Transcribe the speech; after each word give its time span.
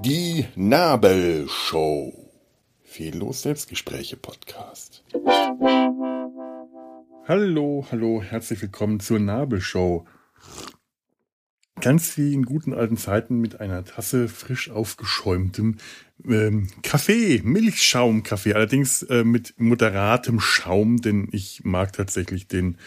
Die 0.00 0.46
Nabelshow. 0.56 2.12
Fehllos 2.82 3.42
Selbstgespräche 3.42 4.16
Podcast. 4.16 5.04
Hallo, 7.28 7.86
hallo, 7.92 8.20
herzlich 8.22 8.60
willkommen 8.60 8.98
zur 8.98 9.20
Nabelshow. 9.20 10.04
Ganz 11.80 12.16
wie 12.16 12.34
in 12.34 12.44
guten 12.44 12.74
alten 12.74 12.96
Zeiten 12.96 13.38
mit 13.38 13.60
einer 13.60 13.84
Tasse 13.84 14.28
frisch 14.28 14.68
aufgeschäumtem 14.68 15.76
ähm, 16.24 16.66
Kaffee, 16.82 17.40
Milchschaumkaffee, 17.44 18.54
allerdings 18.54 19.04
äh, 19.04 19.22
mit 19.22 19.54
moderatem 19.58 20.40
Schaum, 20.40 20.96
denn 20.96 21.28
ich 21.30 21.62
mag 21.62 21.92
tatsächlich 21.92 22.48
den 22.48 22.78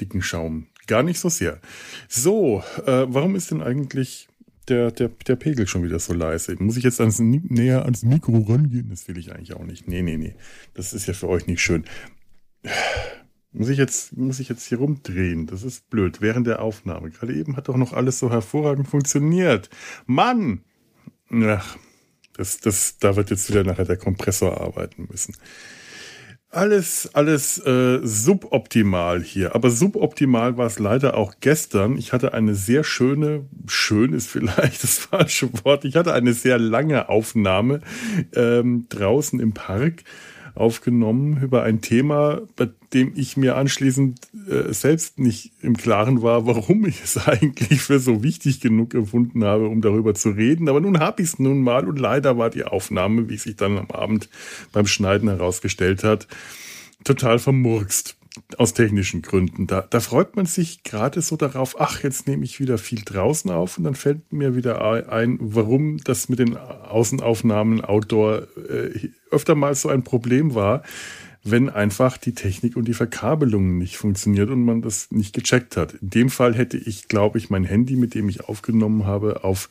dicken 0.00 0.22
Schaum 0.22 0.66
gar 0.86 1.02
nicht 1.02 1.20
so 1.20 1.28
sehr. 1.28 1.60
So, 2.08 2.64
äh, 2.84 3.06
warum 3.06 3.36
ist 3.36 3.50
denn 3.50 3.62
eigentlich 3.62 4.28
der, 4.68 4.90
der, 4.90 5.08
der 5.08 5.36
Pegel 5.36 5.66
schon 5.66 5.84
wieder 5.84 6.00
so 6.00 6.12
leise? 6.12 6.56
Muss 6.58 6.76
ich 6.76 6.84
jetzt 6.84 7.00
ans, 7.00 7.20
näher 7.20 7.84
ans 7.84 8.02
Mikro 8.02 8.38
rangehen? 8.40 8.88
Das 8.90 9.06
will 9.06 9.16
ich 9.16 9.32
eigentlich 9.32 9.54
auch 9.54 9.64
nicht. 9.64 9.88
Nee, 9.88 10.02
nee, 10.02 10.16
nee. 10.16 10.34
Das 10.74 10.92
ist 10.92 11.06
ja 11.06 11.14
für 11.14 11.28
euch 11.28 11.46
nicht 11.46 11.62
schön. 11.62 11.84
Muss 13.52 13.68
ich 13.68 13.78
jetzt, 13.78 14.16
muss 14.16 14.40
ich 14.40 14.48
jetzt 14.48 14.66
hier 14.66 14.78
rumdrehen? 14.78 15.46
Das 15.46 15.62
ist 15.62 15.90
blöd. 15.90 16.20
Während 16.20 16.46
der 16.46 16.62
Aufnahme. 16.62 17.10
Gerade 17.10 17.34
eben 17.34 17.56
hat 17.56 17.68
doch 17.68 17.76
noch 17.76 17.92
alles 17.92 18.18
so 18.18 18.30
hervorragend 18.30 18.88
funktioniert. 18.88 19.70
Mann! 20.06 20.62
Ach, 21.32 21.76
das, 22.32 22.58
das, 22.60 22.98
da 22.98 23.16
wird 23.16 23.30
jetzt 23.30 23.48
wieder 23.50 23.64
nachher 23.64 23.84
der 23.84 23.96
Kompressor 23.96 24.60
arbeiten 24.60 25.06
müssen. 25.10 25.36
Alles, 26.52 27.08
alles 27.12 27.64
äh, 27.64 28.00
suboptimal 28.02 29.22
hier. 29.22 29.54
Aber 29.54 29.70
suboptimal 29.70 30.56
war 30.56 30.66
es 30.66 30.80
leider 30.80 31.16
auch 31.16 31.34
gestern. 31.38 31.96
Ich 31.96 32.12
hatte 32.12 32.34
eine 32.34 32.56
sehr 32.56 32.82
schöne, 32.82 33.46
schön 33.68 34.12
ist 34.12 34.26
vielleicht 34.28 34.82
das 34.82 34.98
falsche 34.98 35.48
Wort. 35.64 35.84
Ich 35.84 35.94
hatte 35.94 36.12
eine 36.12 36.32
sehr 36.32 36.58
lange 36.58 37.08
Aufnahme 37.08 37.82
ähm, 38.34 38.86
draußen 38.88 39.38
im 39.38 39.54
Park 39.54 40.02
aufgenommen 40.54 41.40
über 41.42 41.62
ein 41.62 41.80
Thema, 41.80 42.42
bei 42.56 42.68
dem 42.92 43.12
ich 43.14 43.36
mir 43.36 43.56
anschließend 43.56 44.18
äh, 44.48 44.72
selbst 44.72 45.18
nicht 45.18 45.52
im 45.62 45.76
Klaren 45.76 46.22
war, 46.22 46.46
warum 46.46 46.84
ich 46.86 47.02
es 47.02 47.16
eigentlich 47.28 47.80
für 47.80 47.98
so 47.98 48.22
wichtig 48.22 48.60
genug 48.60 48.94
empfunden 48.94 49.44
habe, 49.44 49.66
um 49.68 49.80
darüber 49.80 50.14
zu 50.14 50.30
reden. 50.30 50.68
Aber 50.68 50.80
nun 50.80 50.98
habe 50.98 51.22
ich 51.22 51.28
es 51.28 51.38
nun 51.38 51.62
mal 51.62 51.86
und 51.86 51.98
leider 51.98 52.38
war 52.38 52.50
die 52.50 52.64
Aufnahme, 52.64 53.28
wie 53.28 53.36
sich 53.36 53.56
dann 53.56 53.78
am 53.78 53.90
Abend 53.90 54.28
beim 54.72 54.86
Schneiden 54.86 55.28
herausgestellt 55.28 56.04
hat, 56.04 56.26
total 57.04 57.38
vermurkst 57.38 58.16
aus 58.56 58.74
technischen 58.74 59.22
Gründen. 59.22 59.66
Da, 59.66 59.86
da 59.88 60.00
freut 60.00 60.36
man 60.36 60.46
sich 60.46 60.82
gerade 60.82 61.20
so 61.20 61.36
darauf, 61.36 61.80
ach, 61.80 62.02
jetzt 62.02 62.26
nehme 62.26 62.44
ich 62.44 62.60
wieder 62.60 62.78
viel 62.78 63.02
draußen 63.04 63.50
auf 63.50 63.78
und 63.78 63.84
dann 63.84 63.94
fällt 63.94 64.32
mir 64.32 64.54
wieder 64.54 64.84
ein, 65.10 65.38
warum 65.40 65.98
das 65.98 66.28
mit 66.28 66.38
den 66.38 66.56
Außenaufnahmen 66.56 67.84
Outdoor 67.84 68.46
äh, 68.68 69.08
öfter 69.30 69.54
mal 69.54 69.74
so 69.74 69.88
ein 69.88 70.04
Problem 70.04 70.54
war, 70.54 70.82
wenn 71.42 71.70
einfach 71.70 72.18
die 72.18 72.34
Technik 72.34 72.76
und 72.76 72.86
die 72.86 72.94
Verkabelung 72.94 73.78
nicht 73.78 73.96
funktioniert 73.96 74.50
und 74.50 74.64
man 74.64 74.82
das 74.82 75.10
nicht 75.10 75.34
gecheckt 75.34 75.76
hat. 75.76 75.94
In 75.94 76.10
dem 76.10 76.30
Fall 76.30 76.54
hätte 76.54 76.76
ich, 76.76 77.08
glaube 77.08 77.38
ich, 77.38 77.48
mein 77.48 77.64
Handy, 77.64 77.96
mit 77.96 78.14
dem 78.14 78.28
ich 78.28 78.44
aufgenommen 78.44 79.06
habe, 79.06 79.42
auf 79.42 79.68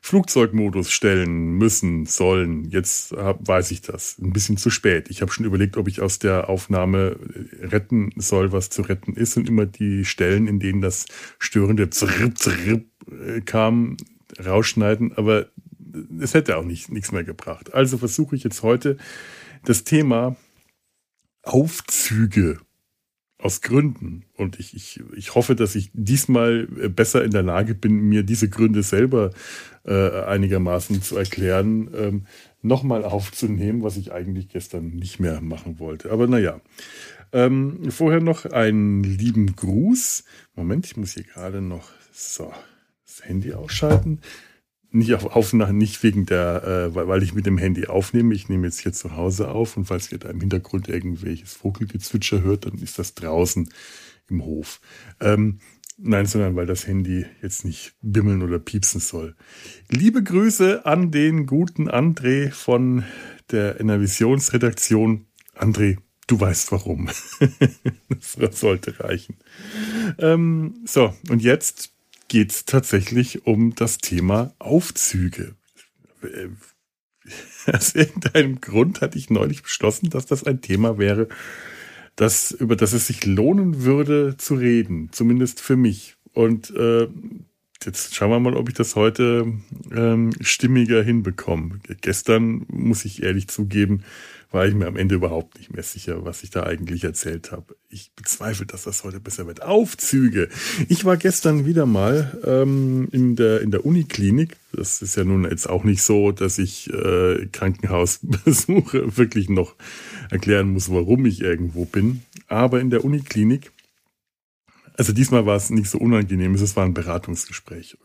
Flugzeugmodus 0.00 0.90
stellen 0.90 1.52
müssen, 1.58 2.06
sollen. 2.06 2.68
Jetzt 2.70 3.12
weiß 3.12 3.70
ich 3.70 3.82
das. 3.82 4.18
Ein 4.20 4.32
bisschen 4.32 4.56
zu 4.56 4.68
spät. 4.68 5.08
Ich 5.10 5.22
habe 5.22 5.30
schon 5.30 5.46
überlegt, 5.46 5.76
ob 5.76 5.86
ich 5.86 6.00
aus 6.00 6.18
der 6.18 6.48
Aufnahme 6.48 7.16
äh, 7.62 7.66
retten 7.66 8.10
soll, 8.16 8.50
was 8.50 8.68
zu 8.68 8.82
retten 8.82 9.14
ist 9.14 9.36
und 9.36 9.48
immer 9.48 9.64
die 9.64 10.04
Stellen, 10.04 10.48
in 10.48 10.58
denen 10.58 10.80
das 10.80 11.06
störende 11.38 11.88
Zrrr, 11.88 12.34
Zrrr 12.34 12.80
äh, 13.26 13.40
kam, 13.42 13.96
rausschneiden. 14.44 15.12
Aber 15.16 15.46
es 16.20 16.34
hätte 16.34 16.56
auch 16.56 16.64
nicht, 16.64 16.90
nichts 16.90 17.12
mehr 17.12 17.24
gebracht. 17.24 17.72
Also 17.72 17.96
versuche 17.96 18.34
ich 18.34 18.42
jetzt 18.42 18.64
heute 18.64 18.96
das 19.64 19.84
Thema 19.84 20.34
Aufzüge 21.42 22.60
aus 23.38 23.60
Gründen. 23.60 24.24
Und 24.36 24.58
ich, 24.60 24.74
ich, 24.74 25.00
ich 25.16 25.34
hoffe, 25.34 25.56
dass 25.56 25.74
ich 25.74 25.90
diesmal 25.92 26.66
besser 26.66 27.24
in 27.24 27.32
der 27.32 27.42
Lage 27.42 27.74
bin, 27.74 28.08
mir 28.08 28.22
diese 28.22 28.48
Gründe 28.48 28.82
selber 28.82 29.30
äh, 29.84 30.22
einigermaßen 30.22 31.02
zu 31.02 31.16
erklären, 31.16 31.90
ähm, 31.94 32.26
nochmal 32.62 33.04
aufzunehmen, 33.04 33.82
was 33.82 33.96
ich 33.96 34.12
eigentlich 34.12 34.48
gestern 34.48 34.90
nicht 34.90 35.18
mehr 35.18 35.40
machen 35.40 35.78
wollte. 35.78 36.10
Aber 36.10 36.26
naja. 36.26 36.60
Ähm, 37.34 37.90
vorher 37.90 38.20
noch 38.20 38.44
einen 38.44 39.02
lieben 39.02 39.56
Gruß. 39.56 40.24
Moment, 40.54 40.84
ich 40.84 40.98
muss 40.98 41.14
hier 41.14 41.24
gerade 41.24 41.62
noch 41.62 41.88
so 42.12 42.52
das 43.06 43.24
Handy 43.26 43.54
ausschalten 43.54 44.20
nicht 44.92 45.14
auf 45.14 45.24
Aufnahme, 45.24 45.72
nicht 45.72 46.02
wegen 46.02 46.26
der, 46.26 46.92
äh, 46.92 46.94
weil 46.94 47.22
ich 47.22 47.34
mit 47.34 47.46
dem 47.46 47.58
Handy 47.58 47.86
aufnehme. 47.86 48.34
Ich 48.34 48.48
nehme 48.48 48.66
jetzt 48.66 48.80
hier 48.80 48.92
zu 48.92 49.16
Hause 49.16 49.48
auf 49.48 49.76
und 49.76 49.86
falls 49.86 50.12
ihr 50.12 50.18
da 50.18 50.28
im 50.28 50.40
Hintergrund 50.40 50.88
irgendwelches 50.88 51.54
Vogelgezwitscher 51.54 52.42
hört, 52.42 52.66
dann 52.66 52.74
ist 52.74 52.98
das 52.98 53.14
draußen 53.14 53.68
im 54.28 54.44
Hof. 54.44 54.80
Ähm, 55.20 55.60
nein, 55.98 56.26
sondern 56.26 56.56
weil 56.56 56.66
das 56.66 56.86
Handy 56.86 57.26
jetzt 57.42 57.64
nicht 57.64 57.94
bimmeln 58.02 58.42
oder 58.42 58.58
piepsen 58.58 59.00
soll. 59.00 59.34
Liebe 59.88 60.22
Grüße 60.22 60.84
an 60.84 61.10
den 61.10 61.46
guten 61.46 61.88
André 61.88 62.50
von 62.50 63.04
der 63.50 63.80
Innovationsredaktion. 63.80 65.26
André, 65.56 65.98
du 66.26 66.40
weißt 66.40 66.72
warum. 66.72 67.08
das 68.38 68.60
sollte 68.60 69.00
reichen. 69.00 69.36
Ähm, 70.18 70.74
so, 70.84 71.14
und 71.28 71.42
jetzt 71.42 71.92
geht 72.32 72.50
es 72.50 72.64
tatsächlich 72.64 73.46
um 73.46 73.74
das 73.74 73.98
Thema 73.98 74.54
Aufzüge. 74.58 75.54
Aus 77.70 77.94
irgendeinem 77.94 78.58
Grund 78.62 79.02
hatte 79.02 79.18
ich 79.18 79.28
neulich 79.28 79.62
beschlossen, 79.62 80.08
dass 80.08 80.24
das 80.24 80.42
ein 80.42 80.62
Thema 80.62 80.96
wäre, 80.96 81.28
das, 82.16 82.50
über 82.50 82.74
das 82.74 82.94
es 82.94 83.06
sich 83.06 83.26
lohnen 83.26 83.84
würde 83.84 84.38
zu 84.38 84.54
reden, 84.54 85.10
zumindest 85.12 85.60
für 85.60 85.76
mich. 85.76 86.16
Und 86.32 86.70
äh, 86.70 87.06
jetzt 87.86 88.14
schauen 88.14 88.30
wir 88.30 88.40
mal, 88.40 88.54
ob 88.54 88.68
ich 88.68 88.74
das 88.74 88.96
heute 88.96 89.52
ähm, 89.94 90.32
stimmiger 90.40 91.02
hinbekomme. 91.02 91.80
Gestern, 92.00 92.64
muss 92.68 93.04
ich 93.04 93.22
ehrlich 93.22 93.48
zugeben, 93.48 94.02
war 94.52 94.66
ich 94.66 94.74
mir 94.74 94.86
am 94.86 94.96
Ende 94.96 95.14
überhaupt 95.14 95.58
nicht 95.58 95.72
mehr 95.72 95.82
sicher, 95.82 96.24
was 96.24 96.42
ich 96.42 96.50
da 96.50 96.64
eigentlich 96.64 97.04
erzählt 97.04 97.52
habe. 97.52 97.74
Ich 97.88 98.12
bezweifle, 98.14 98.66
dass 98.66 98.84
das 98.84 99.02
heute 99.02 99.18
besser 99.18 99.46
wird. 99.46 99.62
Aufzüge. 99.62 100.48
Ich 100.88 101.04
war 101.04 101.16
gestern 101.16 101.64
wieder 101.64 101.86
mal 101.86 102.38
ähm, 102.44 103.08
in 103.12 103.34
der 103.34 103.62
in 103.62 103.70
der 103.70 103.84
Uniklinik. 103.86 104.56
Das 104.72 105.02
ist 105.02 105.16
ja 105.16 105.24
nun 105.24 105.44
jetzt 105.44 105.68
auch 105.68 105.84
nicht 105.84 106.02
so, 106.02 106.32
dass 106.32 106.58
ich 106.58 106.92
äh, 106.92 107.46
Krankenhausbesuche 107.50 109.16
wirklich 109.16 109.48
noch 109.48 109.74
erklären 110.30 110.72
muss, 110.72 110.90
warum 110.90 111.24
ich 111.26 111.40
irgendwo 111.40 111.84
bin. 111.84 112.22
Aber 112.48 112.80
in 112.80 112.90
der 112.90 113.04
Uniklinik, 113.04 113.72
also 114.96 115.12
diesmal 115.12 115.46
war 115.46 115.56
es 115.56 115.70
nicht 115.70 115.90
so 115.90 115.98
unangenehm, 115.98 116.54
es 116.54 116.76
war 116.76 116.84
ein 116.84 116.94
Beratungsgespräch. 116.94 117.96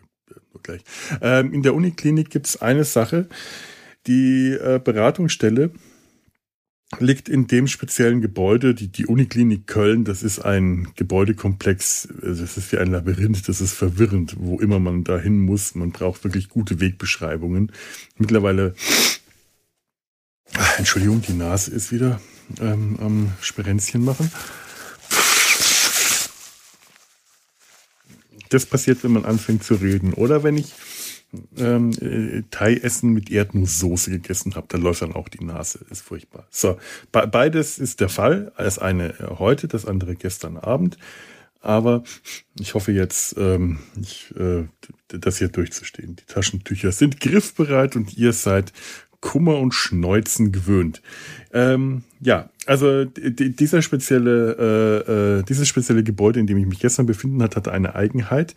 Ähm, 1.22 1.53
in 1.53 1.64
der 1.64 1.75
Uniklinik 1.75 2.30
gibt 2.30 2.48
es 2.48 2.62
eine 2.62 2.84
Sache, 2.84 3.28
die 4.08 4.52
äh, 4.52 4.81
Beratungsstelle 4.84 5.72
liegt 7.00 7.28
in 7.28 7.48
dem 7.48 7.68
speziellen 7.68 8.22
Gebäude, 8.22 8.74
die, 8.74 8.88
die 8.88 9.06
Uniklinik 9.06 9.68
Köln, 9.68 10.06
das 10.06 10.24
ist 10.24 10.40
ein 10.40 10.88
Gebäudekomplex, 10.96 12.08
also 12.22 12.42
das 12.42 12.58
ist 12.58 12.72
wie 12.72 12.78
ein 12.78 12.92
Labyrinth, 12.92 13.48
das 13.50 13.59
ist 13.59 13.74
verwirrend, 13.74 14.36
wo 14.40 14.59
immer 14.59 14.80
man 14.80 15.04
dahin 15.04 15.42
muss. 15.42 15.75
Man 15.75 15.92
braucht 15.92 16.24
wirklich 16.24 16.48
gute 16.48 16.80
Wegbeschreibungen. 16.80 17.74
Mittlerweile, 18.18 18.74
ach, 20.54 20.80
Entschuldigung, 20.80 21.22
die 21.22 21.33
Nase 21.33 21.72
ist 21.72 21.92
wieder 21.92 22.22
ähm, 22.62 22.98
am 23.01 23.33
Sperenzchen 23.42 24.04
machen. 24.06 24.31
Das 28.49 28.65
passiert, 28.65 29.03
wenn 29.03 29.11
man 29.11 29.25
anfängt 29.25 29.63
zu 29.63 29.75
reden. 29.75 30.13
Oder 30.13 30.44
wenn 30.44 30.57
ich 30.57 30.73
ähm, 31.57 31.91
äh, 32.01 32.44
Thai-Essen 32.49 33.11
mit 33.11 33.29
Erdnusssoße 33.29 34.11
gegessen 34.11 34.55
habe, 34.55 34.67
dann 34.69 34.81
läuft 34.81 35.01
dann 35.01 35.13
auch 35.13 35.29
die 35.29 35.44
Nase. 35.44 35.79
ist 35.89 36.01
furchtbar. 36.01 36.47
So, 36.49 36.77
be 37.11 37.27
beides 37.27 37.79
ist 37.79 37.99
der 37.99 38.09
Fall. 38.09 38.51
Das 38.57 38.79
eine 38.79 39.13
heute, 39.39 39.67
das 39.67 39.85
andere 39.85 40.15
gestern 40.15 40.57
Abend. 40.57 40.97
Aber 41.59 42.03
ich 42.59 42.75
hoffe 42.75 42.91
jetzt, 42.91 43.35
ähm, 43.38 43.79
ich, 44.01 44.33
äh, 44.38 44.65
das 45.07 45.39
hier 45.39 45.49
durchzustehen. 45.49 46.15
Die 46.15 46.25
Taschentücher 46.25 46.91
sind 46.91 47.19
griffbereit 47.19 47.95
und 47.95 48.15
ihr 48.15 48.31
seid 48.31 48.71
Kummer 49.19 49.57
und 49.57 49.73
Schneuzen 49.73 50.51
gewöhnt. 50.51 51.01
Ähm, 51.51 52.03
ja, 52.21 52.49
also 52.68 53.06
dieser 53.06 53.81
spezielle, 53.81 55.04
äh, 55.08 55.40
äh, 55.40 55.44
dieses 55.44 55.68
spezielle 55.68 56.04
Gebäude, 56.04 56.40
in 56.40 56.48
dem 56.48 56.58
ich 56.58 56.66
mich 56.66 56.80
gestern 56.80 57.06
befinden 57.06 57.42
hat, 57.42 57.56
hatte 57.56 57.72
eine 57.72 57.96
Eigenheit. 57.96 58.56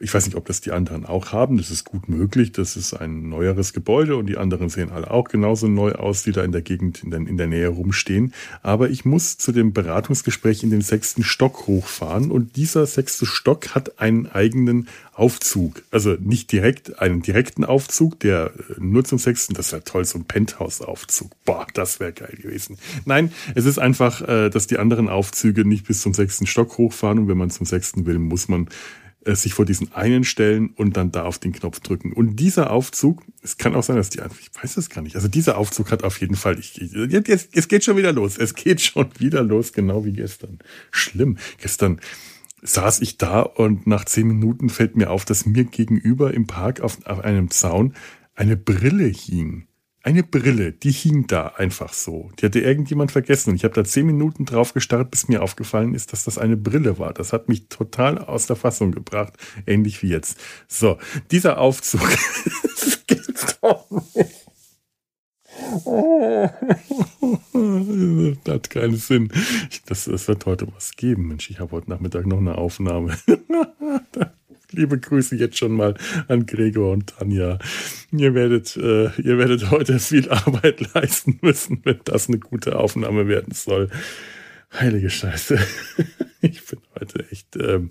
Ich 0.00 0.14
weiß 0.14 0.26
nicht, 0.26 0.36
ob 0.36 0.46
das 0.46 0.60
die 0.60 0.70
anderen 0.70 1.06
auch 1.06 1.32
haben. 1.32 1.56
Das 1.56 1.72
ist 1.72 1.84
gut 1.84 2.08
möglich. 2.08 2.52
Das 2.52 2.76
ist 2.76 2.94
ein 2.94 3.28
neueres 3.28 3.72
Gebäude 3.72 4.16
und 4.16 4.26
die 4.26 4.36
anderen 4.36 4.68
sehen 4.68 4.90
alle 4.90 5.10
auch 5.10 5.24
genauso 5.24 5.66
neu 5.66 5.92
aus, 5.92 6.22
die 6.22 6.30
da 6.30 6.44
in 6.44 6.52
der 6.52 6.62
Gegend 6.62 7.02
in 7.02 7.10
der, 7.10 7.18
in 7.18 7.36
der 7.36 7.48
Nähe 7.48 7.66
rumstehen. 7.66 8.32
Aber 8.62 8.90
ich 8.90 9.04
muss 9.04 9.38
zu 9.38 9.50
dem 9.50 9.72
Beratungsgespräch 9.72 10.62
in 10.62 10.70
den 10.70 10.82
sechsten 10.82 11.24
Stock 11.24 11.66
hochfahren 11.66 12.30
und 12.30 12.54
dieser 12.54 12.86
sechste 12.86 13.26
Stock 13.26 13.74
hat 13.74 13.98
einen 13.98 14.28
eigenen 14.28 14.86
Aufzug. 15.14 15.82
Also 15.90 16.16
nicht 16.20 16.52
direkt 16.52 17.00
einen 17.00 17.20
direkten 17.20 17.64
Aufzug, 17.64 18.20
der 18.20 18.52
äh, 18.56 18.74
nur 18.78 19.04
zum 19.04 19.18
sechsten, 19.18 19.54
das 19.54 19.72
wäre 19.72 19.82
toll, 19.82 20.04
so 20.04 20.18
ein 20.18 20.26
Penthouse-Aufzug. 20.26 21.32
Boah, 21.44 21.66
das 21.74 21.98
wäre 21.98 22.12
geil 22.12 22.38
gewesen. 22.40 22.78
Nein, 23.04 23.32
es 23.56 23.64
ist 23.64 23.80
einfach, 23.80 24.22
äh, 24.22 24.48
dass 24.48 24.68
die 24.68 24.78
anderen 24.78 25.08
Aufzüge 25.08 25.64
nicht 25.64 25.88
bis 25.88 26.02
zum 26.02 26.14
sechsten 26.14 26.46
Stock 26.46 26.78
hochfahren 26.78 27.18
und 27.18 27.26
wenn 27.26 27.38
man 27.38 27.50
zum 27.50 27.66
sechsten 27.66 28.06
will, 28.06 28.20
muss 28.20 28.46
man 28.46 28.68
sich 29.36 29.54
vor 29.54 29.64
diesen 29.64 29.92
einen 29.92 30.24
stellen 30.24 30.70
und 30.70 30.96
dann 30.96 31.12
da 31.12 31.24
auf 31.24 31.38
den 31.38 31.52
Knopf 31.52 31.80
drücken. 31.80 32.12
Und 32.12 32.36
dieser 32.36 32.70
Aufzug, 32.70 33.22
es 33.42 33.58
kann 33.58 33.74
auch 33.74 33.82
sein, 33.82 33.96
dass 33.96 34.10
die, 34.10 34.18
ich 34.18 34.50
weiß 34.62 34.76
es 34.76 34.90
gar 34.90 35.02
nicht, 35.02 35.16
also 35.16 35.28
dieser 35.28 35.58
Aufzug 35.58 35.90
hat 35.90 36.04
auf 36.04 36.20
jeden 36.20 36.36
Fall, 36.36 36.58
ich, 36.58 36.76
jetzt, 36.76 37.50
es 37.52 37.68
geht 37.68 37.84
schon 37.84 37.96
wieder 37.96 38.12
los, 38.12 38.38
es 38.38 38.54
geht 38.54 38.80
schon 38.80 39.08
wieder 39.18 39.42
los, 39.42 39.72
genau 39.72 40.04
wie 40.04 40.12
gestern. 40.12 40.58
Schlimm. 40.90 41.38
Gestern 41.58 42.00
saß 42.62 43.00
ich 43.02 43.18
da 43.18 43.42
und 43.42 43.86
nach 43.86 44.04
zehn 44.04 44.26
Minuten 44.26 44.68
fällt 44.68 44.96
mir 44.96 45.10
auf, 45.10 45.24
dass 45.24 45.46
mir 45.46 45.64
gegenüber 45.64 46.34
im 46.34 46.46
Park 46.46 46.80
auf, 46.80 46.98
auf 47.06 47.20
einem 47.20 47.50
Zaun 47.50 47.94
eine 48.34 48.56
Brille 48.56 49.06
hing 49.06 49.67
eine 50.08 50.22
Brille, 50.22 50.72
die 50.72 50.90
hing 50.90 51.26
da 51.26 51.48
einfach 51.48 51.92
so. 51.92 52.30
Die 52.38 52.46
hatte 52.46 52.60
irgendjemand 52.60 53.12
vergessen. 53.12 53.54
Ich 53.54 53.64
habe 53.64 53.74
da 53.74 53.84
zehn 53.84 54.06
Minuten 54.06 54.46
drauf 54.46 54.72
gestarrt, 54.72 55.10
bis 55.10 55.28
mir 55.28 55.42
aufgefallen 55.42 55.94
ist, 55.94 56.14
dass 56.14 56.24
das 56.24 56.38
eine 56.38 56.56
Brille 56.56 56.98
war. 56.98 57.12
Das 57.12 57.34
hat 57.34 57.50
mich 57.50 57.68
total 57.68 58.16
aus 58.16 58.46
der 58.46 58.56
Fassung 58.56 58.92
gebracht. 58.92 59.34
Ähnlich 59.66 60.02
wie 60.02 60.08
jetzt. 60.08 60.40
So, 60.66 60.96
dieser 61.30 61.58
Aufzug. 61.58 62.00
das 62.62 63.02
gibt's 63.06 63.58
doch 63.60 63.84
nicht. 63.90 64.46
das 68.44 68.54
hat 68.54 68.70
keinen 68.70 68.96
Sinn. 68.96 69.30
Das, 69.84 70.06
das 70.06 70.26
wird 70.26 70.46
heute 70.46 70.68
was 70.74 70.92
geben. 70.92 71.28
Mensch, 71.28 71.50
ich 71.50 71.60
habe 71.60 71.72
heute 71.72 71.90
Nachmittag 71.90 72.24
noch 72.24 72.38
eine 72.38 72.56
Aufnahme. 72.56 73.18
Liebe 74.72 74.98
Grüße 74.98 75.36
jetzt 75.36 75.58
schon 75.58 75.72
mal 75.72 75.94
an 76.28 76.46
Gregor 76.46 76.92
und 76.92 77.06
Tanja. 77.06 77.58
Ihr 78.12 78.34
werdet, 78.34 78.76
äh, 78.76 79.10
ihr 79.20 79.38
werdet 79.38 79.70
heute 79.70 79.98
viel 79.98 80.28
Arbeit 80.30 80.94
leisten 80.94 81.38
müssen, 81.40 81.80
wenn 81.84 82.00
das 82.04 82.28
eine 82.28 82.38
gute 82.38 82.78
Aufnahme 82.78 83.28
werden 83.28 83.54
soll. 83.54 83.88
Heilige 84.72 85.10
Scheiße. 85.10 85.58
Ich 86.40 86.64
bin 86.66 86.78
heute 86.94 87.26
echt. 87.32 87.56
Ähm, 87.56 87.88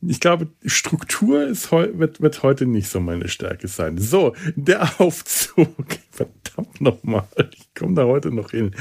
ich 0.00 0.20
glaube, 0.20 0.46
Struktur 0.64 1.44
ist 1.44 1.72
wird, 1.72 2.20
wird 2.20 2.42
heute 2.44 2.66
nicht 2.66 2.88
so 2.88 3.00
meine 3.00 3.26
Stärke 3.26 3.66
sein. 3.66 3.98
So, 3.98 4.32
der 4.54 5.00
Aufzug. 5.00 5.74
Verdammt 6.12 6.80
nochmal. 6.80 7.26
Ich 7.52 7.74
komme 7.74 7.94
da 7.94 8.04
heute 8.04 8.30
noch 8.30 8.52
hin. 8.52 8.76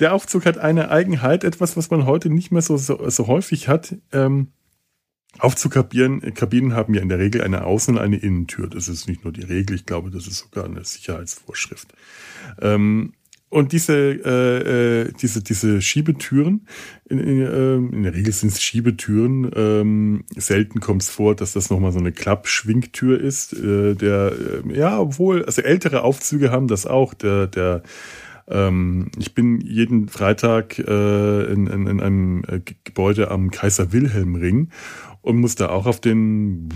Der 0.00 0.12
Aufzug 0.12 0.44
hat 0.44 0.58
eine 0.58 0.90
Eigenheit, 0.90 1.44
etwas, 1.44 1.76
was 1.76 1.90
man 1.90 2.04
heute 2.04 2.28
nicht 2.28 2.50
mehr 2.50 2.62
so, 2.62 2.76
so, 2.76 3.08
so 3.08 3.28
häufig 3.28 3.68
hat. 3.68 3.94
Ähm, 4.10 4.48
Aufzugkabinen 5.38 6.34
Kabinen 6.34 6.74
haben 6.74 6.94
ja 6.94 7.02
in 7.02 7.08
der 7.08 7.18
Regel 7.18 7.42
eine 7.42 7.64
Außen- 7.64 7.90
und 7.90 7.98
eine 7.98 8.16
Innentür. 8.16 8.68
Das 8.68 8.88
ist 8.88 9.08
nicht 9.08 9.24
nur 9.24 9.32
die 9.32 9.44
Regel, 9.44 9.76
ich 9.76 9.86
glaube, 9.86 10.10
das 10.10 10.26
ist 10.26 10.38
sogar 10.38 10.64
eine 10.64 10.84
Sicherheitsvorschrift. 10.84 11.92
Ähm, 12.60 13.12
und 13.48 13.72
diese, 13.72 13.94
äh, 13.94 15.02
äh, 15.02 15.12
diese, 15.12 15.42
diese 15.42 15.80
Schiebetüren, 15.80 16.66
in, 17.08 17.18
in, 17.20 17.40
äh, 17.40 17.76
in 17.76 18.02
der 18.02 18.12
Regel 18.12 18.32
sind 18.32 18.52
es 18.52 18.60
Schiebetüren. 18.60 19.50
Ähm, 19.54 20.24
selten 20.36 20.80
kommt 20.80 21.02
es 21.02 21.10
vor, 21.10 21.36
dass 21.36 21.52
das 21.52 21.70
nochmal 21.70 21.92
so 21.92 22.00
eine 22.00 22.10
Klappschwingtür 22.10 23.20
ist. 23.20 23.52
Äh, 23.52 23.94
der, 23.94 24.32
äh, 24.66 24.76
ja, 24.76 24.98
obwohl, 24.98 25.44
also 25.44 25.62
ältere 25.62 26.02
Aufzüge 26.02 26.50
haben 26.50 26.66
das 26.66 26.86
auch. 26.86 27.14
Der, 27.14 27.46
der 27.46 27.82
ähm, 28.48 29.10
ich 29.18 29.34
bin 29.34 29.60
jeden 29.60 30.08
Freitag 30.08 30.78
äh, 30.78 31.44
in, 31.52 31.66
in, 31.66 31.86
in 31.86 32.00
einem 32.00 32.44
äh, 32.46 32.60
Gebäude 32.84 33.30
am 33.30 33.50
Kaiser 33.50 33.92
Wilhelm 33.92 34.36
Ring 34.36 34.70
und 35.26 35.38
muss 35.38 35.56
da 35.56 35.70
auch 35.70 35.86
auf 35.86 36.00
den 36.00 36.68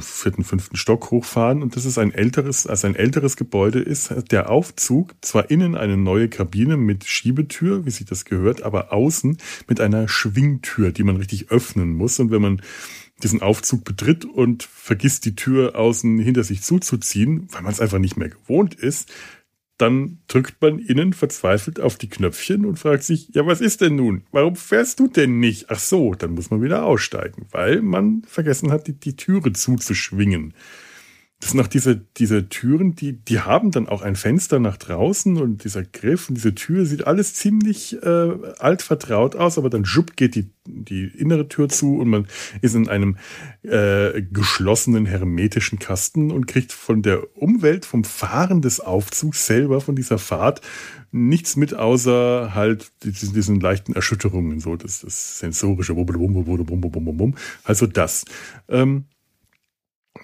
vierten, 0.00 0.44
fünften 0.44 0.76
Stock 0.76 1.10
hochfahren. 1.10 1.62
Und 1.62 1.76
das 1.76 1.84
ist 1.84 1.98
ein 1.98 2.10
älteres, 2.10 2.66
also 2.66 2.86
ein 2.86 2.96
älteres 2.96 3.36
Gebäude 3.36 3.80
ist. 3.80 4.14
Der 4.30 4.48
Aufzug, 4.48 5.14
zwar 5.20 5.50
innen 5.50 5.74
eine 5.74 5.98
neue 5.98 6.30
Kabine 6.30 6.78
mit 6.78 7.04
Schiebetür, 7.04 7.84
wie 7.84 7.90
sich 7.90 8.06
das 8.06 8.24
gehört, 8.24 8.62
aber 8.62 8.94
außen 8.94 9.36
mit 9.68 9.78
einer 9.82 10.08
Schwingtür, 10.08 10.90
die 10.90 11.02
man 11.02 11.16
richtig 11.16 11.50
öffnen 11.50 11.92
muss. 11.92 12.18
Und 12.18 12.30
wenn 12.30 12.40
man 12.40 12.62
diesen 13.22 13.42
Aufzug 13.42 13.84
betritt 13.84 14.24
und 14.24 14.62
vergisst 14.62 15.26
die 15.26 15.36
Tür 15.36 15.76
außen 15.76 16.18
hinter 16.18 16.44
sich 16.44 16.62
zuzuziehen, 16.62 17.48
weil 17.50 17.60
man 17.60 17.72
es 17.72 17.80
einfach 17.80 17.98
nicht 17.98 18.16
mehr 18.16 18.30
gewohnt 18.30 18.74
ist, 18.74 19.12
dann 19.78 20.18
drückt 20.28 20.60
man 20.62 20.78
innen 20.78 21.12
verzweifelt 21.12 21.80
auf 21.80 21.96
die 21.96 22.08
Knöpfchen 22.08 22.64
und 22.64 22.78
fragt 22.78 23.02
sich, 23.02 23.28
ja, 23.34 23.46
was 23.46 23.60
ist 23.60 23.80
denn 23.82 23.96
nun? 23.96 24.22
Warum 24.32 24.56
fährst 24.56 24.98
du 25.00 25.08
denn 25.08 25.38
nicht? 25.38 25.66
Ach 25.68 25.78
so, 25.78 26.14
dann 26.14 26.32
muss 26.32 26.50
man 26.50 26.62
wieder 26.62 26.84
aussteigen, 26.84 27.46
weil 27.50 27.82
man 27.82 28.22
vergessen 28.26 28.70
hat, 28.72 28.86
die, 28.86 28.94
die 28.94 29.16
Türe 29.16 29.52
zuzuschwingen. 29.52 30.54
Das 31.46 31.52
sind 31.52 31.60
auch 31.60 31.68
diese, 31.68 31.94
diese 32.16 32.48
Türen, 32.48 32.96
die, 32.96 33.12
die 33.12 33.38
haben 33.38 33.70
dann 33.70 33.88
auch 33.88 34.02
ein 34.02 34.16
Fenster 34.16 34.58
nach 34.58 34.76
draußen 34.76 35.36
und 35.36 35.62
dieser 35.62 35.84
Griff 35.84 36.28
und 36.28 36.34
diese 36.34 36.56
Tür 36.56 36.86
sieht 36.86 37.06
alles 37.06 37.34
ziemlich 37.34 38.02
äh, 38.02 38.32
alt 38.58 38.82
vertraut 38.82 39.36
aus, 39.36 39.56
aber 39.56 39.70
dann 39.70 39.84
schupp 39.84 40.16
geht 40.16 40.34
die, 40.34 40.50
die 40.64 41.04
innere 41.04 41.46
Tür 41.46 41.68
zu 41.68 41.98
und 41.98 42.08
man 42.08 42.26
ist 42.62 42.74
in 42.74 42.88
einem 42.88 43.16
äh, 43.62 44.22
geschlossenen 44.22 45.06
hermetischen 45.06 45.78
Kasten 45.78 46.32
und 46.32 46.48
kriegt 46.48 46.72
von 46.72 47.02
der 47.02 47.22
Umwelt, 47.40 47.84
vom 47.86 48.02
Fahren 48.02 48.60
des 48.60 48.80
Aufzugs 48.80 49.46
selber, 49.46 49.80
von 49.80 49.94
dieser 49.94 50.18
Fahrt, 50.18 50.62
nichts 51.12 51.54
mit, 51.54 51.74
außer 51.74 52.56
halt 52.56 52.90
diesen, 53.04 53.34
diesen 53.34 53.60
leichten 53.60 53.92
Erschütterungen, 53.92 54.58
so 54.58 54.74
das, 54.74 55.02
das 55.02 55.38
sensorische, 55.38 55.94
also 57.62 57.86
das. 57.86 58.24
Ähm, 58.68 59.04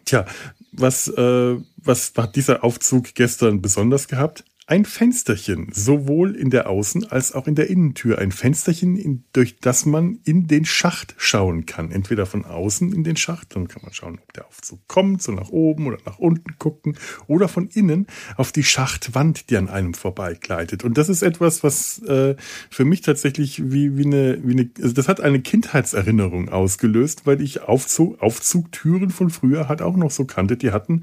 Tja, 0.04 0.26
was, 0.72 1.08
äh, 1.08 1.56
was 1.76 2.12
hat 2.16 2.36
dieser 2.36 2.64
Aufzug 2.64 3.14
gestern 3.14 3.62
besonders 3.62 4.08
gehabt? 4.08 4.44
Ein 4.72 4.86
Fensterchen, 4.86 5.68
sowohl 5.70 6.34
in 6.34 6.48
der 6.48 6.66
Außen- 6.66 7.08
als 7.08 7.32
auch 7.32 7.46
in 7.46 7.54
der 7.54 7.68
Innentür. 7.68 8.18
Ein 8.18 8.32
Fensterchen, 8.32 8.96
in, 8.96 9.22
durch 9.34 9.58
das 9.60 9.84
man 9.84 10.20
in 10.24 10.46
den 10.46 10.64
Schacht 10.64 11.14
schauen 11.18 11.66
kann. 11.66 11.90
Entweder 11.90 12.24
von 12.24 12.46
außen 12.46 12.90
in 12.90 13.04
den 13.04 13.16
Schacht, 13.16 13.54
dann 13.54 13.68
kann 13.68 13.82
man 13.82 13.92
schauen, 13.92 14.18
ob 14.22 14.32
der 14.32 14.46
Aufzug 14.46 14.80
kommt, 14.88 15.20
so 15.20 15.30
nach 15.30 15.50
oben 15.50 15.88
oder 15.88 15.98
nach 16.06 16.18
unten 16.18 16.56
gucken, 16.58 16.96
oder 17.26 17.48
von 17.48 17.68
innen 17.68 18.06
auf 18.38 18.50
die 18.50 18.64
Schachtwand, 18.64 19.50
die 19.50 19.58
an 19.58 19.68
einem 19.68 19.92
vorbeigleitet. 19.92 20.84
Und 20.84 20.96
das 20.96 21.10
ist 21.10 21.20
etwas, 21.20 21.62
was 21.62 21.98
äh, 22.04 22.34
für 22.70 22.86
mich 22.86 23.02
tatsächlich 23.02 23.70
wie, 23.70 23.98
wie, 23.98 24.06
eine, 24.06 24.40
wie 24.42 24.52
eine, 24.52 24.70
also 24.80 24.94
das 24.94 25.06
hat 25.06 25.20
eine 25.20 25.42
Kindheitserinnerung 25.42 26.48
ausgelöst, 26.48 27.26
weil 27.26 27.42
ich 27.42 27.60
Aufzug, 27.60 28.22
Aufzugtüren 28.22 29.10
von 29.10 29.28
früher 29.28 29.68
halt 29.68 29.82
auch 29.82 29.98
noch 29.98 30.10
so 30.10 30.24
kannte. 30.24 30.56
Die 30.56 30.70
hatten 30.70 31.02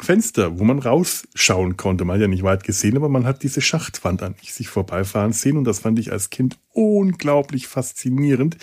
Fenster, 0.00 0.58
wo 0.58 0.64
man 0.64 0.78
rausschauen 0.78 1.76
konnte. 1.76 2.04
Man 2.04 2.14
hat 2.14 2.20
ja 2.20 2.28
nicht 2.28 2.42
weit 2.42 2.64
gesehen, 2.64 2.96
aber 2.96 3.08
man 3.08 3.24
hat 3.24 3.42
diese 3.42 3.62
Schachtwand 3.62 4.22
an 4.22 4.34
sich 4.42 4.68
vorbeifahren 4.68 5.32
sehen 5.32 5.56
und 5.56 5.64
das 5.64 5.80
fand 5.80 5.98
ich 5.98 6.12
als 6.12 6.28
Kind 6.28 6.58
unglaublich 6.72 7.66
faszinierend, 7.66 8.58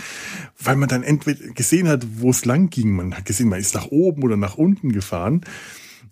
weil 0.60 0.76
man 0.76 0.90
dann 0.90 1.02
entweder 1.02 1.52
gesehen 1.54 1.88
hat, 1.88 2.06
wo 2.18 2.30
es 2.30 2.46
lang 2.46 2.70
ging. 2.70 2.92
Man 2.92 3.18
hat 3.18 3.26
gesehen, 3.26 3.50
man 3.50 3.60
ist 3.60 3.74
nach 3.74 3.88
oben 3.88 4.24
oder 4.24 4.38
nach 4.38 4.56
unten 4.56 4.92
gefahren. 4.92 5.42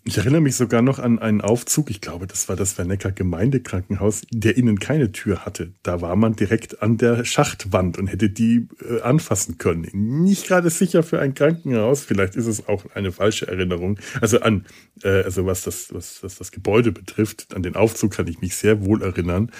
Ich 0.04 0.18
erinnere 0.18 0.42
mich 0.42 0.56
sogar 0.56 0.82
noch 0.82 0.98
an 0.98 1.20
einen 1.20 1.42
Aufzug, 1.42 1.92
ich 1.92 2.02
glaube, 2.02 2.26
das 2.26 2.50
war 2.50 2.56
das 2.56 2.74
Vernecker 2.74 3.12
Gemeindekrankenhaus, 3.12 4.24
der 4.32 4.58
innen 4.58 4.80
keine 4.80 5.12
Tür 5.12 5.46
hatte. 5.46 5.74
Da 5.84 6.02
war 6.02 6.16
man 6.16 6.36
direkt 6.36 6.82
an 6.82 6.98
der 6.98 7.24
Schachtwand 7.24 8.00
und 8.00 8.08
hätte 8.08 8.32
die 8.32 8.68
äh, 8.84 9.02
anfassen 9.02 9.60
können. 9.60 9.88
Nicht 9.94 10.48
gerade 10.48 10.72
sicher 10.72 11.04
für 11.04 11.20
ein 11.20 11.36
Krankenhaus, 11.36 12.04
vielleicht 12.04 12.36
ist 12.36 12.48
es 12.48 12.68
auch 12.68 12.86
eine 12.96 13.12
falsche 13.12 13.48
Erinnerung. 13.48 14.00
Also 14.22 14.40
an, 14.40 14.66
äh, 15.04 15.22
also 15.22 15.46
was 15.46 15.64
das, 15.66 15.94
was, 15.94 16.24
was 16.24 16.36
das 16.36 16.52
Gebäude 16.52 16.92
betrifft, 16.92 17.56
an 17.56 17.62
den 17.62 17.76
Aufzug 17.76 18.12
kann 18.12 18.26
ich 18.26 18.42
mich 18.42 18.56
sehr 18.56 18.84
wohl 18.84 19.04
erinnern. 19.04 19.52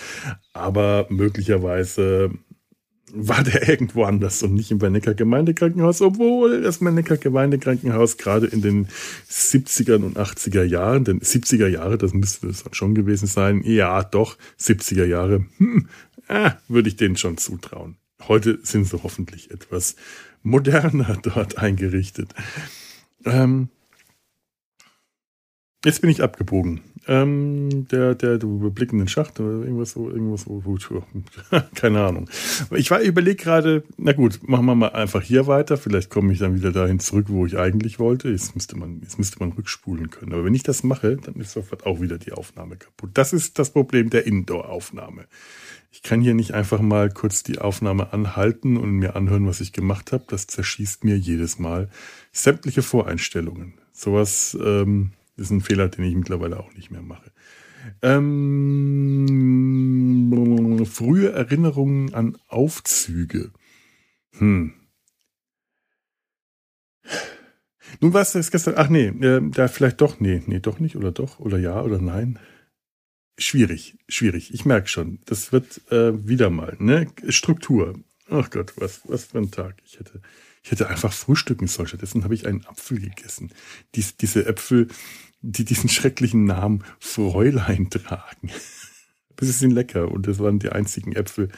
Aber 0.54 1.06
möglicherweise 1.10 2.32
war 3.14 3.44
der 3.44 3.68
irgendwo 3.70 4.04
anders 4.04 4.44
und 4.44 4.54
nicht 4.54 4.72
im 4.72 4.80
Bernecker 4.80 5.14
Gemeindekrankenhaus, 5.14 6.02
obwohl 6.02 6.62
das 6.62 6.80
Bernecker 6.80 7.18
Gemeindekrankenhaus 7.18 8.18
gerade 8.18 8.48
in 8.48 8.62
den 8.62 8.88
70er 9.30 9.96
und 9.96 10.18
80er 10.18 10.64
Jahren, 10.64 11.04
denn 11.04 11.20
70er 11.20 11.68
Jahre, 11.68 11.98
das 11.98 12.14
müsste 12.14 12.48
es 12.48 12.64
schon 12.72 12.96
gewesen 12.96 13.28
sein, 13.28 13.62
ja 13.64 14.04
doch, 14.04 14.38
70er 14.60 15.06
Jahre, 15.06 15.46
hm, 15.58 15.88
äh, 16.28 16.52
würde 16.68 16.90
ich 16.90 16.96
denen 16.96 17.18
schon 17.18 17.38
zutrauen. 17.38 17.98
Heute 18.28 18.60
sind 18.64 18.86
sie 18.86 19.02
hoffentlich 19.02 19.52
etwas 19.52 19.96
moderner 20.44 21.18
dort 21.22 21.58
eingerichtet. 21.58 22.34
Ähm, 23.26 23.70
Jetzt 25.84 26.02
bin 26.02 26.12
ich 26.12 26.22
abgebogen. 26.22 26.82
Ähm, 27.08 27.88
der, 27.88 28.14
der, 28.14 28.38
der 28.38 28.50
überblickenden 28.50 29.08
Schacht 29.08 29.40
oder 29.40 29.66
irgendwas 29.66 29.96
irgendwas 29.96 30.46
keine 31.76 32.06
Ahnung. 32.06 32.30
Ich 32.72 32.92
war, 32.92 33.02
überlege 33.02 33.44
gerade, 33.44 33.84
na 33.98 34.14
gut, 34.14 34.48
machen 34.48 34.66
wir 34.66 34.76
mal 34.76 34.90
einfach 34.90 35.22
hier 35.22 35.48
weiter. 35.48 35.78
Vielleicht 35.78 36.12
komme 36.12 36.32
ich 36.32 36.40
dann 36.40 36.56
wieder 36.56 36.72
dahin 36.72 37.00
zurück, 37.00 37.26
wo 37.30 37.46
ich 37.46 37.58
eigentlich 37.58 37.98
wollte. 37.98 38.30
Jetzt 38.30 38.54
müsste 38.56 38.78
man, 38.78 39.00
jetzt 39.02 39.18
müsste 39.18 39.40
man 39.40 39.52
rückspulen 39.52 40.12
können. 40.12 40.34
Aber 40.34 40.46
wenn 40.46 40.54
ich 40.54 40.64
das 40.64 40.84
mache, 40.84 41.18
dann 41.18 41.36
ist 41.36 41.54
sofort 41.54 41.88
auch 41.88 42.02
wieder 42.02 42.20
die 42.20 42.34
Aufnahme 42.34 42.78
kaputt. 42.78 43.12
Das 43.16 43.34
ist 43.34 43.58
das 43.58 43.72
Problem 43.72 44.12
der 44.12 44.28
Indoor-Aufnahme. 44.28 45.26
Ich 45.92 46.04
kann 46.04 46.22
hier 46.22 46.34
nicht 46.36 46.54
einfach 46.54 46.80
mal 46.80 47.10
kurz 47.10 47.44
die 47.44 47.60
Aufnahme 47.60 48.14
anhalten 48.14 48.78
und 48.78 48.92
mir 48.92 49.16
anhören, 49.16 49.48
was 49.48 49.60
ich 49.60 49.74
gemacht 49.74 50.14
habe. 50.14 50.24
Das 50.28 50.48
zerschießt 50.48 51.04
mir 51.04 51.18
jedes 51.18 51.60
Mal 51.60 51.90
sämtliche 52.32 52.82
Voreinstellungen. 52.82 53.74
Sowas 53.92 54.58
ähm, 54.64 55.12
ist 55.42 55.52
ein 55.52 55.62
Fehler, 55.62 55.90
den 55.90 56.06
ich 56.06 56.16
mittlerweile 56.16 56.60
auch 56.60 56.74
nicht 56.74 56.92
mehr 56.92 57.02
mache. 57.02 57.32
Ähm, 58.02 59.28
frühe 60.86 61.32
Erinnerungen 61.32 62.14
an 62.14 62.38
Aufzüge. 62.48 63.52
Hm. 64.38 64.74
Nun 68.00 68.14
was 68.14 68.36
ist 68.36 68.52
gestern, 68.52 68.76
ach 68.78 68.88
nee, 68.90 69.08
äh, 69.08 69.42
da 69.50 69.68
vielleicht 69.68 70.00
doch, 70.00 70.20
nee, 70.20 70.42
nee, 70.46 70.60
doch 70.60 70.80
nicht 70.80 70.96
oder 70.96 71.12
doch 71.12 71.40
oder 71.40 71.58
ja 71.58 71.82
oder 71.82 72.00
nein 72.00 72.40
schwierig, 73.42 73.98
schwierig. 74.08 74.54
Ich 74.54 74.66
merke 74.66 74.88
schon, 74.88 75.20
das 75.26 75.52
wird 75.52 75.82
äh, 75.92 76.28
wieder 76.28 76.50
mal, 76.50 76.76
ne? 76.80 77.08
Struktur. 77.30 78.00
Ach 78.30 78.50
Gott, 78.50 78.74
was, 78.78 79.02
was 79.06 79.26
für 79.26 79.40
ein 79.40 79.52
Tag. 79.52 79.82
Ich 79.86 80.00
hätte, 80.00 80.22
ich 80.64 80.72
hätte 80.72 80.88
einfach 80.88 81.12
frühstücken 81.12 81.68
sollen. 81.68 81.88
Stattdessen 81.88 82.24
habe 82.24 82.34
ich 82.34 82.48
einen 82.48 82.66
Apfel 82.66 83.00
gegessen. 83.00 83.52
Dies, 83.96 84.16
diese 84.16 84.46
Äpfel, 84.46 84.88
die 85.42 85.66
diesen 85.66 85.90
schrecklichen 85.90 86.46
Namen 86.46 86.84
Fräulein 87.00 87.90
tragen. 87.90 88.50
Das 89.38 89.58
sind 89.58 89.72
lecker 89.72 90.12
und 90.12 90.28
das 90.28 90.38
waren 90.38 90.60
die 90.60 90.70
einzigen 90.70 91.14
Äpfel, 91.14 91.50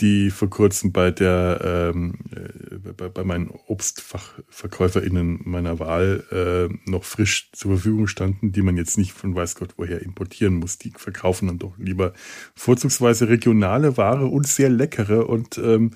die 0.00 0.30
vor 0.30 0.50
kurzem 0.50 0.92
bei 0.92 1.12
der 1.12 1.92
ähm, 1.94 2.14
äh, 2.34 2.78
bei, 2.96 3.08
bei 3.08 3.24
meinen 3.24 3.48
ObstfachverkäuferInnen 3.48 5.40
meiner 5.44 5.78
Wahl 5.78 6.24
äh, 6.32 6.90
noch 6.90 7.04
frisch 7.04 7.50
zur 7.52 7.72
Verfügung 7.72 8.08
standen, 8.08 8.50
die 8.50 8.62
man 8.62 8.76
jetzt 8.76 8.98
nicht 8.98 9.12
von 9.12 9.34
weiß 9.36 9.54
Gott 9.54 9.74
woher 9.76 10.02
importieren 10.02 10.54
muss. 10.56 10.78
Die 10.78 10.92
verkaufen 10.96 11.46
dann 11.46 11.58
doch 11.58 11.78
lieber 11.78 12.12
vorzugsweise 12.56 13.28
regionale 13.28 13.96
Ware 13.96 14.26
und 14.26 14.48
sehr 14.48 14.68
leckere 14.68 15.28
und 15.28 15.58
ähm, 15.58 15.92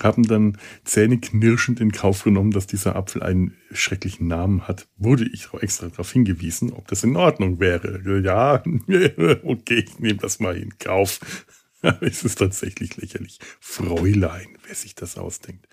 haben 0.00 0.22
dann 0.22 0.58
zähneknirschend 0.84 1.80
in 1.80 1.90
Kauf 1.90 2.22
genommen, 2.22 2.52
dass 2.52 2.68
dieser 2.68 2.94
Apfel 2.94 3.22
einen 3.22 3.56
schrecklichen 3.72 4.28
Namen 4.28 4.68
hat. 4.68 4.86
Wurde 4.96 5.28
ich 5.28 5.52
auch 5.52 5.60
extra 5.60 5.88
darauf 5.88 6.12
hingewiesen, 6.12 6.72
ob 6.72 6.86
das 6.88 7.02
in 7.02 7.16
Ordnung 7.16 7.58
wäre. 7.58 8.00
Ja, 8.22 8.62
okay, 9.42 9.84
ich 9.86 9.98
nehme 9.98 10.18
das 10.18 10.38
mal 10.38 10.56
in 10.56 10.78
Kauf. 10.78 11.20
es 12.00 12.24
ist 12.24 12.38
tatsächlich 12.38 12.96
lächerlich. 12.96 13.38
Fräulein, 13.60 14.58
wer 14.66 14.74
sich 14.74 14.94
das 14.94 15.16
ausdenkt, 15.16 15.66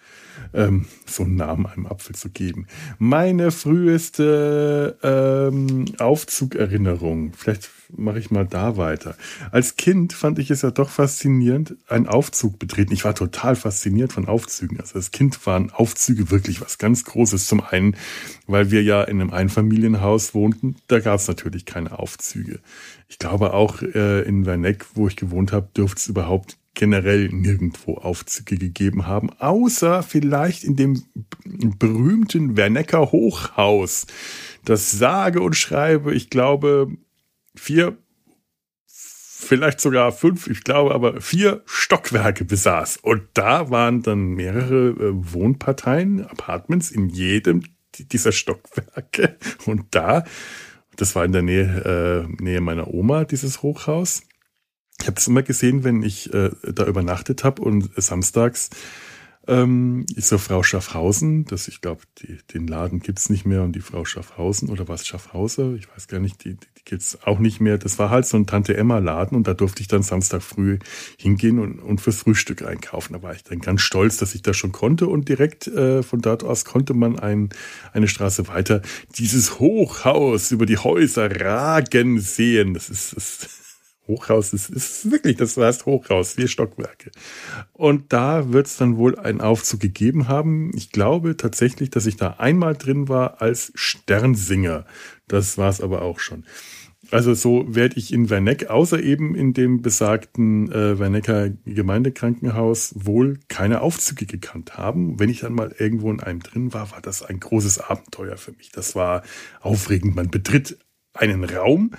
ähm, 0.54 0.86
so 1.06 1.24
einen 1.24 1.36
Namen 1.36 1.66
einem 1.66 1.86
Apfel 1.86 2.16
zu 2.16 2.30
geben. 2.30 2.68
Meine 2.98 3.52
früheste 3.52 4.98
ähm, 5.04 5.86
Aufzugerinnerung, 6.00 7.34
vielleicht 7.34 7.70
mache 7.96 8.20
ich 8.20 8.32
mal 8.32 8.46
da 8.46 8.78
weiter. 8.78 9.16
Als 9.52 9.76
Kind 9.76 10.14
fand 10.14 10.40
ich 10.40 10.52
es 10.52 10.62
ja 10.62 10.72
doch 10.72 10.90
faszinierend, 10.90 11.76
einen 11.88 12.08
Aufzug 12.08 12.60
betreten. 12.60 12.94
Ich 12.94 13.06
war 13.06 13.16
total 13.16 13.56
fasziniert 13.56 14.14
von 14.14 14.28
Aufzügen. 14.28 14.80
Also 14.80 14.96
als 14.96 15.12
Kind 15.12 15.46
waren 15.46 15.72
Aufzüge 15.72 16.32
wirklich 16.32 16.62
was 16.62 16.78
ganz 16.78 17.06
Großes. 17.06 17.48
Zum 17.48 17.62
einen, 17.62 17.96
weil 18.46 18.72
wir 18.72 18.84
ja 18.84 19.04
in 19.04 19.22
einem 19.22 19.32
Einfamilienhaus 19.32 20.34
wohnten, 20.34 20.76
da 20.88 21.00
gab 21.00 21.20
es 21.20 21.28
natürlich 21.28 21.66
keine 21.66 21.98
Aufzüge. 21.98 22.60
Ich 23.08 23.20
glaube 23.20 23.54
auch 23.54 23.82
äh, 23.82 24.22
in 24.24 24.46
Werneck, 24.46 24.86
wo 24.96 25.08
ich 25.08 25.16
gewohnt 25.16 25.52
habe, 25.52 25.70
dürfte 25.76 26.00
es 26.00 26.08
überhaupt 26.08 26.58
generell 26.78 27.30
nirgendwo 27.30 27.96
Aufzüge 27.96 28.58
gegeben 28.58 29.08
haben, 29.08 29.32
außer 29.40 30.04
vielleicht 30.04 30.64
in 30.64 30.76
dem 30.76 31.04
berühmten 31.44 32.56
Wernecker 32.56 33.12
Hochhaus, 33.12 34.06
das 34.64 34.92
sage 34.92 35.42
und 35.42 35.56
schreibe, 35.56 36.14
ich 36.14 36.30
glaube, 36.30 36.92
vier, 37.58 37.98
vielleicht 38.86 39.80
sogar 39.80 40.12
fünf, 40.12 40.48
ich 40.48 40.64
glaube 40.64 40.94
aber 40.94 41.22
vier 41.22 41.62
Stockwerke 41.66 42.46
besaß. 42.46 42.98
Und 42.98 43.24
da 43.34 43.70
waren 43.70 44.02
dann 44.02 44.30
mehrere 44.30 44.90
äh, 44.90 45.12
Wohnparteien, 45.14 46.26
Apartments 46.26 46.92
in 46.92 47.10
jedem 47.10 47.64
dieser 47.98 48.32
Stockwerke. 48.32 49.38
Und 49.66 49.86
da, 49.92 50.24
das 50.96 51.16
war 51.16 51.26
in 51.26 51.32
der 51.32 51.42
Nähe, 51.42 52.28
äh, 52.30 52.44
Nähe 52.44 52.62
meiner 52.62 52.94
Oma, 52.94 53.26
dieses 53.26 53.62
Hochhaus. 53.62 54.24
Ich 55.00 55.08
habe 55.08 55.16
das 55.16 55.28
immer 55.28 55.44
gesehen, 55.44 55.84
wenn 55.84 56.04
ich 56.04 56.34
äh, 56.34 56.52
da 56.64 56.86
übernachtet 56.86 57.44
habe 57.44 57.62
und 57.62 57.90
samstags 57.96 58.70
ähm, 59.48 60.06
ist 60.16 60.28
so 60.28 60.38
Frau 60.38 60.64
Schaffhausen, 60.64 61.46
das 61.46 61.68
ich 61.68 61.82
glaube, 61.82 62.02
den 62.54 62.68
Laden 62.68 63.00
gibt's 63.00 63.30
nicht 63.30 63.46
mehr 63.46 63.64
und 63.64 63.74
die 63.74 63.82
Frau 63.82 64.04
Schaffhausen 64.06 64.70
oder 64.70 64.88
was 64.88 65.08
Schaffhauser, 65.08 65.74
ich 65.76 65.88
weiß 65.90 66.08
gar 66.08 66.20
nicht, 66.20 66.44
die, 66.44 66.56
die 66.56 66.68
gibt's 66.88 67.20
auch 67.24 67.38
nicht 67.38 67.60
mehr. 67.60 67.78
Das 67.78 68.00
war 68.00 68.10
halt 68.10 68.26
so 68.26 68.38
ein 68.38 68.48
Tante 68.48 68.76
Emma 68.76 68.98
Laden 68.98 69.36
und 69.36 69.48
da 69.48 69.54
durfte 69.54 69.82
ich 69.82 69.88
dann 69.88 70.04
Samstag 70.04 70.42
früh 70.42 70.80
hingehen 71.18 71.60
und, 71.60 71.80
und 71.80 72.02
fürs 72.02 72.18
Frühstück 72.18 72.64
einkaufen. 72.64 73.14
Da 73.14 73.22
war 73.22 73.36
ich 73.36 73.44
dann 73.44 73.60
ganz 73.60 73.82
stolz, 73.82 74.18
dass 74.18 74.34
ich 74.34 74.42
das 74.42 74.58
schon 74.58 74.72
konnte 74.72 75.08
und 75.08 75.30
direkt 75.30 75.68
äh, 75.68 76.02
von 76.02 76.22
dort 76.22 76.44
aus 76.44 76.66
konnte 76.66 76.94
man 76.94 77.20
ein, 77.20 77.50
eine 77.94 78.08
Straße 78.08 78.48
weiter 78.48 78.82
dieses 79.18 79.60
Hochhaus 79.60 80.52
über 80.52 80.66
die 80.66 80.78
Häuser 80.78 81.30
ragen 81.40 82.20
sehen. 82.20 82.74
Das 82.74 82.90
ist, 82.90 83.16
das 83.16 83.50
Hochhaus 84.08 84.54
ist, 84.54 84.70
ist 84.70 85.12
wirklich, 85.12 85.36
das 85.36 85.58
heißt 85.58 85.86
Hochhaus, 85.86 86.34
vier 86.34 86.48
Stockwerke. 86.48 87.12
Und 87.74 88.14
da 88.14 88.54
wird 88.54 88.68
es 88.68 88.78
dann 88.78 88.96
wohl 88.96 89.20
einen 89.20 89.42
Aufzug 89.42 89.82
gegeben 89.82 90.30
haben. 90.30 90.72
Ich 90.76 90.92
glaube 90.92 91.36
tatsächlich, 91.36 91.90
dass 91.90 92.06
ich 92.06 92.16
da 92.16 92.36
einmal 92.38 92.76
drin 92.76 93.10
war 93.10 93.42
als 93.42 93.74
Sternsinger. 93.76 94.86
Das 95.28 95.58
war 95.58 95.70
es 95.70 95.82
aber 95.82 96.02
auch 96.04 96.20
schon. 96.20 96.46
Also 97.12 97.34
so 97.34 97.64
werde 97.74 97.98
ich 97.98 98.12
in 98.12 98.30
Werneck, 98.30 98.70
außer 98.70 99.02
eben 99.02 99.34
in 99.34 99.54
dem 99.54 99.82
besagten 99.82 100.72
äh, 100.72 101.00
Wernecker 101.00 101.50
Gemeindekrankenhaus, 101.66 102.94
wohl 102.98 103.40
keine 103.48 103.82
Aufzüge 103.82 104.26
gekannt 104.26 104.78
haben. 104.78 105.20
Wenn 105.20 105.30
ich 105.30 105.40
dann 105.40 105.54
mal 105.54 105.74
irgendwo 105.78 106.12
in 106.12 106.20
einem 106.20 106.42
drin 106.42 106.74
war, 106.74 106.92
war 106.92 107.02
das 107.02 107.24
ein 107.24 107.40
großes 107.40 107.80
Abenteuer 107.80 108.38
für 108.38 108.52
mich. 108.52 108.72
Das 108.72 108.96
war 108.96 109.24
aufregend. 109.62 110.16
Man 110.16 110.30
betritt 110.30 110.78
einen 111.14 111.46
Raum, 111.46 111.92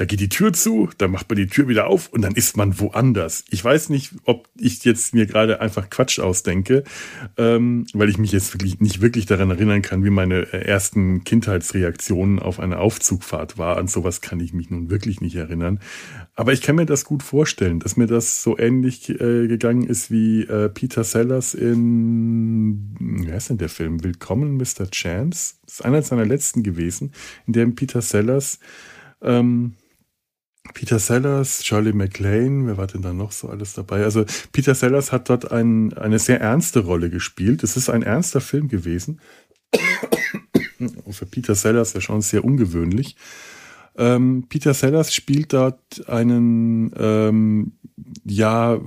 da 0.00 0.06
geht 0.06 0.20
die 0.20 0.30
Tür 0.30 0.54
zu, 0.54 0.88
dann 0.96 1.10
macht 1.10 1.28
man 1.28 1.36
die 1.36 1.46
Tür 1.46 1.68
wieder 1.68 1.86
auf 1.86 2.08
und 2.08 2.22
dann 2.22 2.34
ist 2.34 2.56
man 2.56 2.80
woanders. 2.80 3.44
Ich 3.50 3.62
weiß 3.62 3.90
nicht, 3.90 4.14
ob 4.24 4.48
ich 4.56 4.82
jetzt 4.82 5.12
mir 5.12 5.26
gerade 5.26 5.60
einfach 5.60 5.90
Quatsch 5.90 6.20
ausdenke, 6.20 6.84
ähm, 7.36 7.84
weil 7.92 8.08
ich 8.08 8.16
mich 8.16 8.32
jetzt 8.32 8.54
wirklich 8.54 8.80
nicht 8.80 9.02
wirklich 9.02 9.26
daran 9.26 9.50
erinnern 9.50 9.82
kann, 9.82 10.02
wie 10.02 10.08
meine 10.08 10.54
äh, 10.54 10.64
ersten 10.64 11.22
Kindheitsreaktionen 11.24 12.38
auf 12.38 12.60
eine 12.60 12.78
Aufzugfahrt 12.78 13.58
war. 13.58 13.76
An 13.76 13.88
sowas 13.88 14.22
kann 14.22 14.40
ich 14.40 14.54
mich 14.54 14.70
nun 14.70 14.88
wirklich 14.88 15.20
nicht 15.20 15.36
erinnern. 15.36 15.80
Aber 16.34 16.54
ich 16.54 16.62
kann 16.62 16.76
mir 16.76 16.86
das 16.86 17.04
gut 17.04 17.22
vorstellen, 17.22 17.78
dass 17.78 17.98
mir 17.98 18.06
das 18.06 18.42
so 18.42 18.56
ähnlich 18.56 19.10
äh, 19.10 19.48
gegangen 19.48 19.82
ist 19.82 20.10
wie 20.10 20.44
äh, 20.44 20.70
Peter 20.70 21.04
Sellers 21.04 21.52
in, 21.52 22.96
wer 23.26 23.36
ist 23.36 23.50
denn 23.50 23.58
der 23.58 23.68
Film? 23.68 24.02
Willkommen, 24.02 24.56
Mr. 24.56 24.90
Chance. 24.90 25.56
Das 25.66 25.74
ist 25.74 25.84
einer 25.84 26.00
seiner 26.00 26.24
letzten 26.24 26.62
gewesen, 26.62 27.12
in 27.46 27.52
dem 27.52 27.74
Peter 27.74 28.00
Sellers 28.00 28.60
ähm, 29.20 29.74
Peter 30.74 30.98
Sellers, 30.98 31.62
Charlie 31.62 31.92
McLean, 31.92 32.66
wer 32.66 32.76
war 32.76 32.86
denn 32.86 33.02
da 33.02 33.12
noch 33.12 33.32
so 33.32 33.48
alles 33.48 33.74
dabei? 33.74 34.04
Also 34.04 34.24
Peter 34.52 34.74
Sellers 34.74 35.10
hat 35.10 35.28
dort 35.28 35.50
ein, 35.50 35.92
eine 35.94 36.18
sehr 36.18 36.40
ernste 36.40 36.80
Rolle 36.80 37.10
gespielt. 37.10 37.62
Es 37.62 37.76
ist 37.76 37.88
ein 37.88 38.02
ernster 38.02 38.40
Film 38.40 38.68
gewesen. 38.68 39.20
Für 41.10 41.26
Peter 41.26 41.54
Sellers 41.54 41.92
ja 41.94 42.00
schon 42.00 42.22
sehr 42.22 42.44
ungewöhnlich. 42.44 43.16
Ähm, 44.00 44.46
Peter 44.48 44.72
Sellers 44.72 45.14
spielt 45.14 45.52
dort 45.52 46.08
einen 46.08 46.90
ähm, 46.96 47.72
ja 48.24 48.80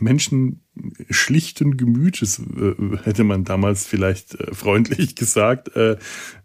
Menschen 0.00 0.60
schlichten 1.08 1.76
Gemütes, 1.76 2.40
äh, 2.40 2.96
hätte 3.04 3.22
man 3.22 3.44
damals 3.44 3.86
vielleicht 3.86 4.34
äh, 4.34 4.52
freundlich 4.52 5.14
gesagt, 5.14 5.74
äh, 5.76 5.96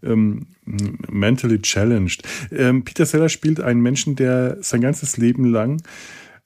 ähm, 0.04 0.46
mentally 0.64 1.60
challenged. 1.60 2.22
Ähm, 2.52 2.84
Peter 2.84 3.04
Sellers 3.06 3.32
spielt 3.32 3.60
einen 3.60 3.80
Menschen, 3.80 4.14
der 4.14 4.58
sein 4.60 4.82
ganzes 4.82 5.16
Leben 5.16 5.44
lang 5.46 5.82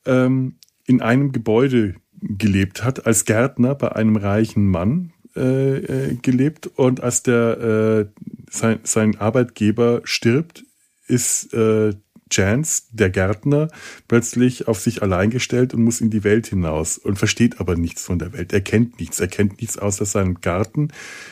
ähm, 0.07 0.55
in 0.87 1.03
einem 1.03 1.33
Gebäude 1.33 1.97
gelebt 2.23 2.85
hat, 2.85 3.07
als 3.07 3.27
Gärtner 3.27 3.75
bei 3.75 3.93
einem 3.93 4.17
reichen 4.17 4.67
Mann 4.67 5.13
äh, 5.37 5.77
äh, 5.77 6.15
gelebt 6.23 6.69
und 6.69 7.03
als 7.03 7.23
der 7.23 8.09
äh, 8.09 8.21
sein, 8.51 8.79
sein 8.85 9.17
Arbeitgeber 9.17 10.01
stirbt, 10.05 10.65
ist 11.07 11.53
äh, 11.55 11.95
Chance, 12.31 12.85
der 12.91 13.11
Gärtner, 13.11 13.69
plötzlich 14.09 14.67
auf 14.67 14.81
sich 14.81 15.03
allein 15.03 15.31
gestellt 15.31 15.75
und 15.75 15.85
muss 15.85 16.01
in 16.01 16.11
die 16.11 16.25
Welt 16.25 16.47
hinaus 16.47 16.99
und 16.99 17.19
versteht 17.19 17.61
aber 17.61 17.77
nichts 17.77 18.03
von 18.03 18.19
der 18.19 18.33
Welt. 18.33 18.53
Er 18.53 18.61
kennt 18.61 18.99
nichts. 18.99 19.21
Er 19.21 19.29
kennt 19.29 19.61
nichts 19.61 19.79
außer 19.79 20.05
seinem 20.05 20.41
Garten, 20.41 20.89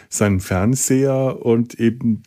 seinem 0.09 0.41
Fernseher 0.41 1.45
und 1.45 1.81
eben 1.81 2.23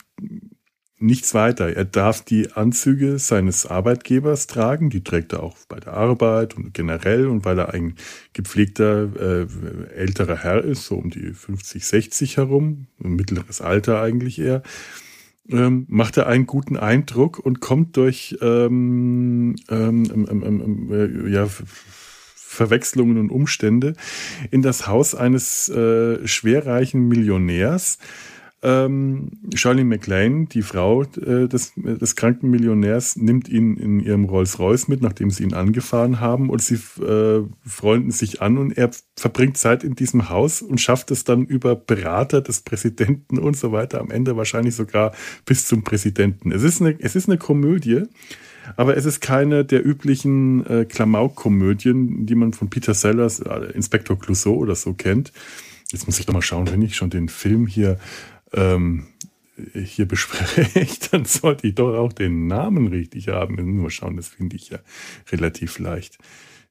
nichts 0.97 1.33
weiter. 1.33 1.75
Er 1.75 1.85
darf 1.85 2.23
die 2.23 2.53
Anzüge 2.53 3.19
seines 3.19 3.65
Arbeitgebers 3.65 4.47
tragen, 4.47 4.89
die 4.89 5.03
trägt 5.03 5.33
er 5.33 5.43
auch 5.43 5.57
bei 5.67 5.79
der 5.79 5.93
Arbeit 5.93 6.55
und 6.55 6.73
generell 6.73 7.27
und 7.27 7.45
weil 7.45 7.59
er 7.59 7.73
ein 7.73 7.95
gepflegter 8.33 9.09
äh, 9.15 9.47
älterer 9.93 10.37
Herr 10.37 10.63
ist, 10.63 10.85
so 10.85 10.95
um 10.95 11.09
die 11.09 11.33
50, 11.33 11.85
60 11.85 12.37
herum, 12.37 12.87
mittleres 12.97 13.61
Alter 13.61 14.01
eigentlich 14.01 14.39
eher, 14.39 14.63
ähm, 15.49 15.85
macht 15.89 16.17
er 16.17 16.27
einen 16.27 16.45
guten 16.47 16.77
Eindruck 16.77 17.39
und 17.39 17.59
kommt 17.59 17.97
durch 17.97 18.37
ähm, 18.41 19.55
ähm, 19.69 20.89
äh, 20.91 21.29
ja, 21.31 21.47
Verwechslungen 22.35 23.17
und 23.17 23.29
Umstände 23.29 23.93
in 24.49 24.61
das 24.61 24.87
Haus 24.87 25.13
eines 25.13 25.69
äh, 25.69 26.25
schwerreichen 26.27 27.07
Millionärs, 27.07 27.99
ähm, 28.61 29.31
Shirley 29.53 29.83
MacLaine, 29.83 30.47
die 30.47 30.61
Frau 30.61 31.03
äh, 31.03 31.47
des, 31.47 31.73
des 31.75 32.15
kranken 32.15 32.49
Millionärs, 32.49 33.15
nimmt 33.15 33.47
ihn 33.47 33.77
in 33.77 33.99
ihrem 33.99 34.25
Rolls-Royce 34.25 34.87
mit, 34.87 35.01
nachdem 35.01 35.29
sie 35.29 35.43
ihn 35.43 35.53
angefahren 35.53 36.19
haben 36.19 36.49
und 36.49 36.61
sie 36.61 36.75
äh, 37.03 37.43
freunden 37.65 38.11
sich 38.11 38.41
an 38.41 38.57
und 38.57 38.77
er 38.77 38.89
verbringt 39.15 39.57
Zeit 39.57 39.83
in 39.83 39.95
diesem 39.95 40.29
Haus 40.29 40.61
und 40.61 40.81
schafft 40.81 41.11
es 41.11 41.23
dann 41.23 41.45
über 41.45 41.75
Berater 41.75 42.41
des 42.41 42.61
Präsidenten 42.61 43.37
und 43.37 43.55
so 43.55 43.71
weiter, 43.71 43.99
am 43.99 44.09
Ende 44.09 44.35
wahrscheinlich 44.35 44.75
sogar 44.75 45.13
bis 45.45 45.67
zum 45.67 45.83
Präsidenten. 45.83 46.51
Es 46.51 46.63
ist 46.63 46.81
eine, 46.81 46.95
es 46.99 47.15
ist 47.15 47.29
eine 47.29 47.37
Komödie, 47.37 48.03
aber 48.77 48.97
es 48.97 49.05
ist 49.05 49.21
keine 49.21 49.63
der 49.63 49.85
üblichen 49.85 50.65
äh, 50.65 50.85
Klamauk-Komödien, 50.85 52.25
die 52.25 52.35
man 52.35 52.53
von 52.53 52.69
Peter 52.69 52.93
Sellers, 52.93 53.39
äh, 53.41 53.71
Inspektor 53.73 54.17
Clouseau 54.17 54.55
oder 54.55 54.75
so 54.75 54.93
kennt. 54.93 55.31
Jetzt 55.91 56.07
muss 56.07 56.19
ich 56.19 56.25
doch 56.25 56.33
mal 56.33 56.41
schauen, 56.41 56.71
wenn 56.71 56.81
ich 56.81 56.95
schon 56.95 57.11
den 57.11 57.29
Film 57.29 57.67
hier 57.67 57.99
ähm, 58.55 59.07
hier 59.73 60.07
bespreche, 60.07 60.87
dann 61.11 61.25
sollte 61.25 61.67
ich 61.67 61.75
doch 61.75 61.95
auch 61.95 62.13
den 62.13 62.47
Namen 62.47 62.87
richtig 62.87 63.29
haben. 63.29 63.55
Nur 63.75 63.89
schauen, 63.89 64.17
das 64.17 64.27
finde 64.27 64.55
ich 64.55 64.69
ja 64.69 64.79
relativ 65.31 65.79
leicht. 65.79 66.17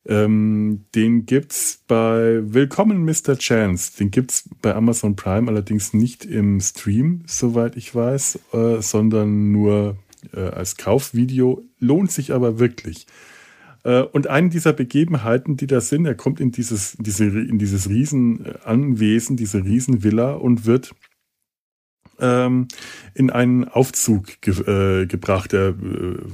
Ähm, 0.06 0.84
den 0.94 1.24
gibt's 1.24 1.82
bei 1.88 2.40
Willkommen 2.42 3.04
Mr. 3.04 3.38
Chance. 3.38 3.96
Den 3.98 4.10
gibt's 4.10 4.50
bei 4.60 4.74
Amazon 4.74 5.16
Prime 5.16 5.50
allerdings 5.50 5.94
nicht 5.94 6.26
im 6.26 6.60
Stream, 6.60 7.22
soweit 7.26 7.76
ich 7.76 7.94
weiß, 7.94 8.38
äh, 8.52 8.82
sondern 8.82 9.50
nur 9.50 9.96
äh, 10.34 10.40
als 10.40 10.76
Kaufvideo. 10.76 11.62
Lohnt 11.78 12.12
sich 12.12 12.32
aber 12.32 12.58
wirklich. 12.58 13.06
Äh, 13.82 14.02
und 14.02 14.26
eine 14.26 14.50
dieser 14.50 14.74
Begebenheiten, 14.74 15.56
die 15.56 15.66
da 15.66 15.80
sind, 15.80 16.04
er 16.04 16.14
kommt 16.14 16.38
in 16.38 16.52
dieses, 16.52 16.98
diese, 16.98 17.24
in 17.24 17.58
dieses 17.58 17.88
Riesenanwesen, 17.88 19.38
diese 19.38 19.64
Riesenvilla 19.64 20.32
und 20.34 20.66
wird 20.66 20.94
ähm, 22.20 22.68
in 23.14 23.30
einen 23.30 23.64
Aufzug 23.64 24.40
ge 24.40 24.54
äh, 24.54 25.06
gebracht. 25.06 25.52
Er, 25.52 25.68
äh, 25.68 25.74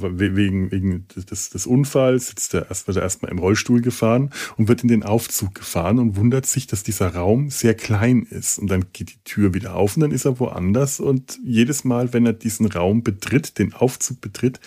wegen 0.01 0.71
wegen 0.71 1.07
des, 1.09 1.51
des 1.51 1.67
Unfalls 1.67 2.29
sitzt 2.29 2.55
er 2.55 2.69
erst, 2.69 2.87
wird 2.87 2.97
er 2.97 3.03
erstmal 3.03 3.31
im 3.31 3.39
Rollstuhl 3.39 3.81
gefahren 3.81 4.31
und 4.57 4.69
wird 4.69 4.83
in 4.83 4.89
den 4.89 5.03
Aufzug 5.03 5.55
gefahren 5.55 5.99
und 5.99 6.17
wundert 6.17 6.47
sich, 6.47 6.67
dass 6.67 6.83
dieser 6.83 7.15
Raum 7.15 7.51
sehr 7.51 7.75
klein 7.75 8.23
ist. 8.23 8.59
Und 8.59 8.71
dann 8.71 8.87
geht 8.93 9.11
die 9.11 9.25
Tür 9.25 9.55
wieder 9.55 9.75
auf 9.75 9.97
und 9.97 10.03
dann 10.03 10.13
ist 10.13 10.25
er 10.25 10.41
woanders. 10.41 11.01
Und 11.01 11.39
jedes 11.45 11.85
Mal, 11.85 12.13
wenn 12.13 12.27
er 12.27 12.33
diesen 12.33 12.67
Raum 12.67 13.03
betritt, 13.03 13.59
den 13.59 13.73
Aufzug 13.75 14.21
betritt, 14.21 14.61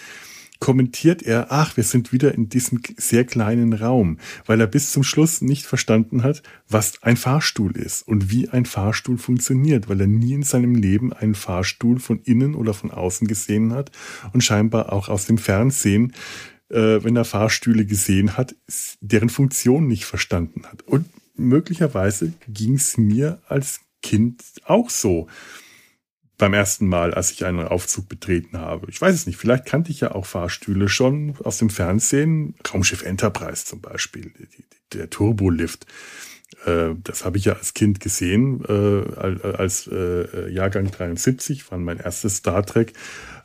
kommentiert 0.64 1.24
er, 1.24 1.48
ach, 1.52 1.76
wir 1.76 1.84
sind 1.84 2.14
wieder 2.14 2.34
in 2.34 2.48
diesem 2.48 2.80
sehr 2.96 3.26
kleinen 3.26 3.74
Raum, 3.74 4.18
weil 4.46 4.62
er 4.62 4.68
bis 4.68 4.94
zum 4.94 5.04
Schluss 5.04 5.42
nicht 5.42 5.66
verstanden 5.66 6.24
hat, 6.24 6.42
was 6.70 7.04
ein 7.04 7.18
Fahrstuhl 7.18 7.76
ist 7.76 8.08
und 8.08 8.32
wie 8.32 8.48
ein 8.48 8.66
Fahrstuhl 8.66 9.18
funktioniert, 9.18 9.90
weil 9.90 10.00
er 10.00 10.08
nie 10.08 10.32
in 10.32 10.44
seinem 10.44 10.76
Leben 10.76 11.12
einen 11.12 11.36
Fahrstuhl 11.36 12.00
von 12.00 12.22
innen 12.22 12.56
oder 12.56 12.74
von 12.74 12.92
außen 12.92 13.28
gesehen 13.28 13.74
hat 13.74 13.92
und 14.32 14.42
scheinbar 14.42 14.94
auch 14.94 15.10
aus 15.10 15.26
dem 15.26 15.38
Fernsehen, 15.38 16.14
äh, 16.70 17.04
wenn 17.04 17.18
er 17.18 17.26
Fahrstühle 17.26 17.86
gesehen 17.86 18.38
hat, 18.38 18.56
deren 19.02 19.28
Funktion 19.28 19.86
nicht 19.88 20.06
verstanden 20.06 20.64
hat. 20.72 20.84
Und 20.84 21.08
möglicherweise 21.36 22.32
ging 22.48 22.76
es 22.76 22.98
mir 22.98 23.42
als 23.50 23.82
Kind 24.02 24.42
auch 24.64 24.90
so 24.90 25.28
beim 26.38 26.54
ersten 26.54 26.88
Mal, 26.88 27.14
als 27.14 27.32
ich 27.32 27.46
einen 27.46 27.68
Aufzug 27.68 28.10
betreten 28.10 28.58
habe. 28.58 28.88
Ich 28.90 29.00
weiß 29.00 29.14
es 29.14 29.28
nicht, 29.28 29.38
vielleicht 29.38 29.66
kannte 29.66 29.92
ich 29.92 30.02
ja 30.02 30.14
auch 30.14 30.26
Fahrstühle 30.26 30.90
schon 30.90 31.36
aus 31.44 31.58
dem 31.58 31.70
Fernsehen, 31.70 32.56
Raumschiff 32.72 33.04
Enterprise 33.04 33.66
zum 33.66 33.82
Beispiel, 33.82 34.32
der 34.94 35.10
Turbolift. 35.10 35.86
Äh, 36.66 36.96
das 37.04 37.26
habe 37.26 37.38
ich 37.38 37.46
ja 37.46 37.54
als 37.54 37.74
Kind 37.74 38.00
gesehen, 38.00 38.64
äh, 38.68 39.48
als 39.58 39.88
äh, 39.88 40.50
Jahrgang 40.50 40.90
73, 40.90 41.72
war 41.72 41.78
mein 41.78 42.00
erstes 42.00 42.38
Star 42.38 42.66
Trek, 42.66 42.94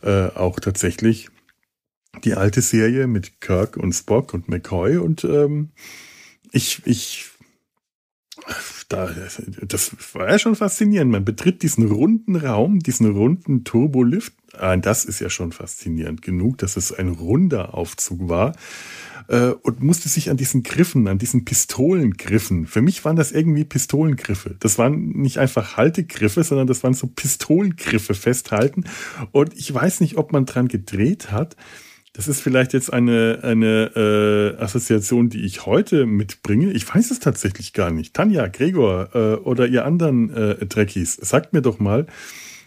auch 0.00 0.60
tatsächlich 0.60 1.28
die 2.22 2.34
alte 2.34 2.60
Serie 2.60 3.08
mit 3.08 3.40
Kirk 3.40 3.76
und 3.76 3.92
Spock 3.92 4.32
und 4.32 4.48
McCoy 4.48 4.96
und 4.98 5.24
ähm, 5.24 5.70
ich, 6.52 6.82
ich 6.84 7.30
da, 8.88 9.10
das 9.66 9.92
war 10.14 10.30
ja 10.30 10.38
schon 10.38 10.56
faszinierend. 10.56 11.10
Man 11.10 11.24
betritt 11.24 11.62
diesen 11.62 11.86
runden 11.86 12.36
Raum, 12.36 12.80
diesen 12.80 13.10
runden 13.10 13.64
Turbolift. 13.64 14.32
Ah, 14.54 14.76
das 14.76 15.04
ist 15.04 15.20
ja 15.20 15.30
schon 15.30 15.52
faszinierend 15.52 16.22
genug, 16.22 16.58
dass 16.58 16.76
es 16.76 16.92
ein 16.92 17.08
runder 17.08 17.74
Aufzug 17.74 18.28
war. 18.28 18.54
Äh, 19.28 19.50
und 19.50 19.82
musste 19.82 20.08
sich 20.08 20.30
an 20.30 20.38
diesen 20.38 20.62
Griffen, 20.62 21.06
an 21.06 21.18
diesen 21.18 21.44
Pistolengriffen. 21.44 22.66
Für 22.66 22.80
mich 22.80 23.04
waren 23.04 23.16
das 23.16 23.30
irgendwie 23.30 23.64
Pistolengriffe. 23.64 24.56
Das 24.58 24.78
waren 24.78 25.10
nicht 25.10 25.38
einfach 25.38 25.76
Haltegriffe, 25.76 26.42
sondern 26.42 26.66
das 26.66 26.82
waren 26.82 26.94
so 26.94 27.06
Pistolengriffe 27.06 28.14
festhalten. 28.14 28.84
Und 29.30 29.54
ich 29.54 29.72
weiß 29.72 30.00
nicht, 30.00 30.16
ob 30.16 30.32
man 30.32 30.46
dran 30.46 30.68
gedreht 30.68 31.30
hat. 31.30 31.56
Das 32.18 32.26
ist 32.26 32.40
vielleicht 32.40 32.72
jetzt 32.72 32.92
eine, 32.92 33.38
eine 33.44 34.56
äh, 34.58 34.60
Assoziation, 34.60 35.28
die 35.28 35.44
ich 35.44 35.66
heute 35.66 36.04
mitbringe. 36.04 36.72
Ich 36.72 36.92
weiß 36.92 37.12
es 37.12 37.20
tatsächlich 37.20 37.74
gar 37.74 37.92
nicht. 37.92 38.12
Tanja, 38.12 38.48
Gregor 38.48 39.10
äh, 39.14 39.34
oder 39.36 39.68
ihr 39.68 39.84
anderen 39.84 40.34
äh, 40.34 40.66
Trekkies, 40.66 41.14
sagt 41.14 41.52
mir 41.52 41.62
doch 41.62 41.78
mal, 41.78 42.08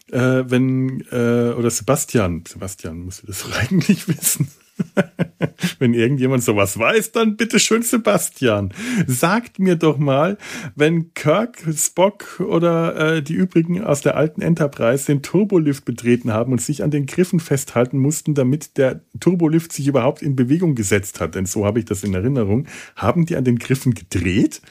äh, 0.10 0.46
wenn, 0.48 1.02
äh, 1.12 1.52
oder 1.52 1.70
Sebastian, 1.70 2.46
Sebastian 2.48 3.00
muss 3.00 3.24
das 3.28 3.46
eigentlich 3.60 4.08
wissen. 4.08 4.48
wenn 5.80 5.94
irgendjemand 5.94 6.44
sowas 6.44 6.78
weiß, 6.78 7.12
dann 7.12 7.38
bitte 7.38 7.60
schön 7.60 7.82
Sebastian. 7.82 8.74
Sagt 9.08 9.60
mir 9.60 9.76
doch 9.76 9.98
mal, 9.98 10.38
wenn 10.76 11.14
Kirk, 11.14 11.64
Spock 11.76 12.40
oder 12.40 13.16
äh, 13.16 13.24
die 13.24 13.34
übrigen 13.34 13.84
aus 13.84 14.02
der 14.02 14.16
alten 14.16 14.42
Enterprise 14.42 15.06
den 15.06 15.22
Turbolift 15.22 15.86
betreten 15.86 16.32
haben 16.34 16.52
und 16.52 16.62
sich 16.62 16.84
an 16.84 16.92
den 16.92 17.06
Griffen 17.06 17.40
festhalten 17.40 17.98
mussten, 17.98 18.34
damit 18.34 18.78
der 18.78 19.02
Turbolift 19.20 19.72
sich 19.74 19.88
überhaupt 19.88 20.22
in 20.22 20.36
Bewegung 20.36 20.76
gesetzt 20.76 21.20
hat, 21.20 21.36
denn 21.36 21.46
so 21.46 21.66
habe 21.66 21.80
ich 21.80 21.86
das 21.86 22.04
in 22.04 22.14
Erinnerung, 22.14 22.68
haben 22.96 23.26
die 23.26 23.36
an 23.36 23.44
den 23.44 23.60
Griffen 23.60 23.94
gedreht? 23.94 24.62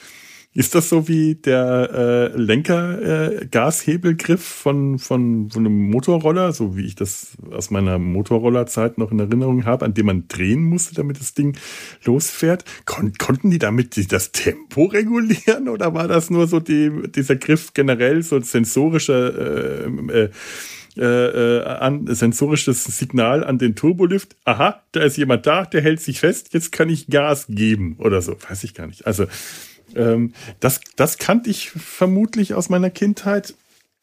Ist 0.52 0.74
das 0.74 0.88
so 0.88 1.06
wie 1.06 1.36
der 1.36 1.90
äh, 1.92 2.26
Lenker-Gashebelgriff 2.36 4.40
äh, 4.40 4.44
von, 4.44 4.98
von, 4.98 5.48
von 5.48 5.64
einem 5.64 5.90
Motorroller, 5.90 6.52
so 6.52 6.76
wie 6.76 6.86
ich 6.86 6.96
das 6.96 7.36
aus 7.52 7.70
meiner 7.70 8.00
Motorrollerzeit 8.00 8.98
noch 8.98 9.12
in 9.12 9.20
Erinnerung 9.20 9.64
habe, 9.64 9.84
an 9.84 9.94
dem 9.94 10.06
man 10.06 10.26
drehen 10.26 10.64
musste, 10.64 10.96
damit 10.96 11.20
das 11.20 11.34
Ding 11.34 11.56
losfährt? 12.04 12.64
Kon 12.84 13.12
konnten 13.16 13.52
die 13.52 13.60
damit 13.60 14.12
das 14.12 14.32
Tempo 14.32 14.86
regulieren 14.86 15.68
oder 15.68 15.94
war 15.94 16.08
das 16.08 16.30
nur 16.30 16.48
so 16.48 16.58
die, 16.58 16.90
dieser 17.14 17.36
Griff 17.36 17.72
generell, 17.72 18.24
so 18.24 18.40
sensorischer 18.40 19.86
äh, 19.86 19.86
äh, 19.86 20.30
äh, 20.96 21.04
äh, 21.04 21.64
an, 21.64 22.12
sensorisches 22.12 22.84
Signal 22.84 23.44
an 23.44 23.58
den 23.58 23.76
Turbolift. 23.76 24.34
Aha, 24.44 24.82
da 24.90 25.02
ist 25.02 25.16
jemand 25.16 25.46
da, 25.46 25.64
der 25.64 25.82
hält 25.82 26.00
sich 26.00 26.18
fest, 26.18 26.52
jetzt 26.52 26.72
kann 26.72 26.88
ich 26.88 27.06
Gas 27.06 27.46
geben 27.48 27.94
oder 27.98 28.20
so. 28.20 28.36
Weiß 28.48 28.64
ich 28.64 28.74
gar 28.74 28.88
nicht. 28.88 29.06
Also 29.06 29.26
ähm, 29.96 30.32
das, 30.60 30.80
das 30.96 31.18
kannte 31.18 31.50
ich 31.50 31.70
vermutlich 31.70 32.54
aus 32.54 32.68
meiner 32.68 32.90
Kindheit. 32.90 33.54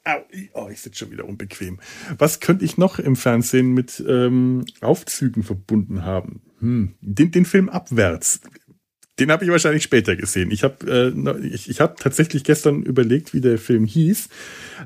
Au, 0.04 0.20
oh, 0.54 0.70
ich 0.72 0.80
sitze 0.80 1.00
schon 1.00 1.12
wieder 1.12 1.26
unbequem. 1.26 1.80
Was 2.18 2.40
könnte 2.40 2.64
ich 2.64 2.78
noch 2.78 2.98
im 3.00 3.16
Fernsehen 3.16 3.74
mit 3.74 4.04
ähm, 4.08 4.66
Aufzügen 4.82 5.44
verbunden 5.44 6.06
haben? 6.06 6.42
Hm. 6.60 6.96
Den, 7.02 7.32
den 7.32 7.46
Film 7.46 7.70
Abwärts. 7.70 8.42
Den 9.20 9.32
habe 9.32 9.44
ich 9.44 9.50
wahrscheinlich 9.50 9.82
später 9.82 10.16
gesehen. 10.16 10.52
Ich 10.52 10.64
habe 10.64 10.86
äh, 10.88 11.48
ich, 11.48 11.70
ich 11.70 11.82
hab 11.82 12.00
tatsächlich 12.00 12.44
gestern 12.44 12.84
überlegt, 12.84 13.34
wie 13.34 13.42
der 13.42 13.58
Film 13.58 13.86
hieß. 13.86 14.30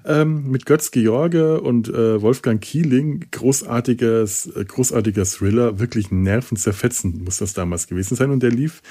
Ähm, 0.06 0.50
mit 0.50 0.66
Götz 0.66 0.92
George 0.92 1.60
und 1.60 1.90
äh, 1.90 2.22
Wolfgang 2.22 2.62
Kieling. 2.62 3.26
Großartiges, 3.32 4.48
äh, 4.56 4.64
großartiger 4.64 5.26
Thriller. 5.26 5.80
Wirklich 5.80 6.12
nervenzerfetzend 6.12 7.26
muss 7.26 7.40
das 7.40 7.54
damals 7.54 7.88
gewesen 7.88 8.16
sein. 8.16 8.32
Und 8.32 8.42
der 8.42 8.52
lief 8.52 8.82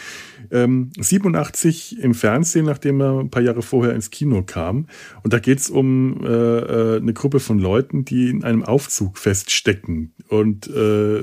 ähm, 0.51 0.91
87 0.99 2.01
im 2.01 2.13
Fernsehen, 2.13 2.67
nachdem 2.67 3.01
er 3.01 3.21
ein 3.21 3.31
paar 3.31 3.43
Jahre 3.43 3.63
vorher 3.63 3.95
ins 3.95 4.11
Kino 4.11 4.43
kam. 4.43 4.89
Und 5.23 5.33
da 5.33 5.39
geht's 5.39 5.71
um 5.71 6.23
äh, 6.23 6.29
äh, 6.29 6.97
eine 6.99 7.15
Gruppe 7.15 7.41
von 7.41 7.59
Leuten, 7.59 8.05
die 8.05 8.29
in 8.29 8.45
einem 8.45 8.63
Aufzug 8.63 9.17
feststecken. 9.17 10.13
Und 10.29 10.69
äh, 10.69 11.23